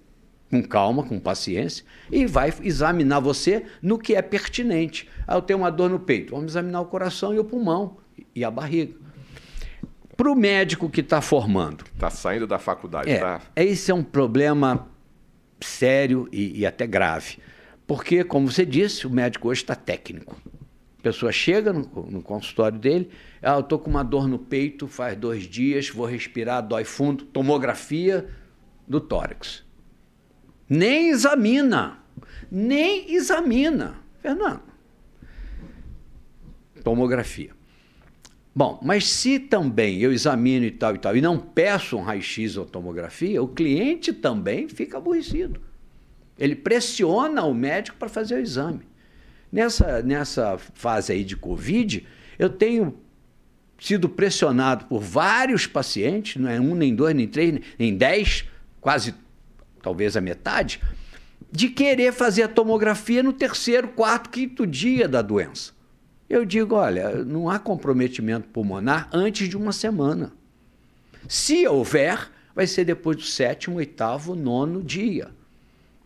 com 0.49 0.63
calma, 0.63 1.03
com 1.03 1.19
paciência, 1.19 1.85
e 2.11 2.25
vai 2.25 2.51
examinar 2.63 3.19
você 3.19 3.63
no 3.79 3.99
que 3.99 4.15
é 4.15 4.23
pertinente. 4.23 5.07
Ah, 5.27 5.35
eu 5.35 5.41
tenho 5.43 5.59
uma 5.59 5.69
dor 5.69 5.91
no 5.91 5.99
peito, 5.99 6.31
vamos 6.33 6.53
examinar 6.53 6.81
o 6.81 6.85
coração 6.85 7.31
e 7.31 7.37
o 7.37 7.45
pulmão 7.45 7.97
e 8.33 8.43
a 8.43 8.49
barriga. 8.49 8.95
Para 10.17 10.31
o 10.31 10.35
médico 10.35 10.89
que 10.89 11.01
está 11.01 11.21
formando. 11.21 11.83
Está 11.93 12.09
saindo 12.09 12.47
da 12.47 12.57
faculdade, 12.57 13.11
é, 13.11 13.19
tá? 13.19 13.41
Esse 13.55 13.91
é 13.91 13.93
um 13.93 14.03
problema 14.03 14.87
sério 15.61 16.27
e, 16.31 16.61
e 16.61 16.65
até 16.65 16.87
grave. 16.87 17.37
Porque, 17.85 18.23
como 18.23 18.49
você 18.49 18.65
disse, 18.65 19.05
o 19.05 19.11
médico 19.11 19.47
hoje 19.47 19.61
está 19.61 19.75
técnico. 19.75 20.41
A 20.99 21.03
pessoa 21.03 21.31
chega 21.31 21.71
no, 21.71 21.81
no 22.09 22.21
consultório 22.23 22.79
dele, 22.79 23.11
ah, 23.45 23.57
eu 23.57 23.59
estou 23.59 23.77
com 23.77 23.89
uma 23.89 24.03
dor 24.03 24.27
no 24.27 24.39
peito 24.39 24.87
faz 24.87 25.15
dois 25.15 25.43
dias, 25.43 25.89
vou 25.89 26.07
respirar, 26.07 26.65
dói 26.65 26.83
fundo, 26.83 27.25
tomografia 27.25 28.27
do 28.87 28.99
tórax. 28.99 29.63
Nem 30.67 31.09
examina, 31.09 31.99
nem 32.49 33.13
examina. 33.13 33.97
Fernando, 34.19 34.63
tomografia. 36.83 37.51
Bom, 38.55 38.79
mas 38.81 39.07
se 39.07 39.37
também 39.37 39.99
eu 39.99 40.11
examino 40.11 40.65
e 40.65 40.71
tal 40.71 40.95
e 40.95 40.97
tal 40.97 41.15
e 41.15 41.21
não 41.21 41.37
peço 41.37 41.97
um 41.97 42.01
raio-x 42.01 42.57
ou 42.57 42.65
tomografia, 42.65 43.43
o 43.43 43.47
cliente 43.47 44.11
também 44.11 44.67
fica 44.67 44.97
aborrecido. 44.97 45.61
Ele 46.39 46.55
pressiona 46.55 47.43
o 47.43 47.53
médico 47.53 47.97
para 47.97 48.09
fazer 48.09 48.35
o 48.35 48.39
exame. 48.39 48.87
Nessa, 49.51 50.01
nessa 50.01 50.57
fase 50.57 51.13
aí 51.13 51.23
de 51.23 51.35
Covid, 51.35 52.07
eu 52.39 52.49
tenho 52.49 53.04
sido 53.79 54.07
pressionado 54.07 54.85
por 54.85 55.01
vários 55.01 55.67
pacientes, 55.67 56.41
não 56.41 56.49
é 56.49 56.59
um, 56.59 56.75
nem 56.75 56.95
dois, 56.95 57.15
nem 57.15 57.27
três, 57.27 57.59
nem 57.77 57.95
dez, 57.95 58.45
quase 58.79 59.13
talvez 59.81 60.17
a 60.17 60.21
metade, 60.21 60.81
de 61.51 61.69
querer 61.69 62.11
fazer 62.11 62.43
a 62.43 62.47
tomografia 62.47 63.21
no 63.21 63.31
terceiro, 63.31 63.89
quarto, 63.89 64.29
quinto 64.29 64.65
dia 64.65 65.07
da 65.07 65.21
doença. 65.21 65.73
Eu 66.27 66.43
digo, 66.43 66.75
olha, 66.75 67.23
não 67.23 67.49
há 67.49 67.59
comprometimento 67.59 68.47
pulmonar 68.47 69.09
antes 69.13 69.47
de 69.47 69.55
uma 69.55 69.71
semana. 69.71 70.33
Se 71.27 71.67
houver, 71.67 72.31
vai 72.55 72.65
ser 72.65 72.83
depois 72.85 73.17
do 73.17 73.23
sétimo, 73.23 73.77
oitavo, 73.77 74.35
nono 74.35 74.81
dia. 74.81 75.29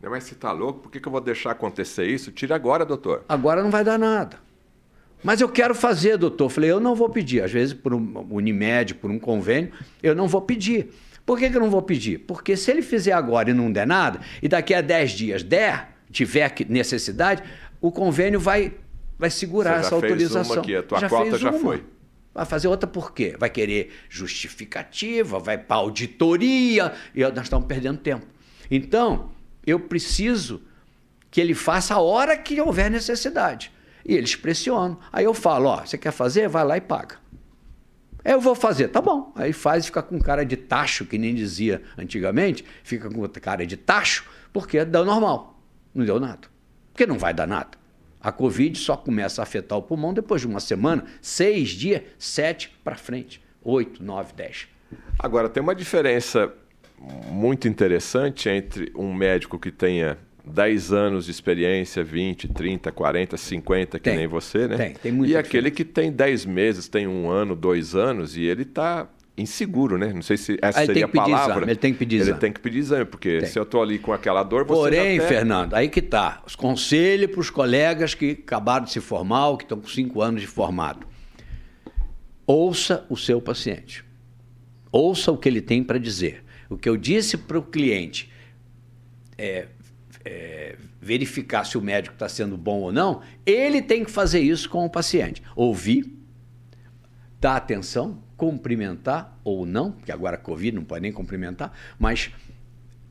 Mas 0.01 0.25
você 0.25 0.33
está 0.33 0.51
louco? 0.51 0.81
Por 0.81 0.91
que, 0.91 0.99
que 0.99 1.07
eu 1.07 1.11
vou 1.11 1.21
deixar 1.21 1.51
acontecer 1.51 2.05
isso? 2.05 2.31
Tira 2.31 2.55
agora, 2.55 2.85
doutor. 2.85 3.23
Agora 3.27 3.61
não 3.61 3.69
vai 3.69 3.83
dar 3.83 3.99
nada. 3.99 4.37
Mas 5.23 5.41
eu 5.41 5.49
quero 5.49 5.75
fazer, 5.75 6.17
doutor. 6.17 6.49
Falei, 6.49 6.71
eu 6.71 6.79
não 6.79 6.95
vou 6.95 7.09
pedir. 7.09 7.43
Às 7.43 7.51
vezes, 7.51 7.73
por 7.73 7.93
um 7.93 8.27
Unimed, 8.29 8.95
por 8.95 9.11
um 9.11 9.19
convênio, 9.19 9.71
eu 10.01 10.15
não 10.15 10.27
vou 10.27 10.41
pedir. 10.41 10.89
Por 11.25 11.37
que, 11.37 11.49
que 11.49 11.57
eu 11.57 11.61
não 11.61 11.69
vou 11.69 11.81
pedir? 11.81 12.19
Porque 12.19 12.55
se 12.57 12.71
ele 12.71 12.81
fizer 12.81 13.11
agora 13.11 13.51
e 13.51 13.53
não 13.53 13.71
der 13.71 13.85
nada, 13.85 14.19
e 14.41 14.47
daqui 14.47 14.73
a 14.73 14.81
10 14.81 15.11
dias 15.11 15.43
der, 15.43 15.89
tiver 16.11 16.53
necessidade, 16.67 17.43
o 17.79 17.91
convênio 17.91 18.39
vai 18.39 18.73
vai 19.17 19.29
segurar 19.29 19.81
essa 19.81 19.93
autorização. 19.93 20.53
Uma 20.53 20.61
aqui, 20.61 20.75
a 20.77 20.81
tua 20.81 20.99
já 20.99 21.09
cota 21.09 21.37
já 21.37 21.49
uma. 21.51 21.59
foi. 21.59 21.83
Vai 22.33 22.45
fazer 22.45 22.69
outra 22.69 22.87
por 22.87 23.13
quê? 23.13 23.35
Vai 23.37 23.49
querer 23.49 23.91
justificativa, 24.09 25.39
vai 25.39 25.57
para 25.57 25.75
auditoria, 25.75 26.93
e 27.13 27.21
nós 27.21 27.43
estamos 27.43 27.67
perdendo 27.67 27.97
tempo. 27.97 28.25
Então, 28.71 29.31
eu 29.65 29.79
preciso 29.79 30.61
que 31.29 31.41
ele 31.41 31.53
faça 31.53 31.95
a 31.95 31.99
hora 31.99 32.37
que 32.37 32.61
houver 32.61 32.89
necessidade. 32.89 33.71
E 34.05 34.15
eles 34.15 34.35
pressionam. 34.35 34.97
Aí 35.11 35.25
eu 35.25 35.33
falo, 35.33 35.69
ó, 35.69 35.85
você 35.85 35.97
quer 35.97 36.11
fazer? 36.11 36.47
Vai 36.47 36.63
lá 36.63 36.77
e 36.77 36.81
paga. 36.81 37.17
Eu 38.23 38.41
vou 38.41 38.53
fazer, 38.53 38.89
tá 38.89 39.01
bom. 39.01 39.31
Aí 39.35 39.53
faz 39.53 39.83
e 39.83 39.87
fica 39.87 40.03
com 40.03 40.19
cara 40.19 40.43
de 40.43 40.57
tacho, 40.57 41.05
que 41.05 41.17
nem 41.17 41.33
dizia 41.33 41.81
antigamente, 41.97 42.65
fica 42.83 43.09
com 43.09 43.27
cara 43.29 43.65
de 43.65 43.77
tacho, 43.77 44.25
porque 44.51 44.83
deu 44.83 45.05
normal. 45.05 45.59
Não 45.93 46.05
deu 46.05 46.19
nada. 46.19 46.47
Porque 46.91 47.05
não 47.05 47.17
vai 47.17 47.33
dar 47.33 47.47
nada. 47.47 47.77
A 48.21 48.31
Covid 48.31 48.77
só 48.77 48.97
começa 48.97 49.41
a 49.41 49.43
afetar 49.43 49.77
o 49.77 49.81
pulmão 49.81 50.13
depois 50.13 50.41
de 50.41 50.47
uma 50.47 50.59
semana, 50.59 51.05
seis 51.21 51.69
dias, 51.69 52.01
sete 52.17 52.77
para 52.83 52.95
frente, 52.95 53.41
oito, 53.63 54.03
nove, 54.03 54.33
dez. 54.33 54.67
Agora, 55.17 55.47
tem 55.47 55.63
uma 55.63 55.73
diferença 55.73 56.51
muito 57.31 57.67
interessante 57.67 58.49
entre 58.49 58.91
um 58.93 59.13
médico 59.13 59.57
que 59.57 59.71
tenha 59.71 60.17
10 60.45 60.93
anos 60.93 61.25
de 61.25 61.31
experiência, 61.31 62.03
20, 62.03 62.47
30, 62.47 62.91
40, 62.91 63.37
50, 63.37 63.99
que 63.99 64.03
tem, 64.03 64.17
nem 64.17 64.27
você, 64.27 64.67
né? 64.67 64.77
Tem, 64.77 64.93
tem 64.93 65.11
muito. 65.11 65.31
E 65.31 65.37
aquele 65.37 65.69
que 65.71 65.83
tem 65.83 66.11
10 66.11 66.45
meses, 66.45 66.87
tem 66.87 67.07
um 67.07 67.29
ano, 67.29 67.55
dois 67.55 67.95
anos, 67.95 68.35
e 68.37 68.43
ele 68.43 68.63
está 68.63 69.07
inseguro, 69.37 69.97
né? 69.97 70.11
Não 70.13 70.21
sei 70.21 70.37
se 70.37 70.57
essa 70.61 70.85
seria 70.85 71.05
a 71.05 71.07
palavra. 71.07 71.53
Exame, 71.53 71.71
ele 71.71 71.75
tem 71.75 71.93
que 71.93 71.99
pedir 71.99 72.15
exame. 72.17 72.31
Ele 72.31 72.39
tem 72.39 72.51
que 72.51 72.59
pedir 72.59 72.79
exame, 72.79 73.05
porque 73.05 73.39
tem. 73.39 73.49
se 73.49 73.57
eu 73.57 73.63
estou 73.63 73.81
ali 73.81 73.97
com 73.97 74.11
aquela 74.11 74.43
dor, 74.43 74.65
você 74.65 74.81
Porém, 74.81 75.17
até... 75.17 75.27
Fernando, 75.27 75.73
aí 75.73 75.89
que 75.89 76.01
tá. 76.01 76.41
Os 76.45 76.55
conselhos 76.55 77.31
para 77.31 77.39
os 77.39 77.49
colegas 77.49 78.13
que 78.13 78.31
acabaram 78.31 78.85
de 78.85 78.91
se 78.91 78.99
formar 78.99 79.47
ou 79.47 79.57
que 79.57 79.63
estão 79.63 79.79
com 79.79 79.87
cinco 79.87 80.21
anos 80.21 80.41
de 80.41 80.47
formado. 80.47 81.07
Ouça 82.45 83.05
o 83.09 83.15
seu 83.15 83.41
paciente. 83.41 84.03
Ouça 84.91 85.31
o 85.31 85.37
que 85.37 85.47
ele 85.47 85.61
tem 85.61 85.83
para 85.83 85.97
dizer. 85.97 86.43
O 86.69 86.77
que 86.77 86.89
eu 86.89 86.97
disse 86.97 87.37
para 87.37 87.57
o 87.57 87.61
cliente 87.61 88.29
é, 89.37 89.67
é, 90.23 90.75
verificar 91.01 91.63
se 91.65 91.77
o 91.77 91.81
médico 91.81 92.15
está 92.15 92.27
sendo 92.27 92.57
bom 92.57 92.81
ou 92.81 92.91
não, 92.91 93.21
ele 93.45 93.81
tem 93.81 94.03
que 94.03 94.11
fazer 94.11 94.39
isso 94.39 94.69
com 94.69 94.85
o 94.85 94.89
paciente. 94.89 95.41
Ouvir, 95.55 96.11
dar 97.39 97.55
atenção, 97.55 98.21
cumprimentar 98.35 99.37
ou 99.43 99.65
não, 99.65 99.91
porque 99.91 100.11
agora 100.11 100.35
a 100.35 100.39
Covid 100.39 100.75
não 100.75 100.83
pode 100.83 101.01
nem 101.01 101.11
cumprimentar, 101.11 101.73
mas 101.97 102.31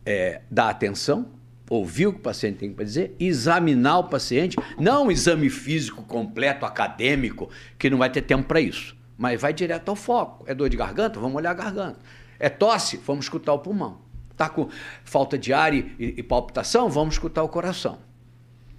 é, 0.04 0.42
dar 0.50 0.68
atenção, 0.70 1.30
ouvir 1.68 2.06
o 2.06 2.12
que 2.12 2.18
o 2.18 2.22
paciente 2.22 2.58
tem 2.58 2.72
para 2.72 2.84
dizer, 2.84 3.14
examinar 3.20 3.98
o 3.98 4.04
paciente, 4.04 4.56
não 4.78 5.06
um 5.06 5.10
exame 5.10 5.50
físico 5.50 6.02
completo, 6.02 6.64
acadêmico, 6.64 7.50
que 7.78 7.90
não 7.90 7.98
vai 7.98 8.10
ter 8.10 8.22
tempo 8.22 8.44
para 8.44 8.60
isso, 8.60 8.96
mas 9.16 9.40
vai 9.40 9.52
direto 9.52 9.88
ao 9.88 9.96
foco. 9.96 10.44
É 10.46 10.54
dor 10.54 10.68
de 10.68 10.76
garganta? 10.76 11.20
Vamos 11.20 11.36
olhar 11.36 11.50
a 11.50 11.54
garganta. 11.54 11.98
É 12.38 12.48
tosse? 12.48 12.98
Vamos 12.98 13.24
escutar 13.26 13.52
o 13.52 13.58
pulmão. 13.58 14.07
Está 14.38 14.48
com 14.48 14.68
falta 15.02 15.36
de 15.36 15.52
ar 15.52 15.74
e, 15.74 15.96
e, 15.98 16.22
palpitação? 16.22 16.88
Vamos 16.88 17.16
escutar 17.16 17.42
o 17.42 17.48
coração. 17.48 17.98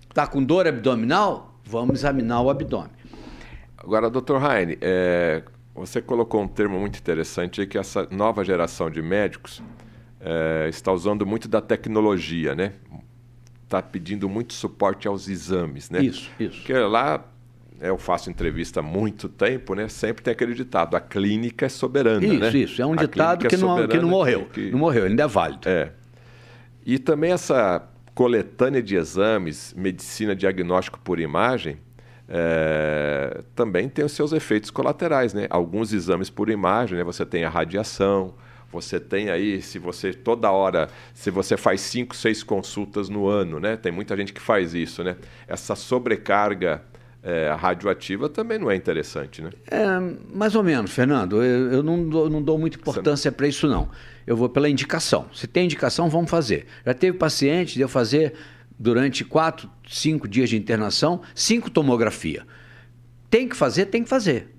Está 0.08 0.26
com 0.26 0.42
dor 0.42 0.66
abdominal? 0.66 1.60
Vamos 1.66 2.00
examinar 2.00 2.42
o 2.42 2.50
abdômen. 2.50 2.92
Agora, 3.78 4.10
doutor 4.10 4.42
Heine, 4.42 4.78
é, 4.80 5.44
você 5.76 6.02
colocou 6.02 6.42
um 6.42 6.48
termo 6.48 6.80
muito 6.80 6.98
interessante 6.98 7.60
aí, 7.60 7.68
que 7.68 7.78
essa 7.78 8.08
nova 8.10 8.42
geração 8.46 8.90
de 8.90 9.02
médicos 9.02 9.62
é, 10.22 10.68
está 10.70 10.94
usando 10.94 11.26
muito 11.26 11.50
da 11.50 11.60
tecnologia, 11.60 12.56
né? 12.56 12.76
Está 13.66 13.82
pedindo 13.82 14.30
muito 14.30 14.54
suporte 14.54 15.10
aos 15.10 15.28
exames, 15.28 15.90
né? 15.90 16.02
Isso, 16.02 16.32
isso. 16.40 16.56
Porque 16.60 16.74
lá 16.74 17.26
eu 17.82 17.98
faço 17.98 18.30
entrevista 18.30 18.80
há 18.80 18.84
muito 18.84 19.30
tempo, 19.30 19.74
né? 19.74 19.88
Sempre 19.88 20.24
tem 20.24 20.32
aquele 20.32 20.54
ditado: 20.54 20.96
a 20.96 21.00
clínica 21.00 21.66
é 21.66 21.70
soberana. 21.70 22.26
Isso, 22.26 22.40
né? 22.40 22.50
isso. 22.50 22.82
É 22.82 22.86
um 22.86 22.94
a 22.94 22.96
ditado 22.96 23.48
que, 23.48 23.56
é 23.56 23.58
não, 23.58 23.88
que 23.88 23.98
não 23.98 24.10
morreu. 24.10 24.46
Que... 24.46 24.72
Não 24.72 24.80
morreu, 24.80 25.06
ainda 25.06 25.24
é 25.24 25.28
válido. 25.28 25.68
É. 25.68 25.92
E 26.86 26.98
também 26.98 27.32
essa 27.32 27.88
coletânea 28.14 28.82
de 28.82 28.96
exames, 28.96 29.74
medicina 29.78 30.36
diagnóstico 30.36 31.00
por 31.00 31.20
imagem, 31.20 31.78
é, 32.28 33.42
também 33.56 33.88
tem 33.90 34.04
os 34.06 34.12
seus 34.12 34.34
efeitos 34.34 34.70
colaterais, 34.70 35.34
né? 35.34 35.48
Alguns 35.50 35.94
exames 35.94 36.30
por 36.30 36.50
imagem, 36.50 36.98
né? 36.98 37.04
Você 37.04 37.26
tem 37.26 37.44
a 37.44 37.50
radiação, 37.50 38.36
você 38.72 39.00
tem 39.00 39.30
aí, 39.30 39.62
se 39.62 39.80
você 39.80 40.14
toda 40.14 40.52
hora, 40.52 40.90
se 41.14 41.32
você 41.32 41.58
faz 41.58 41.82
cinco, 41.82 42.16
seis 42.16 42.44
consultas 42.44 43.10
no 43.10 43.28
ano, 43.28 43.60
né? 43.60 43.76
Tem 43.76 43.92
muita 43.92 44.16
gente 44.16 44.32
que 44.32 44.42
faz 44.42 44.76
isso, 44.76 45.04
né? 45.04 45.16
Essa 45.48 45.76
sobrecarga 45.76 46.84
é, 47.22 47.54
radioativa 47.56 48.30
também 48.30 48.58
não 48.58 48.72
é 48.72 48.76
interessante, 48.76 49.42
né? 49.42 49.50
É, 49.70 49.86
mais 50.34 50.56
ou 50.56 50.64
menos, 50.64 50.92
Fernando. 50.92 51.44
Eu, 51.44 51.72
eu 51.74 51.84
não, 51.84 52.08
dou, 52.08 52.30
não, 52.30 52.42
dou, 52.42 52.58
muita 52.58 52.78
importância 52.78 53.32
para 53.32 53.48
isso, 53.48 53.68
não. 53.68 53.90
Eu 54.26 54.38
vou 54.38 54.48
pela 54.48 54.70
indicação. 54.70 55.28
Se 55.34 55.46
tem 55.46 55.66
indicação, 55.66 56.10
vamos 56.10 56.30
fazer. 56.30 56.66
Já 56.86 56.94
teve 56.94 57.18
paciente 57.18 57.74
de 57.74 57.82
eu 57.82 57.90
fazer 57.90 58.34
durante 58.78 59.26
quatro, 59.26 59.70
cinco 59.88 60.28
dias 60.28 60.50
de 60.50 60.56
internação, 60.56 61.22
cinco 61.36 61.70
tomografia. 61.70 62.46
Tem 63.30 63.50
que 63.50 63.56
fazer, 63.56 63.88
tem 63.88 64.04
que 64.04 64.10
fazer. 64.10 64.56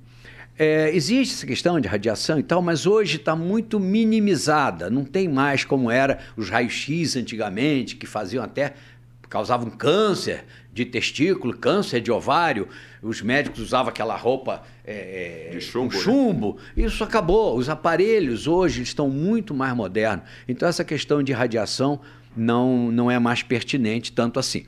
É, 0.58 0.94
existe 0.94 1.36
essa 1.36 1.46
questão 1.46 1.80
de 1.80 1.88
radiação 1.88 2.38
e 2.38 2.42
tal, 2.42 2.60
mas 2.60 2.84
hoje 2.86 3.16
está 3.16 3.34
muito 3.34 3.80
minimizada. 3.80 4.90
Não 4.90 5.04
tem 5.06 5.26
mais 5.26 5.64
como 5.64 5.90
era 5.90 6.18
os 6.36 6.50
raios-x 6.50 7.16
antigamente, 7.16 7.96
que 7.96 8.06
faziam 8.06 8.44
até 8.44 8.74
causavam 9.30 9.70
câncer 9.70 10.44
de 10.72 10.84
testículo, 10.84 11.56
câncer 11.56 12.00
de 12.00 12.10
ovário. 12.10 12.68
Os 13.00 13.22
médicos 13.22 13.60
usavam 13.60 13.88
aquela 13.88 14.16
roupa 14.16 14.62
é, 14.84 15.50
de 15.52 15.60
chumbo, 15.60 15.94
né? 15.94 16.00
chumbo. 16.00 16.58
Né? 16.76 16.84
Isso 16.84 17.02
acabou. 17.04 17.56
Os 17.56 17.68
aparelhos 17.68 18.46
hoje 18.48 18.82
estão 18.82 19.08
muito 19.08 19.54
mais 19.54 19.74
modernos. 19.74 20.24
Então 20.48 20.68
essa 20.68 20.84
questão 20.84 21.22
de 21.22 21.32
radiação 21.32 22.00
não, 22.36 22.90
não 22.90 23.08
é 23.10 23.18
mais 23.18 23.42
pertinente 23.42 24.12
tanto 24.12 24.38
assim. 24.38 24.66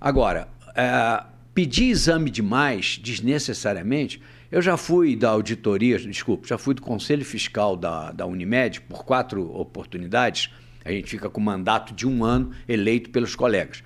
Agora, 0.00 0.48
é, 0.74 1.24
pedir 1.52 1.90
exame 1.90 2.30
demais, 2.30 3.00
desnecessariamente, 3.02 4.22
eu 4.52 4.62
já 4.62 4.76
fui 4.76 5.16
da 5.16 5.30
auditoria, 5.30 5.98
desculpa, 5.98 6.46
já 6.46 6.56
fui 6.56 6.74
do 6.74 6.82
Conselho 6.82 7.24
Fiscal 7.24 7.76
da, 7.76 8.12
da 8.12 8.24
Unimed 8.24 8.80
por 8.82 9.04
quatro 9.04 9.52
oportunidades. 9.52 10.50
A 10.86 10.92
gente 10.92 11.10
fica 11.10 11.28
com 11.28 11.40
mandato 11.40 11.92
de 11.92 12.06
um 12.06 12.24
ano 12.24 12.52
eleito 12.68 13.10
pelos 13.10 13.34
colegas. 13.34 13.82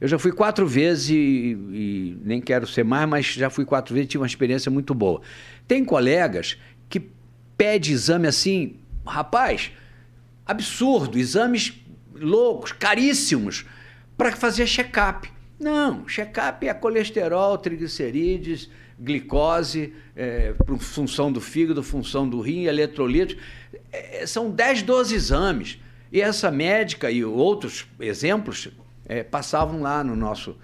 Eu 0.00 0.08
já 0.08 0.18
fui 0.18 0.32
quatro 0.32 0.66
vezes 0.66 1.10
e, 1.10 1.58
e 1.70 2.18
nem 2.24 2.40
quero 2.40 2.66
ser 2.66 2.84
mais, 2.84 3.08
mas 3.08 3.26
já 3.26 3.50
fui 3.50 3.64
quatro 3.64 3.92
vezes 3.92 4.06
e 4.06 4.10
tive 4.10 4.22
uma 4.22 4.26
experiência 4.26 4.70
muito 4.70 4.94
boa. 4.94 5.20
Tem 5.66 5.84
colegas 5.84 6.56
que 6.88 7.02
pedem 7.56 7.92
exame 7.92 8.26
assim, 8.26 8.76
rapaz, 9.04 9.72
absurdo, 10.46 11.18
exames 11.18 11.74
loucos, 12.14 12.72
caríssimos, 12.72 13.66
para 14.16 14.34
fazer 14.34 14.66
check-up. 14.66 15.28
Não, 15.60 16.06
check-up 16.06 16.66
é 16.66 16.72
colesterol, 16.72 17.58
triglicerídeos, 17.58 18.70
glicose, 18.98 19.92
é, 20.16 20.54
função 20.78 21.30
do 21.30 21.40
fígado, 21.40 21.82
função 21.82 22.28
do 22.28 22.40
rim, 22.40 22.64
eletrolitos. 22.64 23.36
É, 23.92 24.24
são 24.26 24.50
10, 24.50 24.82
12 24.82 25.14
exames. 25.14 25.78
E 26.12 26.20
essa 26.20 26.50
médica 26.50 27.10
e 27.10 27.24
outros 27.24 27.86
exemplos 28.00 28.68
é, 29.06 29.22
passavam 29.22 29.80
lá 29.80 30.02
no 30.02 30.16
nosso, 30.16 30.56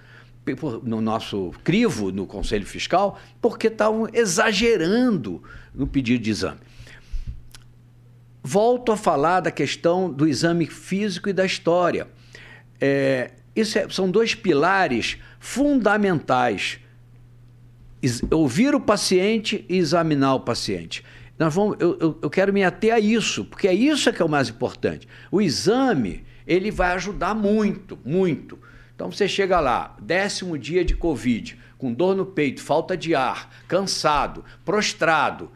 no 0.83 1.01
nosso 1.01 1.53
crivo 1.63 2.11
no 2.11 2.27
Conselho 2.27 2.67
Fiscal 2.67 3.19
porque 3.41 3.69
estavam 3.69 4.09
exagerando 4.13 5.43
no 5.75 5.87
pedido 5.87 6.23
de 6.23 6.31
exame. 6.31 6.61
Volto 8.43 8.93
a 8.93 8.97
falar 8.97 9.41
da 9.41 9.51
questão 9.51 10.11
do 10.11 10.29
exame 10.29 10.67
físico 10.67 11.31
e 11.31 11.33
da 11.33 11.47
história. 11.47 12.07
É, 12.79 13.31
isso 13.57 13.79
é, 13.79 13.89
são 13.89 14.11
dois 14.11 14.35
pilares 14.35 15.17
fundamentais. 15.41 16.79
Ouvir 18.31 18.75
o 18.75 18.81
paciente 18.81 19.65
e 19.67 19.79
examinar 19.79 20.35
o 20.35 20.41
paciente. 20.41 21.03
Nós 21.39 21.53
vamos, 21.55 21.77
eu, 21.81 21.99
eu, 22.01 22.19
eu, 22.23 22.31
quero 22.31 22.53
me 22.53 22.63
ater 22.63 22.95
a 22.95 23.01
isso, 23.01 23.45
porque 23.45 23.67
é 23.67 23.75
isso 23.75 24.13
que 24.13 24.23
é 24.23 24.25
o 24.25 24.29
mais 24.29 24.49
importante. 24.49 25.09
O 25.31 25.41
exame, 25.41 26.25
ele 26.47 26.71
vai 26.71 26.93
ajudar 26.93 27.35
muito, 27.35 27.99
muito. 28.05 28.59
Então 28.95 29.11
você 29.11 29.27
chega 29.27 29.59
lá, 29.59 29.97
décimo 30.01 30.57
dia 30.57 30.85
de 30.85 30.95
Covid, 30.95 31.59
com 31.77 31.93
dor 31.93 32.15
no 32.15 32.25
peito, 32.25 32.63
falta 32.63 32.97
de 32.97 33.15
ar, 33.15 33.51
cansado, 33.67 34.45
prostrado. 34.65 35.51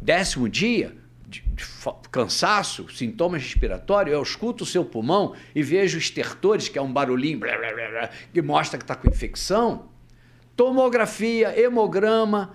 Décimo 0.00 0.48
dia, 0.48 0.96
de, 1.28 1.40
de 1.40 1.64
cansaço, 2.10 2.88
sintomas 2.90 3.42
respiratórios, 3.42 4.14
eu 4.14 4.22
escuto 4.22 4.64
o 4.64 4.66
seu 4.66 4.84
pulmão 4.84 5.34
e 5.54 5.62
vejo 5.62 5.98
estertores, 5.98 6.68
que 6.68 6.78
é 6.78 6.82
um 6.82 6.92
barulhinho 6.92 7.38
blá, 7.38 7.56
blá, 7.56 7.72
blá, 7.72 8.10
que 8.32 8.40
mostra 8.40 8.78
que 8.78 8.84
está 8.84 8.96
com 8.96 9.08
infecção. 9.08 9.90
Tomografia, 10.56 11.58
hemograma, 11.58 12.54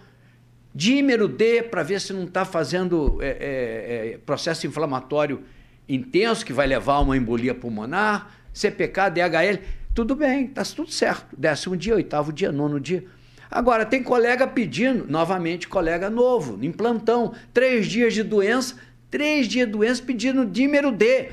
dímero 0.77 1.27
D 1.27 1.63
para 1.63 1.81
ver 1.81 1.99
se 1.99 2.13
não 2.13 2.25
está 2.25 2.45
fazendo 2.45 3.17
é, 3.19 3.29
é, 3.29 4.11
é, 4.13 4.17
processo 4.19 4.67
inflamatório 4.67 5.43
intenso 5.89 6.45
que 6.45 6.53
vai 6.53 6.67
levar 6.67 6.95
a 6.95 6.99
uma 6.99 7.17
embolia 7.17 7.55
pulmonar, 7.55 8.29
CPK, 8.53 9.09
DHL, 9.09 9.59
tudo 9.95 10.15
bem, 10.15 10.45
está 10.45 10.63
tudo 10.63 10.91
certo. 10.91 11.35
Décimo 11.35 11.75
dia, 11.75 11.95
oitavo 11.95 12.31
dia, 12.31 12.51
nono 12.51 12.79
dia. 12.79 13.03
Agora, 13.49 13.87
tem 13.87 14.03
colega 14.03 14.45
pedindo, 14.45 15.09
novamente, 15.09 15.67
colega 15.67 16.11
novo, 16.11 16.63
em 16.63 16.71
plantão, 16.71 17.33
três 17.51 17.87
dias 17.87 18.13
de 18.13 18.21
doença, 18.21 18.75
três 19.09 19.47
dias 19.47 19.65
de 19.65 19.71
doença 19.71 20.03
pedindo 20.03 20.45
dímero 20.45 20.91
D. 20.91 21.29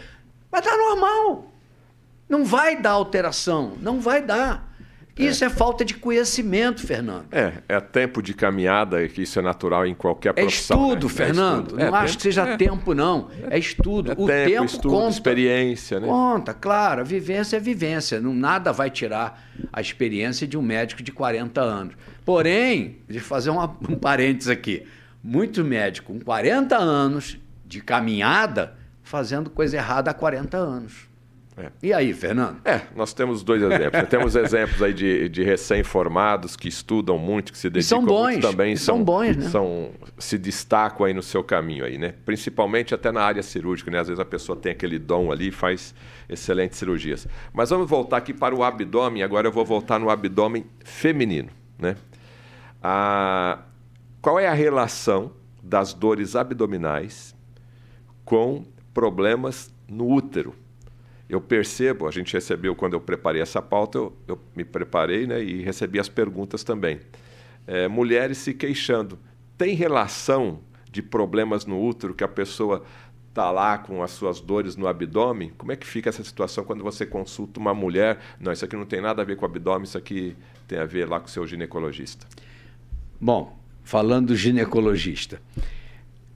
Mas 0.51 0.63
tá 0.65 0.75
normal. 0.75 1.53
Não 2.27 2.47
vai 2.47 2.81
dar 2.81 2.93
alteração, 2.93 3.77
não 3.83 4.01
vai 4.01 4.23
dar. 4.23 4.74
Isso 5.17 5.45
é. 5.45 5.47
é. 5.47 5.51
falta 5.51 5.85
de 5.85 5.95
conhecimento, 5.95 6.85
Fernando. 6.87 7.27
É, 7.31 7.55
é 7.69 7.81
tempo 7.81 8.21
de 8.21 8.35
caminhada, 8.35 9.07
que 9.09 9.23
isso 9.23 9.39
é 9.39 9.43
natural 9.43 9.87
em 9.87 9.95
qualquer 9.95 10.31
é 10.31 10.33
profissão. 10.33 10.77
É 10.77 10.89
estudo, 10.89 11.07
né? 11.07 11.13
Fernando. 11.13 11.59
É 11.59 11.63
estudo. 11.63 11.85
Não 11.85 11.95
acho 11.95 12.07
tempo, 12.07 12.17
que 12.17 12.23
seja 12.23 12.49
é. 12.49 12.57
tempo, 12.57 12.95
não. 12.95 13.31
É 13.49 13.59
estudo. 13.59 14.13
o 14.13 14.27
tempo, 14.27 14.27
tempo 14.27 14.65
estudo, 14.65 14.89
conta. 14.89 15.11
experiência, 15.11 16.01
né? 16.01 16.07
Conta, 16.07 16.53
claro. 16.53 17.01
A 17.01 17.05
vivência 17.05 17.57
é 17.57 17.61
vivência. 17.61 18.21
Não, 18.21 18.35
nada 18.35 18.73
vai 18.73 18.91
tirar 18.91 19.49
a 19.73 19.81
experiência 19.81 20.47
de 20.47 20.59
um 20.59 20.63
médico 20.63 21.03
de 21.03 21.13
40 21.13 21.61
anos. 21.61 21.95
Porém, 22.25 22.99
de 23.09 23.21
fazer 23.21 23.51
uma, 23.51 23.77
um 23.89 23.97
parênteses 23.97 24.49
aqui. 24.49 24.85
Muito 25.23 25.65
médico 25.65 26.13
com 26.13 26.21
40 26.21 26.77
anos 26.77 27.39
de 27.65 27.81
caminhada 27.81 28.77
fazendo 29.03 29.49
coisa 29.49 29.77
errada 29.77 30.11
há 30.11 30.15
40 30.15 30.57
anos. 30.57 31.14
É. 31.57 31.71
E 31.83 31.93
aí, 31.93 32.13
Fernando? 32.13 32.59
É, 32.65 32.81
nós 32.97 33.15
temos 33.15 33.45
dois 33.45 33.63
exemplos. 33.63 34.09
temos 34.09 34.35
exemplos 34.37 34.83
aí 34.83 34.93
de, 34.93 35.29
de 35.29 35.45
recém-formados 35.45 36.57
que 36.57 36.67
estudam 36.67 37.17
muito, 37.17 37.53
que 37.53 37.59
se 37.59 37.71
dedicam 37.71 38.01
são 38.01 38.05
bons, 38.05 38.33
muito 38.33 38.51
também. 38.51 38.77
São, 38.77 38.97
são 38.97 39.05
bons, 39.05 39.37
né? 39.37 39.49
São, 39.49 39.91
se 40.19 40.37
destacam 40.37 41.07
aí 41.07 41.15
no 41.15 41.23
seu 41.23 41.45
caminho 41.45 41.85
aí, 41.85 41.97
né? 41.97 42.15
Principalmente 42.25 42.93
até 42.93 43.13
na 43.13 43.23
área 43.23 43.43
cirúrgica, 43.43 43.89
né? 43.89 44.01
Às 44.01 44.09
vezes 44.09 44.21
a 44.21 44.25
pessoa 44.25 44.59
tem 44.59 44.73
aquele 44.73 44.99
dom 44.99 45.31
ali 45.31 45.49
e 45.49 45.53
faz 45.53 45.95
excelentes 46.29 46.77
cirurgias. 46.77 47.29
Mas 47.53 47.71
vamos 47.71 47.89
voltar 47.89 48.17
aqui 48.17 48.35
para 48.35 48.55
o 48.55 48.65
abdômen. 48.65 49.23
Agora 49.23 49.47
eu 49.47 49.53
vou 49.53 49.65
voltar 49.65 50.01
no 50.01 50.11
abdômen 50.11 50.67
feminino, 50.85 51.51
né? 51.79 51.97
A, 52.83 53.61
qual 54.21 54.41
é 54.41 54.49
a 54.49 54.55
relação 54.55 55.31
das 55.63 55.95
dores 55.95 56.35
abdominais 56.35 57.33
com 58.25 58.65
problemas 58.93 59.73
no 59.89 60.11
útero? 60.11 60.64
Eu 61.29 61.41
percebo, 61.41 62.07
a 62.07 62.11
gente 62.11 62.33
recebeu, 62.33 62.75
quando 62.75 62.95
eu 62.95 63.01
preparei 63.01 63.41
essa 63.41 63.63
pauta, 63.63 63.99
eu, 63.99 64.17
eu 64.29 64.41
me 64.55 64.65
preparei 64.65 65.27
né, 65.27 65.43
e 65.43 65.63
recebi 65.63 65.99
as 65.99 66.09
perguntas 66.09 66.63
também. 66.63 67.01
É, 67.67 67.89
mulheres 67.89 68.39
se 68.39 68.53
queixando. 68.53 69.19
Tem 69.57 69.75
relação 69.75 70.61
de 70.91 71.03
problemas 71.03 71.65
no 71.65 71.83
útero 71.83 72.15
que 72.15 72.23
a 72.23 72.29
pessoa 72.29 72.85
está 73.35 73.51
lá 73.51 73.77
com 73.77 74.01
as 74.01 74.13
suas 74.13 74.41
dores 74.41 74.77
no 74.77 74.87
abdômen, 74.87 75.53
como 75.59 75.73
é 75.73 75.77
que 75.77 75.85
fica 75.85 76.09
essa 76.09 76.23
situação 76.23 76.63
quando 76.63 76.85
você 76.85 77.05
consulta 77.05 77.59
uma 77.59 77.75
mulher? 77.75 78.21
Não, 78.39 78.53
isso 78.53 78.65
aqui 78.65 78.77
não 78.77 78.87
tem 78.87 79.01
nada 79.01 79.23
a 79.23 79.25
ver 79.25 79.35
com 79.35 79.45
o 79.45 79.49
abdômen, 79.49 79.83
isso 79.83 79.99
aqui 79.99 80.37
tem 80.69 80.79
a 80.79 80.85
ver 80.85 81.09
lá 81.09 81.19
com 81.19 81.27
o 81.27 81.29
seu 81.29 81.45
ginecologista. 81.45 82.27
Bom, 83.21 83.59
falando 83.83 84.29
do 84.29 84.37
ginecologista, 84.37 85.43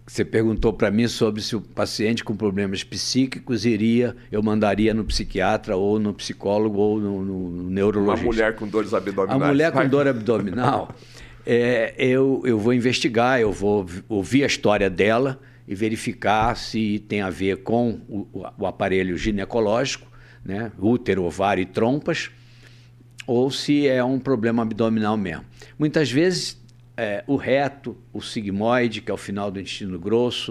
você 0.08 0.24
perguntou 0.24 0.72
para 0.72 0.90
mim 0.90 1.06
sobre 1.06 1.42
se 1.42 1.54
o 1.54 1.60
paciente 1.60 2.24
com 2.24 2.34
problemas 2.34 2.82
psíquicos 2.82 3.66
iria, 3.66 4.16
eu 4.32 4.42
mandaria 4.42 4.94
no 4.94 5.04
psiquiatra 5.04 5.76
ou 5.76 5.98
no 5.98 6.14
psicólogo 6.14 6.78
ou 6.78 6.98
no, 6.98 7.22
no 7.24 7.70
neurologista. 7.70 8.24
Uma 8.24 8.32
mulher 8.32 8.56
com 8.56 8.66
dores 8.66 8.94
abdominais. 8.94 9.42
A 9.42 9.46
mulher 9.46 9.70
com 9.70 9.86
dor 9.86 10.08
abdominal, 10.08 10.94
é, 11.46 11.94
eu, 11.98 12.40
eu 12.46 12.58
vou 12.58 12.72
investigar, 12.72 13.38
eu 13.38 13.52
vou 13.52 13.86
ouvir 14.08 14.44
a 14.44 14.46
história 14.46 14.88
dela 14.88 15.38
e 15.66 15.74
verificar 15.74 16.56
se 16.56 17.04
tem 17.06 17.20
a 17.20 17.28
ver 17.28 17.58
com 17.58 18.00
o, 18.08 18.46
o 18.58 18.66
aparelho 18.66 19.16
ginecológico, 19.18 20.08
né, 20.42 20.72
útero, 20.78 21.24
ovário 21.24 21.60
e 21.60 21.66
trompas, 21.66 22.30
ou 23.26 23.50
se 23.50 23.86
é 23.86 24.02
um 24.02 24.18
problema 24.18 24.62
abdominal 24.62 25.18
mesmo. 25.18 25.44
Muitas 25.78 26.10
vezes 26.10 26.58
é, 26.98 27.22
o 27.28 27.36
reto, 27.36 27.96
o 28.12 28.20
sigmoide, 28.20 29.00
que 29.00 29.08
é 29.08 29.14
o 29.14 29.16
final 29.16 29.52
do 29.52 29.60
intestino 29.60 29.96
grosso, 30.00 30.50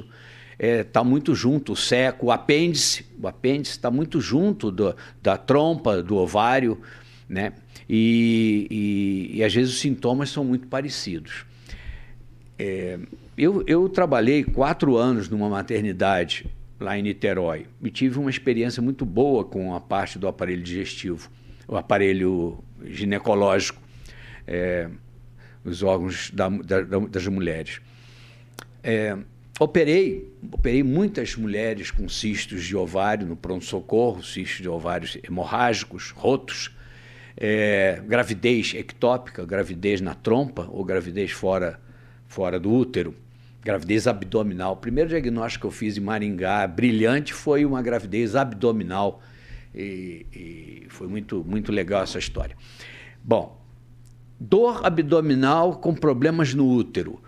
está 0.53 0.65
é, 0.65 0.81
tá 0.81 1.03
muito 1.03 1.35
junto, 1.35 1.73
o 1.73 1.75
seco, 1.75 2.27
o 2.27 2.31
apêndice, 2.31 3.05
o 3.21 3.27
apêndice 3.27 3.73
está 3.73 3.91
muito 3.91 4.21
junto 4.21 4.71
do, 4.71 4.95
da 5.21 5.35
trompa, 5.35 6.01
do 6.01 6.15
ovário, 6.15 6.81
né? 7.27 7.51
E, 7.89 8.65
e, 8.71 9.37
e, 9.37 9.43
às 9.43 9.53
vezes 9.53 9.73
os 9.73 9.79
sintomas 9.81 10.29
são 10.29 10.45
muito 10.45 10.67
parecidos. 10.67 11.45
É, 12.57 12.97
eu, 13.37 13.61
eu 13.67 13.89
trabalhei 13.89 14.45
quatro 14.45 14.95
anos 14.95 15.27
numa 15.27 15.49
maternidade 15.49 16.45
lá 16.79 16.97
em 16.97 17.01
Niterói 17.01 17.65
e 17.83 17.89
tive 17.89 18.19
uma 18.19 18.29
experiência 18.29 18.81
muito 18.81 19.05
boa 19.05 19.43
com 19.43 19.75
a 19.75 19.81
parte 19.81 20.17
do 20.17 20.27
aparelho 20.29 20.63
digestivo, 20.63 21.29
o 21.67 21.75
aparelho 21.75 22.63
ginecológico. 22.85 23.81
É, 24.47 24.89
os 25.69 25.83
órgãos 25.83 26.31
da, 26.31 26.49
da, 26.49 26.81
das 26.81 27.27
mulheres. 27.27 27.81
É, 28.83 29.17
operei, 29.59 30.33
operei 30.51 30.83
muitas 30.83 31.35
mulheres 31.35 31.91
com 31.91 32.07
cistos 32.07 32.63
de 32.63 32.75
ovário 32.75 33.27
no 33.27 33.35
pronto-socorro, 33.35 34.23
cistos 34.23 34.61
de 34.61 34.69
ovários 34.69 35.17
hemorrágicos, 35.23 36.11
rotos, 36.11 36.71
é, 37.35 38.01
gravidez 38.07 38.73
ectópica, 38.75 39.45
gravidez 39.45 40.01
na 40.01 40.13
trompa 40.13 40.67
ou 40.71 40.83
gravidez 40.83 41.31
fora, 41.31 41.79
fora 42.27 42.59
do 42.59 42.71
útero, 42.71 43.13
gravidez 43.63 44.07
abdominal. 44.07 44.73
O 44.73 44.77
primeiro 44.77 45.09
diagnóstico 45.09 45.63
que 45.63 45.67
eu 45.67 45.71
fiz 45.71 45.97
em 45.97 46.01
Maringá, 46.01 46.65
brilhante, 46.65 47.33
foi 47.33 47.65
uma 47.65 47.81
gravidez 47.81 48.35
abdominal 48.35 49.21
e, 49.75 50.25
e 50.33 50.87
foi 50.89 51.07
muito, 51.07 51.43
muito 51.43 51.71
legal 51.71 52.03
essa 52.03 52.17
história. 52.17 52.55
Bom, 53.23 53.61
Dor 54.39 54.85
abdominal 54.85 55.77
com 55.77 55.95
problemas 55.95 56.53
no 56.53 56.67
útero. 56.67 57.19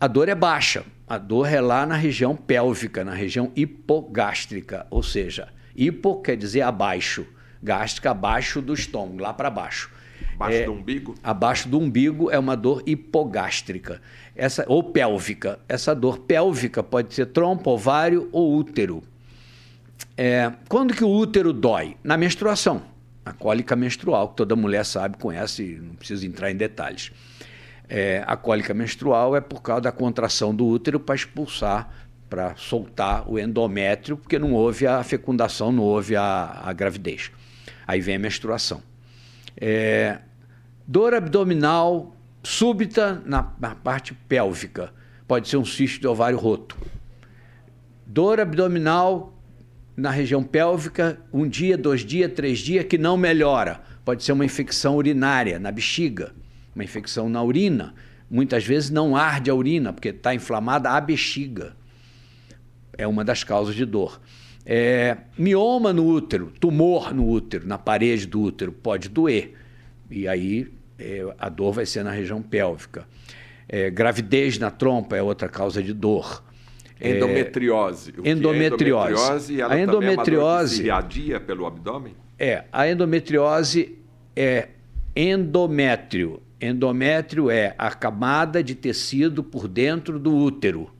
A 0.00 0.06
dor 0.06 0.28
é 0.28 0.34
baixa. 0.34 0.84
A 1.06 1.18
dor 1.18 1.46
é 1.46 1.60
lá 1.60 1.84
na 1.84 1.96
região 1.96 2.34
pélvica, 2.34 3.04
na 3.04 3.12
região 3.12 3.52
hipogástrica, 3.54 4.86
ou 4.90 5.02
seja, 5.02 5.48
hipo 5.76 6.20
quer 6.20 6.36
dizer 6.36 6.62
abaixo, 6.62 7.26
gástrica 7.62 8.10
abaixo 8.10 8.60
do 8.60 8.74
estômago, 8.74 9.18
lá 9.18 9.32
para 9.32 9.50
baixo. 9.50 9.90
Abaixo 10.34 10.58
é, 10.58 10.64
do 10.64 10.72
umbigo? 10.72 11.14
Abaixo 11.22 11.68
do 11.68 11.78
umbigo 11.78 12.30
é 12.30 12.38
uma 12.38 12.56
dor 12.56 12.82
hipogástrica, 12.86 14.00
essa 14.34 14.64
ou 14.66 14.82
pélvica. 14.82 15.60
Essa 15.68 15.94
dor 15.94 16.18
pélvica 16.20 16.82
pode 16.82 17.14
ser 17.14 17.26
trompa, 17.26 17.70
ovário 17.70 18.28
ou 18.32 18.56
útero. 18.56 19.02
É, 20.16 20.52
quando 20.68 20.94
que 20.94 21.04
o 21.04 21.10
útero 21.10 21.52
dói? 21.52 21.96
Na 22.02 22.16
menstruação 22.16 22.95
a 23.26 23.32
cólica 23.32 23.74
menstrual, 23.74 24.28
que 24.28 24.36
toda 24.36 24.54
mulher 24.54 24.84
sabe, 24.84 25.16
conhece, 25.18 25.80
não 25.82 25.96
preciso 25.96 26.24
entrar 26.24 26.48
em 26.48 26.54
detalhes. 26.54 27.10
É, 27.88 28.22
a 28.24 28.36
cólica 28.36 28.72
menstrual 28.72 29.34
é 29.34 29.40
por 29.40 29.60
causa 29.60 29.82
da 29.82 29.92
contração 29.92 30.54
do 30.54 30.64
útero 30.64 31.00
para 31.00 31.16
expulsar, 31.16 31.92
para 32.30 32.54
soltar 32.54 33.28
o 33.28 33.36
endométrio, 33.36 34.16
porque 34.16 34.38
não 34.38 34.52
houve 34.52 34.86
a 34.86 35.02
fecundação, 35.02 35.72
não 35.72 35.82
houve 35.82 36.14
a, 36.14 36.62
a 36.64 36.72
gravidez. 36.72 37.32
Aí 37.84 38.00
vem 38.00 38.14
a 38.14 38.18
menstruação. 38.20 38.80
É, 39.56 40.20
dor 40.86 41.12
abdominal 41.12 42.14
súbita 42.44 43.20
na, 43.26 43.52
na 43.58 43.74
parte 43.74 44.14
pélvica, 44.14 44.92
pode 45.26 45.48
ser 45.48 45.56
um 45.56 45.64
cisto 45.64 46.00
de 46.00 46.06
ovário 46.06 46.38
roto. 46.38 46.76
Dor 48.06 48.38
abdominal 48.38 49.35
na 49.96 50.10
região 50.10 50.42
pélvica, 50.42 51.18
um 51.32 51.48
dia, 51.48 51.78
dois 51.78 52.02
dias, 52.04 52.30
três 52.32 52.58
dias, 52.58 52.84
que 52.84 52.98
não 52.98 53.16
melhora. 53.16 53.80
Pode 54.04 54.22
ser 54.22 54.32
uma 54.32 54.44
infecção 54.44 54.96
urinária 54.96 55.58
na 55.58 55.72
bexiga, 55.72 56.34
uma 56.74 56.84
infecção 56.84 57.28
na 57.28 57.42
urina. 57.42 57.94
Muitas 58.30 58.64
vezes 58.64 58.90
não 58.90 59.16
arde 59.16 59.50
a 59.50 59.54
urina, 59.54 59.92
porque 59.92 60.08
está 60.08 60.34
inflamada 60.34 60.90
a 60.90 61.00
bexiga. 61.00 61.74
É 62.92 63.06
uma 63.06 63.24
das 63.24 63.42
causas 63.42 63.74
de 63.74 63.86
dor. 63.86 64.20
É, 64.64 65.16
mioma 65.38 65.92
no 65.92 66.04
útero, 66.04 66.52
tumor 66.60 67.14
no 67.14 67.26
útero, 67.28 67.66
na 67.66 67.78
parede 67.78 68.26
do 68.26 68.42
útero, 68.42 68.72
pode 68.72 69.08
doer. 69.08 69.54
E 70.10 70.28
aí 70.28 70.72
é, 70.98 71.22
a 71.38 71.48
dor 71.48 71.72
vai 71.72 71.86
ser 71.86 72.02
na 72.02 72.10
região 72.10 72.42
pélvica. 72.42 73.06
É, 73.68 73.90
gravidez 73.90 74.58
na 74.58 74.70
trompa 74.70 75.16
é 75.16 75.22
outra 75.22 75.48
causa 75.48 75.82
de 75.82 75.92
dor. 75.92 76.44
Endometriose. 77.00 78.14
O 78.18 78.26
endometriose. 78.26 79.60
É 79.60 79.64
endometriose 79.64 79.64
a 79.64 79.78
endometriose 79.78 80.82
é 80.82 80.86
irradia 80.86 81.40
pelo 81.40 81.66
abdômen? 81.66 82.14
É, 82.38 82.64
a 82.72 82.88
endometriose 82.88 83.98
é 84.34 84.68
endométrio. 85.14 86.42
Endométrio 86.60 87.50
é 87.50 87.74
a 87.76 87.90
camada 87.90 88.62
de 88.62 88.74
tecido 88.74 89.44
por 89.44 89.68
dentro 89.68 90.18
do 90.18 90.34
útero. 90.34 90.90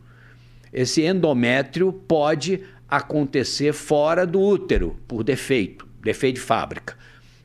Esse 0.73 1.03
endométrio 1.03 1.93
pode 1.93 2.61
acontecer 2.89 3.73
fora 3.73 4.27
do 4.27 4.41
útero, 4.41 4.97
por 5.09 5.25
defeito, 5.25 5.89
defeito 6.03 6.37
de 6.37 6.43
fábrica. 6.43 6.95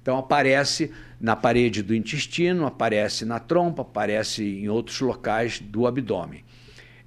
Então 0.02 0.18
aparece 0.18 0.92
na 1.20 1.36
parede 1.36 1.82
do 1.82 1.96
intestino, 1.96 2.66
aparece 2.66 3.24
na 3.24 3.40
trompa, 3.40 3.84
aparece 3.84 4.44
em 4.44 4.68
outros 4.68 5.00
locais 5.00 5.60
do 5.60 5.88
abdômen 5.88 6.44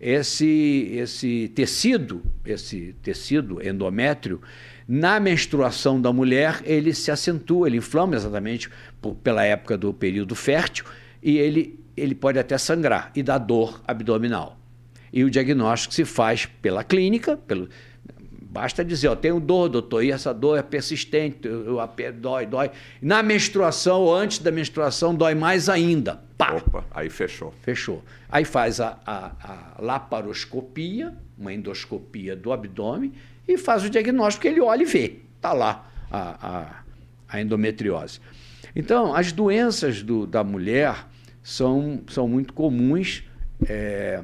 esse, 0.04 0.90
esse 0.92 1.48
tecido, 1.54 2.22
esse 2.44 2.94
tecido 3.02 3.66
endométrio, 3.66 4.42
na 4.86 5.18
menstruação 5.18 5.98
da 5.98 6.12
mulher, 6.12 6.60
ele 6.66 6.92
se 6.92 7.10
acentua, 7.10 7.66
ele 7.66 7.78
inflama 7.78 8.14
exatamente 8.14 8.68
por, 9.00 9.14
pela 9.14 9.42
época 9.44 9.78
do 9.78 9.94
período 9.94 10.34
fértil 10.34 10.84
e 11.22 11.38
ele, 11.38 11.80
ele 11.96 12.14
pode 12.14 12.38
até 12.38 12.58
sangrar 12.58 13.10
e 13.16 13.22
dar 13.22 13.38
dor 13.38 13.82
abdominal. 13.88 14.58
E 15.10 15.24
o 15.24 15.30
diagnóstico 15.30 15.94
se 15.94 16.04
faz 16.04 16.44
pela 16.44 16.84
clínica, 16.84 17.38
pelo, 17.38 17.70
Basta 18.54 18.84
dizer, 18.84 19.08
eu 19.08 19.16
tenho 19.16 19.40
dor, 19.40 19.68
doutor, 19.68 20.04
e 20.04 20.12
essa 20.12 20.32
dor 20.32 20.56
é 20.56 20.62
persistente, 20.62 21.40
eu, 21.42 21.76
eu, 21.76 22.12
dói, 22.12 22.46
dói. 22.46 22.70
Na 23.02 23.20
menstruação 23.20 24.02
ou 24.02 24.14
antes 24.14 24.38
da 24.38 24.52
menstruação, 24.52 25.12
dói 25.12 25.34
mais 25.34 25.68
ainda. 25.68 26.22
Pá! 26.38 26.52
Opa, 26.52 26.84
aí 26.92 27.10
fechou. 27.10 27.52
Fechou. 27.62 28.04
Aí 28.28 28.44
faz 28.44 28.80
a, 28.80 28.96
a, 29.04 29.32
a 29.42 29.82
laparoscopia, 29.82 31.12
uma 31.36 31.52
endoscopia 31.52 32.36
do 32.36 32.52
abdômen, 32.52 33.12
e 33.48 33.58
faz 33.58 33.82
o 33.82 33.90
diagnóstico, 33.90 34.46
ele 34.46 34.60
olha 34.60 34.82
e 34.82 34.86
vê. 34.86 35.16
Está 35.34 35.52
lá 35.52 35.90
a, 36.08 36.20
a, 36.46 37.36
a, 37.36 37.40
endometriose. 37.40 38.20
Então, 38.76 39.16
as 39.16 39.32
doenças 39.32 40.00
do, 40.00 40.28
da 40.28 40.44
mulher 40.44 41.08
são, 41.42 42.02
são 42.06 42.28
muito 42.28 42.52
comuns. 42.52 43.24
É, 43.68 44.22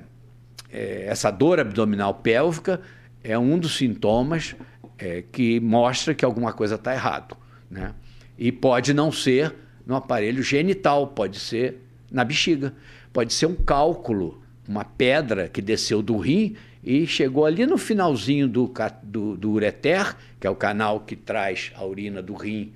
é, 0.72 1.06
essa 1.08 1.32
dor 1.32 1.58
abdominal 1.58 2.14
pélvica 2.14 2.80
é 3.22 3.38
um 3.38 3.58
dos 3.58 3.76
sintomas 3.76 4.56
é, 4.98 5.22
que 5.30 5.60
mostra 5.60 6.14
que 6.14 6.24
alguma 6.24 6.52
coisa 6.52 6.74
está 6.74 6.92
errado. 6.92 7.36
Né? 7.70 7.94
E 8.38 8.50
pode 8.50 8.92
não 8.92 9.12
ser 9.12 9.54
no 9.86 9.94
aparelho 9.94 10.42
genital, 10.42 11.08
pode 11.08 11.38
ser 11.38 11.78
na 12.10 12.24
bexiga, 12.24 12.74
pode 13.12 13.32
ser 13.32 13.46
um 13.46 13.54
cálculo, 13.54 14.42
uma 14.66 14.84
pedra 14.84 15.48
que 15.48 15.60
desceu 15.62 16.02
do 16.02 16.16
rim 16.18 16.56
e 16.82 17.06
chegou 17.06 17.44
ali 17.44 17.66
no 17.66 17.76
finalzinho 17.76 18.48
do, 18.48 18.72
do, 19.02 19.36
do 19.36 19.50
ureter, 19.50 20.16
que 20.38 20.46
é 20.46 20.50
o 20.50 20.56
canal 20.56 21.00
que 21.00 21.14
traz 21.14 21.72
a 21.74 21.84
urina 21.84 22.22
do 22.22 22.34
rim 22.34 22.72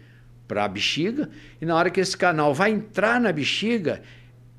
para 0.47 0.65
a 0.65 0.69
bexiga, 0.69 1.31
e 1.61 1.65
na 1.65 1.75
hora 1.75 1.91
que 1.91 2.01
esse 2.01 2.17
canal 2.17 2.53
vai 2.53 2.71
entrar 2.71 3.19
na 3.19 3.33
bexiga, 3.33 4.03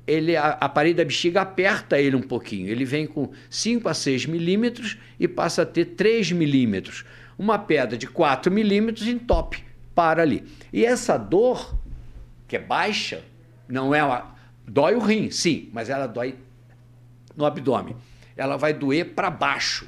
ele, 0.06 0.36
a, 0.36 0.50
a, 0.50 0.68
parede 0.68 0.96
da 0.96 1.04
bexiga 1.04 1.40
aperta 1.40 2.00
ele 2.00 2.14
um 2.14 2.22
pouquinho. 2.22 2.68
Ele 2.68 2.84
vem 2.84 3.06
com 3.06 3.30
5 3.50 3.88
a 3.88 3.94
6 3.94 4.26
milímetros 4.26 4.96
e 5.18 5.26
passa 5.26 5.62
a 5.62 5.66
ter 5.66 5.84
3 5.86 6.32
milímetros. 6.32 7.04
Uma 7.38 7.58
pedra 7.58 7.98
de 7.98 8.06
4 8.06 8.50
milímetros 8.50 9.06
entope, 9.08 9.64
para 9.94 10.22
ali. 10.22 10.44
E 10.72 10.84
essa 10.84 11.16
dor, 11.16 11.76
que 12.46 12.56
é 12.56 12.58
baixa, 12.58 13.22
não 13.68 13.94
é 13.94 14.02
uma. 14.04 14.36
Dói 14.66 14.94
o 14.94 15.00
rim, 15.00 15.30
sim, 15.30 15.68
mas 15.72 15.90
ela 15.90 16.06
dói 16.06 16.36
no 17.36 17.44
abdômen. 17.44 17.96
Ela 18.36 18.56
vai 18.56 18.72
doer 18.72 19.14
para 19.14 19.30
baixo. 19.30 19.86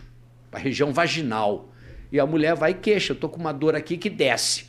para 0.51 0.61
a 0.61 0.63
região 0.63 0.93
vaginal. 0.93 1.69
E 2.11 2.19
a 2.19 2.27
mulher 2.27 2.55
vai 2.55 2.75
queixa, 2.75 3.13
eu 3.13 3.15
estou 3.15 3.29
com 3.29 3.39
uma 3.39 3.53
dor 3.53 3.77
aqui 3.77 3.97
que 3.97 4.09
desce. 4.09 4.68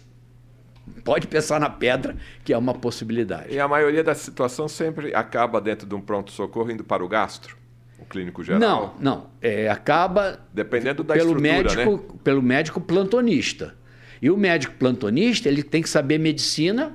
Pode 1.03 1.27
pensar 1.27 1.59
na 1.59 1.69
pedra, 1.69 2.15
que 2.43 2.51
é 2.51 2.57
uma 2.57 2.73
possibilidade. 2.73 3.53
E 3.53 3.59
a 3.59 3.67
maioria 3.67 4.03
da 4.03 4.15
situação 4.15 4.67
sempre 4.67 5.13
acaba 5.13 5.61
dentro 5.61 5.87
de 5.87 5.93
um 5.95 6.01
pronto-socorro 6.01 6.71
indo 6.71 6.83
para 6.83 7.03
o 7.03 7.07
gastro, 7.07 7.57
o 7.99 8.05
clínico 8.05 8.43
geral? 8.43 8.59
Não, 8.59 8.93
não. 8.99 9.29
É, 9.41 9.69
acaba. 9.69 10.39
Dependendo 10.53 11.03
da 11.03 11.13
pelo 11.13 11.37
estrutura, 11.37 11.63
médico, 11.85 11.97
né? 12.13 12.19
Pelo 12.23 12.41
médico 12.41 12.81
plantonista. 12.81 13.75
E 14.21 14.29
o 14.29 14.35
médico 14.37 14.73
plantonista, 14.75 15.47
ele 15.47 15.63
tem 15.63 15.81
que 15.81 15.89
saber 15.89 16.17
medicina 16.17 16.93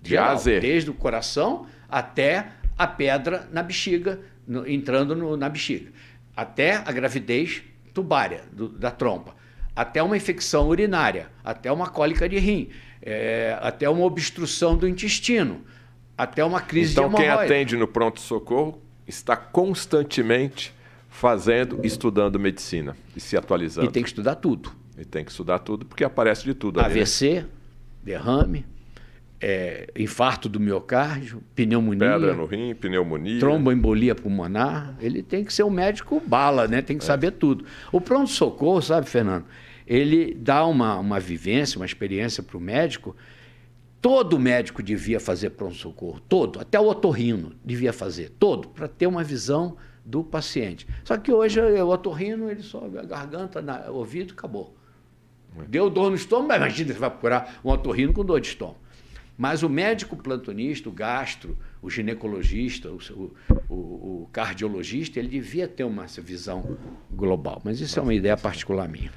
De 0.00 0.16
Z. 0.38 0.60
desde 0.60 0.90
o 0.90 0.94
coração 0.94 1.66
até 1.88 2.48
a 2.78 2.86
pedra 2.86 3.48
na 3.52 3.62
bexiga, 3.62 4.18
no- 4.46 4.66
entrando 4.68 5.14
no- 5.14 5.36
na 5.36 5.48
bexiga, 5.48 5.90
até 6.34 6.76
a 6.76 6.90
gravidez 6.92 7.62
tubária 7.92 8.42
do- 8.52 8.68
da 8.70 8.90
trompa, 8.90 9.34
até 9.74 10.02
uma 10.02 10.16
infecção 10.16 10.68
urinária, 10.68 11.28
até 11.44 11.70
uma 11.72 11.88
cólica 11.88 12.28
de 12.28 12.38
rim, 12.38 12.68
é, 13.00 13.56
até 13.60 13.88
uma 13.88 14.04
obstrução 14.04 14.76
do 14.76 14.86
intestino, 14.86 15.62
até 16.16 16.44
uma 16.44 16.60
crise 16.60 16.92
Então, 16.92 17.08
de 17.08 17.16
quem 17.16 17.24
hemorroida. 17.24 17.52
atende 17.54 17.76
no 17.76 17.88
pronto-socorro 17.88 18.80
está 19.06 19.36
constantemente 19.36 20.72
fazendo, 21.08 21.80
estudando 21.84 22.38
medicina 22.38 22.96
e 23.16 23.20
se 23.20 23.36
atualizando. 23.36 23.88
E 23.88 23.92
tem 23.92 24.02
que 24.02 24.08
estudar 24.08 24.36
tudo. 24.36 24.72
E 24.96 25.04
tem 25.04 25.24
que 25.24 25.30
estudar 25.30 25.58
tudo, 25.58 25.84
porque 25.86 26.04
aparece 26.04 26.44
de 26.44 26.54
tudo 26.54 26.80
ali. 26.80 26.94
né? 26.94 27.00
AVC, 27.00 27.44
derrame, 28.02 28.64
é, 29.42 29.90
infarto 29.96 30.48
do 30.48 30.60
miocárdio, 30.60 31.42
pneumonia, 31.52 32.12
Pedra 32.12 32.34
no 32.34 32.46
rim, 32.46 32.74
pneumonia. 32.76 33.40
tromboembolia 33.40 34.14
pulmonar. 34.14 34.96
Ele 35.00 35.20
tem 35.20 35.44
que 35.44 35.52
ser 35.52 35.64
um 35.64 35.70
médico 35.70 36.22
bala, 36.24 36.68
né? 36.68 36.80
Tem 36.80 36.96
que 36.96 37.04
saber 37.04 37.32
tudo. 37.32 37.64
O 37.90 38.00
pronto-socorro, 38.00 38.80
sabe, 38.80 39.08
Fernando? 39.08 39.44
Ele 39.84 40.32
dá 40.32 40.64
uma, 40.64 40.96
uma 40.96 41.18
vivência, 41.18 41.76
uma 41.76 41.84
experiência 41.84 42.40
para 42.40 42.56
o 42.56 42.60
médico. 42.60 43.16
Todo 44.00 44.38
médico 44.38 44.80
devia 44.80 45.18
fazer 45.18 45.50
pronto-socorro, 45.50 46.20
todo, 46.20 46.60
até 46.60 46.78
o 46.78 46.88
otorrino 46.88 47.52
devia 47.64 47.92
fazer, 47.92 48.30
todo, 48.30 48.68
para 48.68 48.88
ter 48.88 49.06
uma 49.06 49.22
visão 49.22 49.76
do 50.04 50.24
paciente. 50.24 50.88
Só 51.04 51.16
que 51.16 51.32
hoje 51.32 51.60
o 51.60 51.88
otorrino, 51.88 52.50
ele 52.50 52.62
só 52.62 52.84
a 52.84 53.02
garganta, 53.02 53.62
na, 53.62 53.90
ouvido, 53.90 54.34
acabou. 54.36 54.76
Deu 55.68 55.88
dor 55.90 56.10
no 56.10 56.16
estômago, 56.16 56.48
mas 56.48 56.56
imagina, 56.56 56.92
você 56.92 56.98
vai 56.98 57.10
procurar 57.10 57.60
um 57.64 57.70
otorrino 57.70 58.12
com 58.12 58.24
dor 58.24 58.40
de 58.40 58.48
estômago. 58.48 58.82
Mas 59.36 59.62
o 59.62 59.68
médico 59.68 60.16
plantonista, 60.16 60.88
o 60.88 60.92
gastro, 60.92 61.56
o 61.80 61.90
ginecologista, 61.90 62.90
o, 62.90 63.34
o, 63.68 63.74
o 63.74 64.28
cardiologista, 64.32 65.18
ele 65.18 65.28
devia 65.28 65.66
ter 65.66 65.84
uma 65.84 66.06
visão 66.06 66.78
global. 67.10 67.60
Mas 67.64 67.80
isso 67.80 67.98
é 67.98 68.02
uma 68.02 68.14
ideia 68.14 68.36
particular 68.36 68.88
minha. 68.88 69.10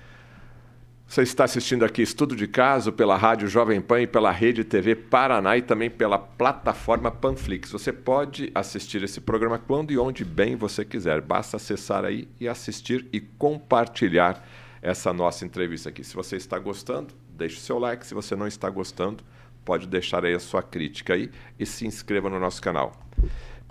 Você 1.08 1.22
está 1.22 1.44
assistindo 1.44 1.86
aqui 1.86 2.02
Estudo 2.02 2.36
de 2.36 2.48
Caso 2.48 2.92
pela 2.92 3.16
Rádio 3.16 3.48
Jovem 3.48 3.80
Pan 3.80 4.02
e 4.02 4.08
pela 4.08 4.32
Rede 4.32 4.64
TV 4.64 4.96
Paraná 4.96 5.56
e 5.56 5.62
também 5.62 5.90
pela 5.90 6.18
plataforma 6.18 7.12
Panflix. 7.12 7.72
Você 7.72 7.94
pode 7.94 8.52
assistir 8.56 9.04
esse 9.04 9.22
programa 9.22 9.60
quando 9.60 9.92
e 9.92 10.00
onde 10.00 10.26
bem 10.26 10.56
você 10.56 10.84
quiser. 10.84 11.22
Basta 11.22 11.58
acessar 11.58 12.04
aí 12.04 12.28
e 12.40 12.48
assistir 12.48 13.08
e 13.14 13.20
compartilhar 13.20 14.44
essa 14.82 15.14
nossa 15.14 15.46
entrevista 15.46 15.90
aqui. 15.90 16.04
Se 16.04 16.16
você 16.16 16.38
está 16.38 16.58
gostando, 16.58 17.14
deixe 17.30 17.58
o 17.58 17.62
seu 17.62 17.78
like. 17.78 18.06
Se 18.06 18.16
você 18.16 18.36
não 18.36 18.48
está 18.48 18.68
gostando, 18.70 19.24
pode 19.66 19.88
deixar 19.88 20.24
aí 20.24 20.34
a 20.34 20.40
sua 20.40 20.62
crítica 20.62 21.16
aí 21.16 21.30
e 21.60 21.66
se 21.66 21.86
inscreva 21.86 22.30
no 22.30 22.40
nosso 22.40 22.62
canal. 22.62 22.94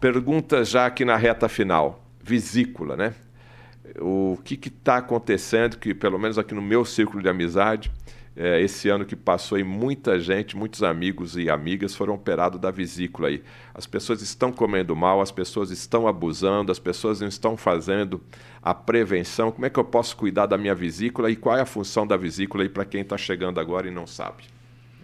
Perguntas 0.00 0.68
já 0.68 0.84
aqui 0.84 1.04
na 1.04 1.16
reta 1.16 1.48
final. 1.48 2.04
Vesícula, 2.20 2.96
né? 2.96 3.14
o 4.00 4.38
que 4.42 4.54
está 4.68 4.96
acontecendo, 4.96 5.78
que 5.78 5.94
pelo 5.94 6.18
menos 6.18 6.38
aqui 6.38 6.54
no 6.54 6.62
meu 6.62 6.84
círculo 6.84 7.22
de 7.22 7.28
amizade, 7.28 7.92
é, 8.36 8.60
esse 8.60 8.88
ano 8.88 9.04
que 9.04 9.14
passou 9.14 9.56
aí, 9.56 9.62
muita 9.62 10.18
gente, 10.18 10.56
muitos 10.56 10.82
amigos 10.82 11.36
e 11.36 11.48
amigas 11.48 11.94
foram 11.94 12.14
operados 12.14 12.60
da 12.60 12.70
vesícula 12.70 13.28
aí. 13.28 13.42
As 13.72 13.86
pessoas 13.86 14.22
estão 14.22 14.50
comendo 14.50 14.96
mal, 14.96 15.20
as 15.20 15.30
pessoas 15.30 15.70
estão 15.70 16.08
abusando, 16.08 16.72
as 16.72 16.80
pessoas 16.80 17.20
não 17.20 17.28
estão 17.28 17.56
fazendo 17.56 18.20
a 18.60 18.74
prevenção. 18.74 19.52
Como 19.52 19.66
é 19.66 19.70
que 19.70 19.78
eu 19.78 19.84
posso 19.84 20.16
cuidar 20.16 20.46
da 20.46 20.58
minha 20.58 20.74
vesícula 20.74 21.30
e 21.30 21.36
qual 21.36 21.56
é 21.56 21.60
a 21.60 21.66
função 21.66 22.04
da 22.04 22.16
vesícula 22.16 22.64
aí 22.64 22.68
para 22.68 22.84
quem 22.84 23.02
está 23.02 23.16
chegando 23.16 23.60
agora 23.60 23.86
e 23.86 23.90
não 23.92 24.06
sabe? 24.06 24.53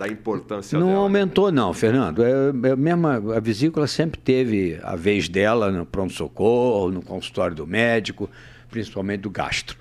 Da 0.01 0.09
importância 0.09 0.78
Não 0.78 0.86
dela. 0.86 1.01
aumentou, 1.01 1.53
não, 1.53 1.74
Fernando. 1.74 2.24
É, 2.24 2.70
é 2.70 2.74
mesmo, 2.76 3.07
a 3.07 3.38
vesícula 3.38 3.86
sempre 3.86 4.18
teve 4.18 4.80
a 4.82 4.96
vez 4.96 5.28
dela 5.28 5.70
no 5.70 5.84
pronto-socorro, 5.84 6.90
no 6.90 7.03
consultório 7.03 7.55
do 7.55 7.66
médico, 7.66 8.30
principalmente 8.70 9.20
do 9.20 9.30
gastro. 9.30 9.76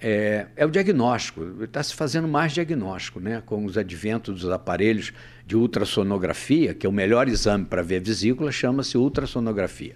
É, 0.00 0.46
é 0.56 0.64
o 0.64 0.70
diagnóstico, 0.70 1.62
está 1.62 1.82
se 1.82 1.94
fazendo 1.94 2.26
mais 2.26 2.52
diagnóstico, 2.52 3.20
né? 3.20 3.42
com 3.44 3.66
os 3.66 3.76
adventos 3.76 4.40
dos 4.40 4.50
aparelhos 4.50 5.12
de 5.46 5.54
ultrassonografia, 5.54 6.72
que 6.72 6.86
é 6.86 6.88
o 6.88 6.92
melhor 6.92 7.28
exame 7.28 7.66
para 7.66 7.82
ver 7.82 7.96
a 7.96 8.00
vesícula, 8.00 8.50
chama-se 8.50 8.96
ultrassonografia. 8.96 9.94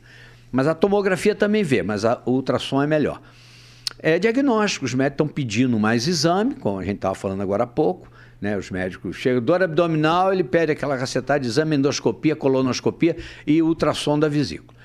Mas 0.52 0.66
a 0.66 0.74
tomografia 0.74 1.34
também 1.34 1.62
vê, 1.62 1.82
mas 1.82 2.04
a, 2.04 2.20
o 2.26 2.32
ultrassom 2.32 2.82
é 2.82 2.86
melhor. 2.86 3.22
É 3.98 4.18
diagnóstico, 4.18 4.84
os 4.84 4.92
médicos 4.92 5.14
estão 5.14 5.28
pedindo 5.28 5.78
mais 5.78 6.06
exame, 6.06 6.56
como 6.56 6.78
a 6.78 6.84
gente 6.84 6.96
estava 6.96 7.14
falando 7.14 7.40
agora 7.40 7.64
há 7.64 7.66
pouco, 7.66 8.14
né? 8.40 8.56
Os 8.56 8.70
médicos 8.70 9.16
chegam, 9.16 9.42
dor 9.42 9.62
abdominal, 9.62 10.32
ele 10.32 10.44
pede 10.44 10.72
aquela 10.72 10.96
cacetada 10.96 11.40
de 11.40 11.46
exame, 11.46 11.76
endoscopia, 11.76 12.36
colonoscopia 12.36 13.16
e 13.46 13.62
ultrassom 13.62 14.18
da 14.18 14.28
vesícula. 14.28 14.76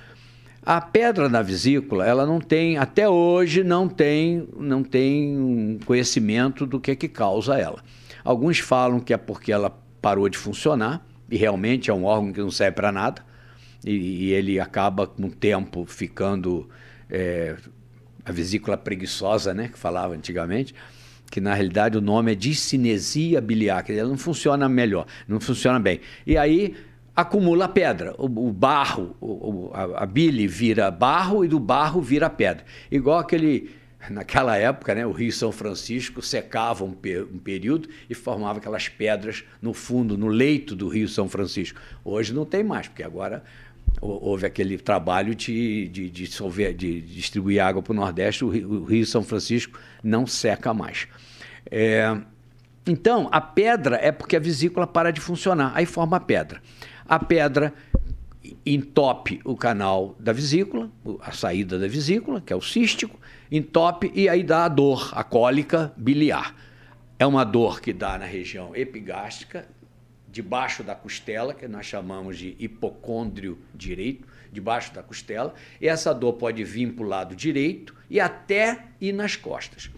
A 0.64 0.80
pedra 0.80 1.28
na 1.28 1.42
vesícula, 1.42 2.06
ela 2.06 2.26
não 2.26 2.40
tem, 2.40 2.78
até 2.78 3.10
hoje, 3.10 3.64
não 3.64 3.90
tem, 3.90 4.48
não 4.56 4.84
tem 4.84 5.80
conhecimento 5.86 6.68
do 6.68 6.80
que, 6.80 6.96
que 6.96 7.08
causa 7.08 7.58
ela. 7.58 7.84
Alguns 8.24 8.60
falam 8.60 9.00
que 9.00 9.12
é 9.12 9.18
porque 9.18 9.52
ela 9.52 9.76
parou 10.02 10.30
de 10.30 10.38
funcionar, 10.38 11.04
e 11.30 11.38
realmente 11.38 11.90
é 11.90 11.94
um 11.94 12.06
órgão 12.06 12.32
que 12.32 12.40
não 12.40 12.52
serve 12.52 12.76
para 12.76 12.92
nada, 12.92 13.24
e, 13.84 14.28
e, 14.28 14.34
ele 14.34 14.60
acaba 14.60 15.08
com 15.08 15.24
o 15.24 15.32
tempo 15.32 15.86
ficando 15.88 16.70
é, 17.10 17.56
a 18.24 18.32
vesícula 18.32 18.78
preguiçosa, 18.78 19.56
né, 19.56 19.68
que 19.68 19.80
falava 19.80 20.14
antigamente, 20.14 20.76
que 21.32 21.40
na 21.40 21.54
realidade 21.54 21.98
o 21.98 22.02
nome 22.02 22.34
é 22.34 22.36
discinesia 22.36 23.40
biliar, 23.40 23.82
que 23.84 23.94
ela 23.94 24.10
não 24.10 24.18
funciona 24.18 24.68
melhor, 24.68 25.08
não 25.28 25.40
funciona 25.40 25.80
bem. 25.80 26.02
E 26.28 26.38
aí 26.38 26.76
acumula 27.16 27.70
pedra. 27.70 28.14
O, 28.18 28.26
o 28.26 28.52
barro, 28.52 29.16
o, 29.22 29.72
a, 29.74 30.04
a 30.04 30.06
bile 30.06 30.46
vira 30.46 30.92
barro 30.92 31.46
e 31.46 31.48
do 31.48 31.60
barro 31.60 32.02
vira 32.02 32.30
pedra. 32.30 32.66
Igual 32.92 33.20
aquele. 33.20 33.72
Naquela 34.10 34.58
época, 34.58 34.96
né, 34.96 35.06
o 35.06 35.12
Rio 35.12 35.32
São 35.32 35.52
Francisco 35.52 36.24
secava 36.24 36.84
um, 36.84 36.92
per, 36.92 37.24
um, 37.24 37.38
período 37.38 37.88
e 38.10 38.16
formava 38.16 38.58
aquelas 38.58 38.90
pedras 38.90 39.44
no 39.62 39.76
fundo, 39.76 40.18
no 40.18 40.28
leito 40.28 40.76
do 40.76 40.88
Rio 40.88 41.08
São 41.08 41.30
Francisco. 41.30 41.80
Hoje 42.04 42.34
não 42.34 42.44
tem 42.44 42.64
mais, 42.64 42.88
porque 42.88 43.04
agora 43.04 43.44
houve 44.00 44.46
aquele 44.46 44.78
trabalho 44.78 45.36
de, 45.36 45.88
de, 45.90 46.10
de, 46.10 46.74
de 46.74 47.02
distribuir 47.02 47.62
água 47.62 47.82
para 47.82 47.92
o 47.92 47.96
Nordeste, 47.96 48.44
o 48.44 48.50
Rio, 48.50 48.82
o 48.82 48.84
Rio, 48.84 49.06
São 49.06 49.24
Francisco 49.24 49.80
não 50.04 50.26
seca 50.26 50.74
mais. 50.74 51.08
É, 51.70 52.18
então, 52.86 53.30
a 53.32 53.40
pedra 53.40 53.98
é 54.02 54.12
porque 54.12 54.36
a 54.36 54.40
vesícula 54.40 54.88
para 54.88 55.12
de 55.12 55.22
funcionar, 55.22 55.72
aí 55.76 55.86
forma 55.86 56.18
a 56.18 56.20
pedra. 56.20 56.62
A 57.08 57.20
pedra 57.20 57.74
entope 58.66 59.40
o 59.46 59.56
canal 59.56 60.16
da 60.20 60.34
vesícula, 60.34 60.90
a 61.22 61.32
saída 61.32 61.78
da 61.78 61.88
vesícula, 61.88 62.42
que 62.42 62.52
é 62.52 62.56
o 62.56 62.62
cístico, 62.62 63.20
entope 63.52 64.12
e 64.16 64.28
aí 64.28 64.44
dá 64.44 64.66
a 64.66 64.68
dor, 64.68 65.12
a 65.14 65.24
cólica 65.24 65.94
biliar. 65.96 66.56
É 67.20 67.26
uma 67.26 67.44
dor 67.44 67.82
que 67.82 67.94
dá 67.94 68.18
na 68.18 68.26
região 68.26 68.76
epigástrica, 68.76 69.68
debaixo 70.32 70.82
da 70.84 70.96
costela, 70.96 71.54
que 71.54 71.68
nós 71.68 71.86
chamamos 71.86 72.38
de 72.38 72.56
hipocôndrio 72.58 73.58
direito, 73.76 74.28
debaixo 74.52 74.94
da 74.94 75.04
costela, 75.04 75.54
e 75.80 75.88
essa 75.88 76.14
dor 76.14 76.34
pode 76.34 76.64
vir 76.64 76.94
para 76.94 77.06
o 77.06 77.08
lado 77.08 77.36
direito 77.36 77.96
e 78.10 78.20
até 78.20 78.86
ir 79.00 79.12
nas 79.12 79.36
costas. 79.36 79.92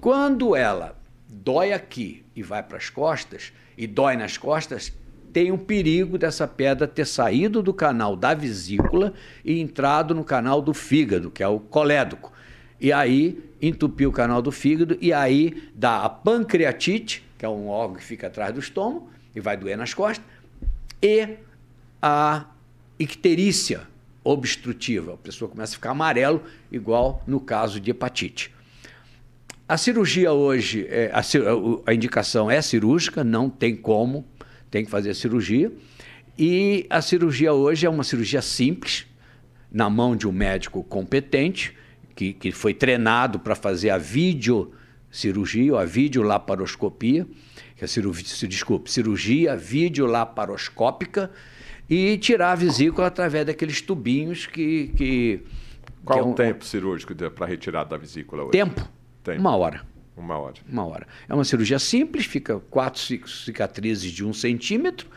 Quando 0.00 0.56
ela 0.56 0.98
dói 1.28 1.72
aqui 1.72 2.24
e 2.34 2.42
vai 2.42 2.62
para 2.62 2.76
as 2.76 2.90
costas, 2.90 3.52
e 3.76 3.86
dói 3.86 4.16
nas 4.16 4.36
costas, 4.36 4.92
tem 5.32 5.50
um 5.50 5.58
perigo 5.58 6.16
dessa 6.16 6.46
pedra 6.46 6.86
ter 6.86 7.06
saído 7.06 7.62
do 7.62 7.74
canal 7.74 8.14
da 8.14 8.34
vesícula 8.34 9.12
e 9.44 9.60
entrado 9.60 10.14
no 10.14 10.24
canal 10.24 10.62
do 10.62 10.72
fígado, 10.72 11.30
que 11.30 11.42
é 11.42 11.48
o 11.48 11.58
colédoco. 11.58 12.32
E 12.80 12.92
aí 12.92 13.42
entupir 13.60 14.08
o 14.08 14.12
canal 14.12 14.40
do 14.40 14.52
fígado 14.52 14.96
e 15.00 15.12
aí 15.12 15.70
dá 15.74 16.04
a 16.04 16.08
pancreatite, 16.08 17.24
que 17.36 17.44
é 17.44 17.48
um 17.48 17.66
órgão 17.66 17.96
que 17.96 18.04
fica 18.04 18.28
atrás 18.28 18.52
do 18.52 18.60
estômago 18.60 19.13
e 19.34 19.40
vai 19.40 19.56
doer 19.56 19.76
nas 19.76 19.92
costas, 19.92 20.24
e 21.02 21.36
a 22.00 22.46
icterícia 22.98 23.82
obstrutiva. 24.22 25.14
A 25.14 25.16
pessoa 25.16 25.50
começa 25.50 25.72
a 25.72 25.74
ficar 25.74 25.90
amarelo, 25.90 26.42
igual 26.70 27.22
no 27.26 27.40
caso 27.40 27.78
de 27.78 27.90
hepatite. 27.90 28.52
A 29.68 29.76
cirurgia 29.76 30.32
hoje, 30.32 30.86
é, 30.88 31.10
a, 31.12 31.22
a 31.86 31.94
indicação 31.94 32.50
é 32.50 32.60
cirúrgica, 32.60 33.24
não 33.24 33.48
tem 33.48 33.74
como, 33.74 34.26
tem 34.70 34.84
que 34.84 34.90
fazer 34.90 35.10
a 35.10 35.14
cirurgia. 35.14 35.72
E 36.38 36.86
a 36.90 37.00
cirurgia 37.00 37.52
hoje 37.52 37.86
é 37.86 37.90
uma 37.90 38.04
cirurgia 38.04 38.42
simples, 38.42 39.06
na 39.70 39.88
mão 39.88 40.14
de 40.14 40.28
um 40.28 40.32
médico 40.32 40.84
competente, 40.84 41.74
que, 42.14 42.32
que 42.32 42.52
foi 42.52 42.74
treinado 42.74 43.38
para 43.38 43.54
fazer 43.54 43.90
a 43.90 43.98
videocirurgia 43.98 45.72
ou 45.72 45.78
a 45.78 45.84
videolaparoscopia, 45.84 47.26
que 47.76 47.84
é 47.84 47.86
cirurgia, 47.86 48.48
desculpe, 48.48 48.90
cirurgia 48.90 49.56
videolaparoscópica, 49.56 51.30
e 51.88 52.16
tirar 52.18 52.52
a 52.52 52.54
vesícula 52.54 53.08
através 53.08 53.46
daqueles 53.46 53.80
tubinhos 53.80 54.46
que. 54.46 54.88
que 54.96 55.40
Qual 56.04 56.18
que 56.18 56.24
é 56.24 56.30
o 56.30 56.34
tempo 56.34 56.64
cirúrgico 56.64 57.14
para 57.30 57.46
retirada 57.46 57.90
da 57.90 57.96
vesícula 57.96 58.42
hoje? 58.42 58.52
Tempo? 58.52 58.88
Tempo. 59.22 59.40
Uma 59.40 59.56
hora. 59.56 59.82
Uma 60.16 60.38
hora. 60.38 60.54
Uma 60.68 60.86
hora. 60.86 61.06
É 61.28 61.34
uma 61.34 61.44
cirurgia 61.44 61.78
simples, 61.78 62.24
fica 62.24 62.60
quatro 62.70 63.00
cicatrizes 63.28 64.10
de 64.12 64.24
um 64.24 64.32
centímetro. 64.32 65.08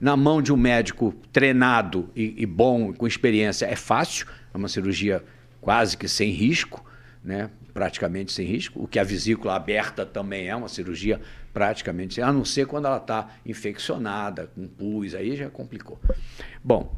Na 0.00 0.16
mão 0.16 0.42
de 0.42 0.52
um 0.52 0.56
médico 0.56 1.14
treinado 1.32 2.10
e, 2.14 2.34
e 2.36 2.46
bom, 2.46 2.92
com 2.92 3.06
experiência, 3.06 3.66
é 3.66 3.76
fácil. 3.76 4.26
É 4.52 4.56
uma 4.56 4.68
cirurgia 4.68 5.22
quase 5.60 5.96
que 5.96 6.06
sem 6.08 6.30
risco, 6.30 6.84
né? 7.24 7.50
praticamente 7.72 8.32
sem 8.32 8.46
risco. 8.46 8.82
O 8.82 8.88
que 8.88 8.98
a 8.98 9.04
vesícula 9.04 9.54
aberta 9.54 10.06
também 10.06 10.48
é 10.48 10.56
uma 10.56 10.68
cirurgia 10.68 11.20
praticamente 11.56 12.20
a 12.20 12.30
não 12.30 12.44
ser 12.44 12.66
quando 12.66 12.84
ela 12.84 12.98
está 12.98 13.30
infeccionada, 13.46 14.50
com 14.54 14.68
pus, 14.68 15.14
aí 15.14 15.34
já 15.34 15.48
complicou. 15.48 15.98
Bom, 16.62 16.94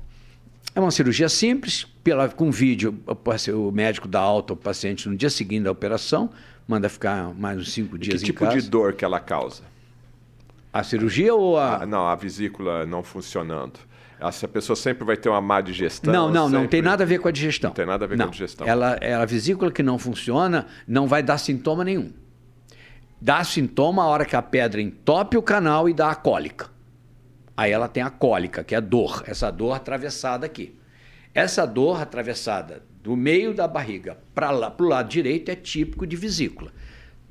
é 0.74 0.80
uma 0.80 0.90
cirurgia 0.90 1.28
simples, 1.28 1.84
pela, 2.02 2.28
com 2.28 2.50
vídeo, 2.50 2.92
o 3.54 3.70
médico 3.70 4.08
dá 4.08 4.18
alta 4.18 4.54
ao 4.54 4.56
paciente 4.56 5.08
no 5.08 5.14
dia 5.14 5.30
seguinte 5.30 5.62
da 5.62 5.70
operação, 5.70 6.30
manda 6.66 6.88
ficar 6.88 7.32
mais 7.34 7.56
uns 7.56 7.70
cinco 7.70 7.96
dias 7.96 8.18
que 8.18 8.26
tipo 8.26 8.44
casa. 8.44 8.60
de 8.60 8.68
dor 8.68 8.94
que 8.94 9.04
ela 9.04 9.20
causa? 9.20 9.62
A 10.72 10.82
cirurgia 10.82 11.32
ou 11.32 11.56
a... 11.56 11.84
Ah, 11.84 11.86
não, 11.86 12.08
a 12.08 12.16
vesícula 12.16 12.84
não 12.84 13.04
funcionando. 13.04 13.78
Essa 14.18 14.48
pessoa 14.48 14.74
sempre 14.74 15.04
vai 15.04 15.16
ter 15.16 15.28
uma 15.28 15.40
má 15.40 15.60
digestão? 15.60 16.12
Não, 16.12 16.28
não, 16.32 16.46
sempre... 16.46 16.60
não 16.60 16.66
tem 16.66 16.82
nada 16.82 17.04
a 17.04 17.06
ver 17.06 17.20
com 17.20 17.28
a 17.28 17.30
digestão. 17.30 17.70
Não 17.70 17.76
tem 17.76 17.86
nada 17.86 18.06
a 18.06 18.08
ver 18.08 18.18
não. 18.18 18.24
com 18.24 18.30
a 18.30 18.32
digestão. 18.32 18.66
Ela, 18.66 18.98
ela, 19.00 19.22
a 19.22 19.26
vesícula 19.26 19.70
que 19.70 19.84
não 19.84 20.00
funciona 20.00 20.66
não 20.84 21.06
vai 21.06 21.22
dar 21.22 21.38
sintoma 21.38 21.84
nenhum. 21.84 22.12
Dá 23.20 23.42
sintoma 23.42 24.02
a 24.02 24.06
hora 24.06 24.24
que 24.24 24.36
a 24.36 24.42
pedra 24.42 24.80
entope 24.80 25.36
o 25.36 25.42
canal 25.42 25.88
e 25.88 25.94
dá 25.94 26.10
a 26.10 26.14
cólica. 26.14 26.70
Aí 27.56 27.72
ela 27.72 27.88
tem 27.88 28.02
a 28.02 28.10
cólica, 28.10 28.62
que 28.62 28.74
é 28.74 28.80
dor, 28.80 29.24
essa 29.26 29.50
dor 29.50 29.72
atravessada 29.72 30.46
aqui. 30.46 30.78
Essa 31.34 31.66
dor 31.66 32.00
atravessada 32.00 32.82
do 33.02 33.16
meio 33.16 33.52
da 33.52 33.66
barriga 33.66 34.18
para 34.34 34.72
o 34.78 34.84
lado 34.84 35.08
direito 35.08 35.50
é 35.50 35.56
típico 35.56 36.06
de 36.06 36.14
vesícula. 36.14 36.72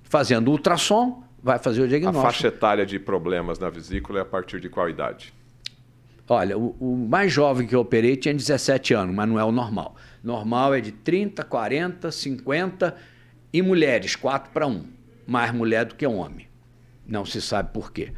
Fazendo 0.03 0.51
ultrassom, 0.51 1.23
vai 1.41 1.57
fazer 1.59 1.81
o 1.81 1.87
diagnóstico. 1.87 2.27
A 2.27 2.31
faixa 2.31 2.47
etária 2.47 2.85
de 2.85 2.99
problemas 2.99 3.57
na 3.57 3.69
vesícula 3.69 4.19
é 4.19 4.21
a 4.21 4.25
partir 4.25 4.59
de 4.59 4.69
qual 4.69 4.89
idade? 4.89 5.33
Olha, 6.29 6.57
o, 6.57 6.75
o, 6.79 7.07
mais 7.07 7.31
jovem 7.31 7.65
que 7.65 7.73
eu 7.73 7.79
operei 7.79 8.17
tinha 8.17 8.33
17 8.33 8.93
anos, 8.93 9.15
mas 9.15 9.29
não 9.29 9.39
é 9.39 9.43
o 9.45 9.51
normal. 9.51 9.95
Normal 10.21 10.75
é 10.75 10.81
de 10.81 10.91
30, 10.91 11.43
40, 11.43 12.11
50 12.11 12.95
e 13.53 13.61
mulheres, 13.61 14.15
4 14.15 14.51
para 14.51 14.67
1. 14.67 14.96
Mais 15.27 15.53
mulher 15.53 15.85
do 15.85 15.95
que 15.95 16.07
homem. 16.07 16.47
Não 17.05 17.25
se 17.25 17.41
sabe 17.41 17.71
por 17.73 17.91
quê. 17.91 18.11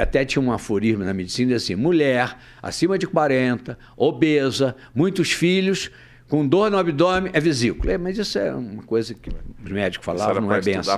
Até 0.00 0.24
tinha 0.24 0.42
um 0.42 0.52
aforismo 0.52 1.04
na 1.04 1.14
medicina 1.14 1.56
assim: 1.56 1.74
mulher 1.74 2.36
acima 2.62 2.98
de 2.98 3.06
40, 3.06 3.78
obesa, 3.96 4.76
muitos 4.94 5.32
filhos, 5.32 5.90
com 6.28 6.46
dor 6.46 6.70
no 6.70 6.78
abdômen, 6.78 7.30
é 7.32 7.40
vesícula. 7.40 7.92
É, 7.92 7.98
mas 7.98 8.18
isso 8.18 8.38
é 8.38 8.52
uma 8.54 8.82
coisa 8.82 9.14
que 9.14 9.30
o 9.30 9.72
médico 9.72 10.04
falava, 10.04 10.40
não 10.40 10.52
é 10.52 10.60
bem 10.60 10.76
assim. 10.76 10.90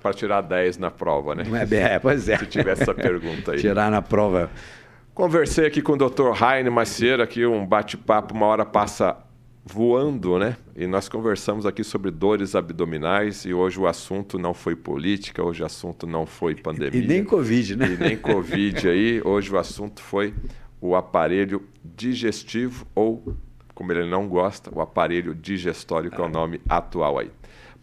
para 0.00 0.14
tirar 0.14 0.40
10 0.40 0.78
na 0.78 0.90
prova, 0.90 1.34
né? 1.34 1.44
Não 1.46 1.56
é 1.56 1.66
bem, 1.66 1.80
é, 1.80 1.98
pois 1.98 2.28
é. 2.30 2.38
Se 2.38 2.46
tivesse 2.46 2.82
essa 2.82 2.94
pergunta 2.94 3.52
aí. 3.52 3.58
Tirar 3.58 3.90
na 3.90 4.00
prova. 4.00 4.50
Conversei 5.12 5.66
aqui 5.66 5.80
com 5.80 5.92
o 5.92 5.96
Dr. 5.96 6.30
Raine 6.32 6.70
Macieira, 6.70 7.24
aqui 7.24 7.46
um 7.46 7.64
bate-papo, 7.64 8.34
uma 8.34 8.46
hora 8.46 8.64
passa 8.64 9.16
voando, 9.64 10.38
né? 10.38 10.56
E 10.76 10.86
nós 10.86 11.08
conversamos 11.08 11.64
aqui 11.64 11.82
sobre 11.82 12.10
dores 12.10 12.54
abdominais 12.54 13.44
e 13.44 13.54
hoje 13.54 13.80
o 13.80 13.86
assunto 13.86 14.38
não 14.38 14.52
foi 14.52 14.76
política, 14.76 15.42
hoje 15.42 15.62
o 15.62 15.66
assunto 15.66 16.06
não 16.06 16.26
foi 16.26 16.54
pandemia. 16.54 17.00
E 17.00 17.06
nem 17.06 17.24
Covid, 17.24 17.76
né? 17.76 17.92
E 17.92 17.96
nem 17.96 18.16
Covid 18.16 18.86
aí. 18.88 19.22
Hoje 19.24 19.50
o 19.52 19.58
assunto 19.58 20.02
foi 20.02 20.34
o 20.80 20.94
aparelho 20.94 21.62
digestivo 21.82 22.86
ou, 22.94 23.34
como 23.74 23.90
ele 23.90 24.08
não 24.08 24.28
gosta, 24.28 24.70
o 24.74 24.82
aparelho 24.82 25.34
digestório, 25.34 26.10
que 26.10 26.20
é 26.20 26.24
o 26.24 26.28
nome 26.28 26.60
atual 26.68 27.18
aí. 27.18 27.30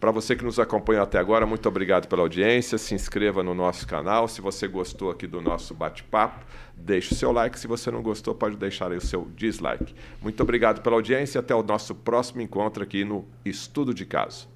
Para 0.02 0.10
você 0.10 0.34
que 0.34 0.44
nos 0.44 0.58
acompanhou 0.58 1.04
até 1.04 1.16
agora, 1.16 1.46
muito 1.46 1.68
obrigado 1.68 2.08
pela 2.08 2.22
audiência. 2.22 2.76
Se 2.76 2.92
inscreva 2.92 3.40
no 3.40 3.54
nosso 3.54 3.86
canal. 3.86 4.26
Se 4.26 4.40
você 4.40 4.66
gostou 4.66 5.12
aqui 5.12 5.28
do 5.28 5.40
nosso 5.40 5.74
bate-papo, 5.74 6.44
deixe 6.76 7.14
o 7.14 7.16
seu 7.16 7.30
like. 7.30 7.56
Se 7.56 7.68
você 7.68 7.88
não 7.88 8.02
gostou, 8.02 8.34
pode 8.34 8.56
deixar 8.56 8.90
aí 8.90 8.96
o 8.96 9.00
seu 9.00 9.28
dislike. 9.36 9.94
Muito 10.20 10.42
obrigado 10.42 10.82
pela 10.82 10.96
audiência 10.96 11.38
até 11.38 11.54
o 11.54 11.62
nosso 11.62 11.94
próximo 11.94 12.42
encontro 12.42 12.82
aqui 12.82 13.04
no 13.04 13.24
Estudo 13.44 13.94
de 13.94 14.04
Caso. 14.04 14.48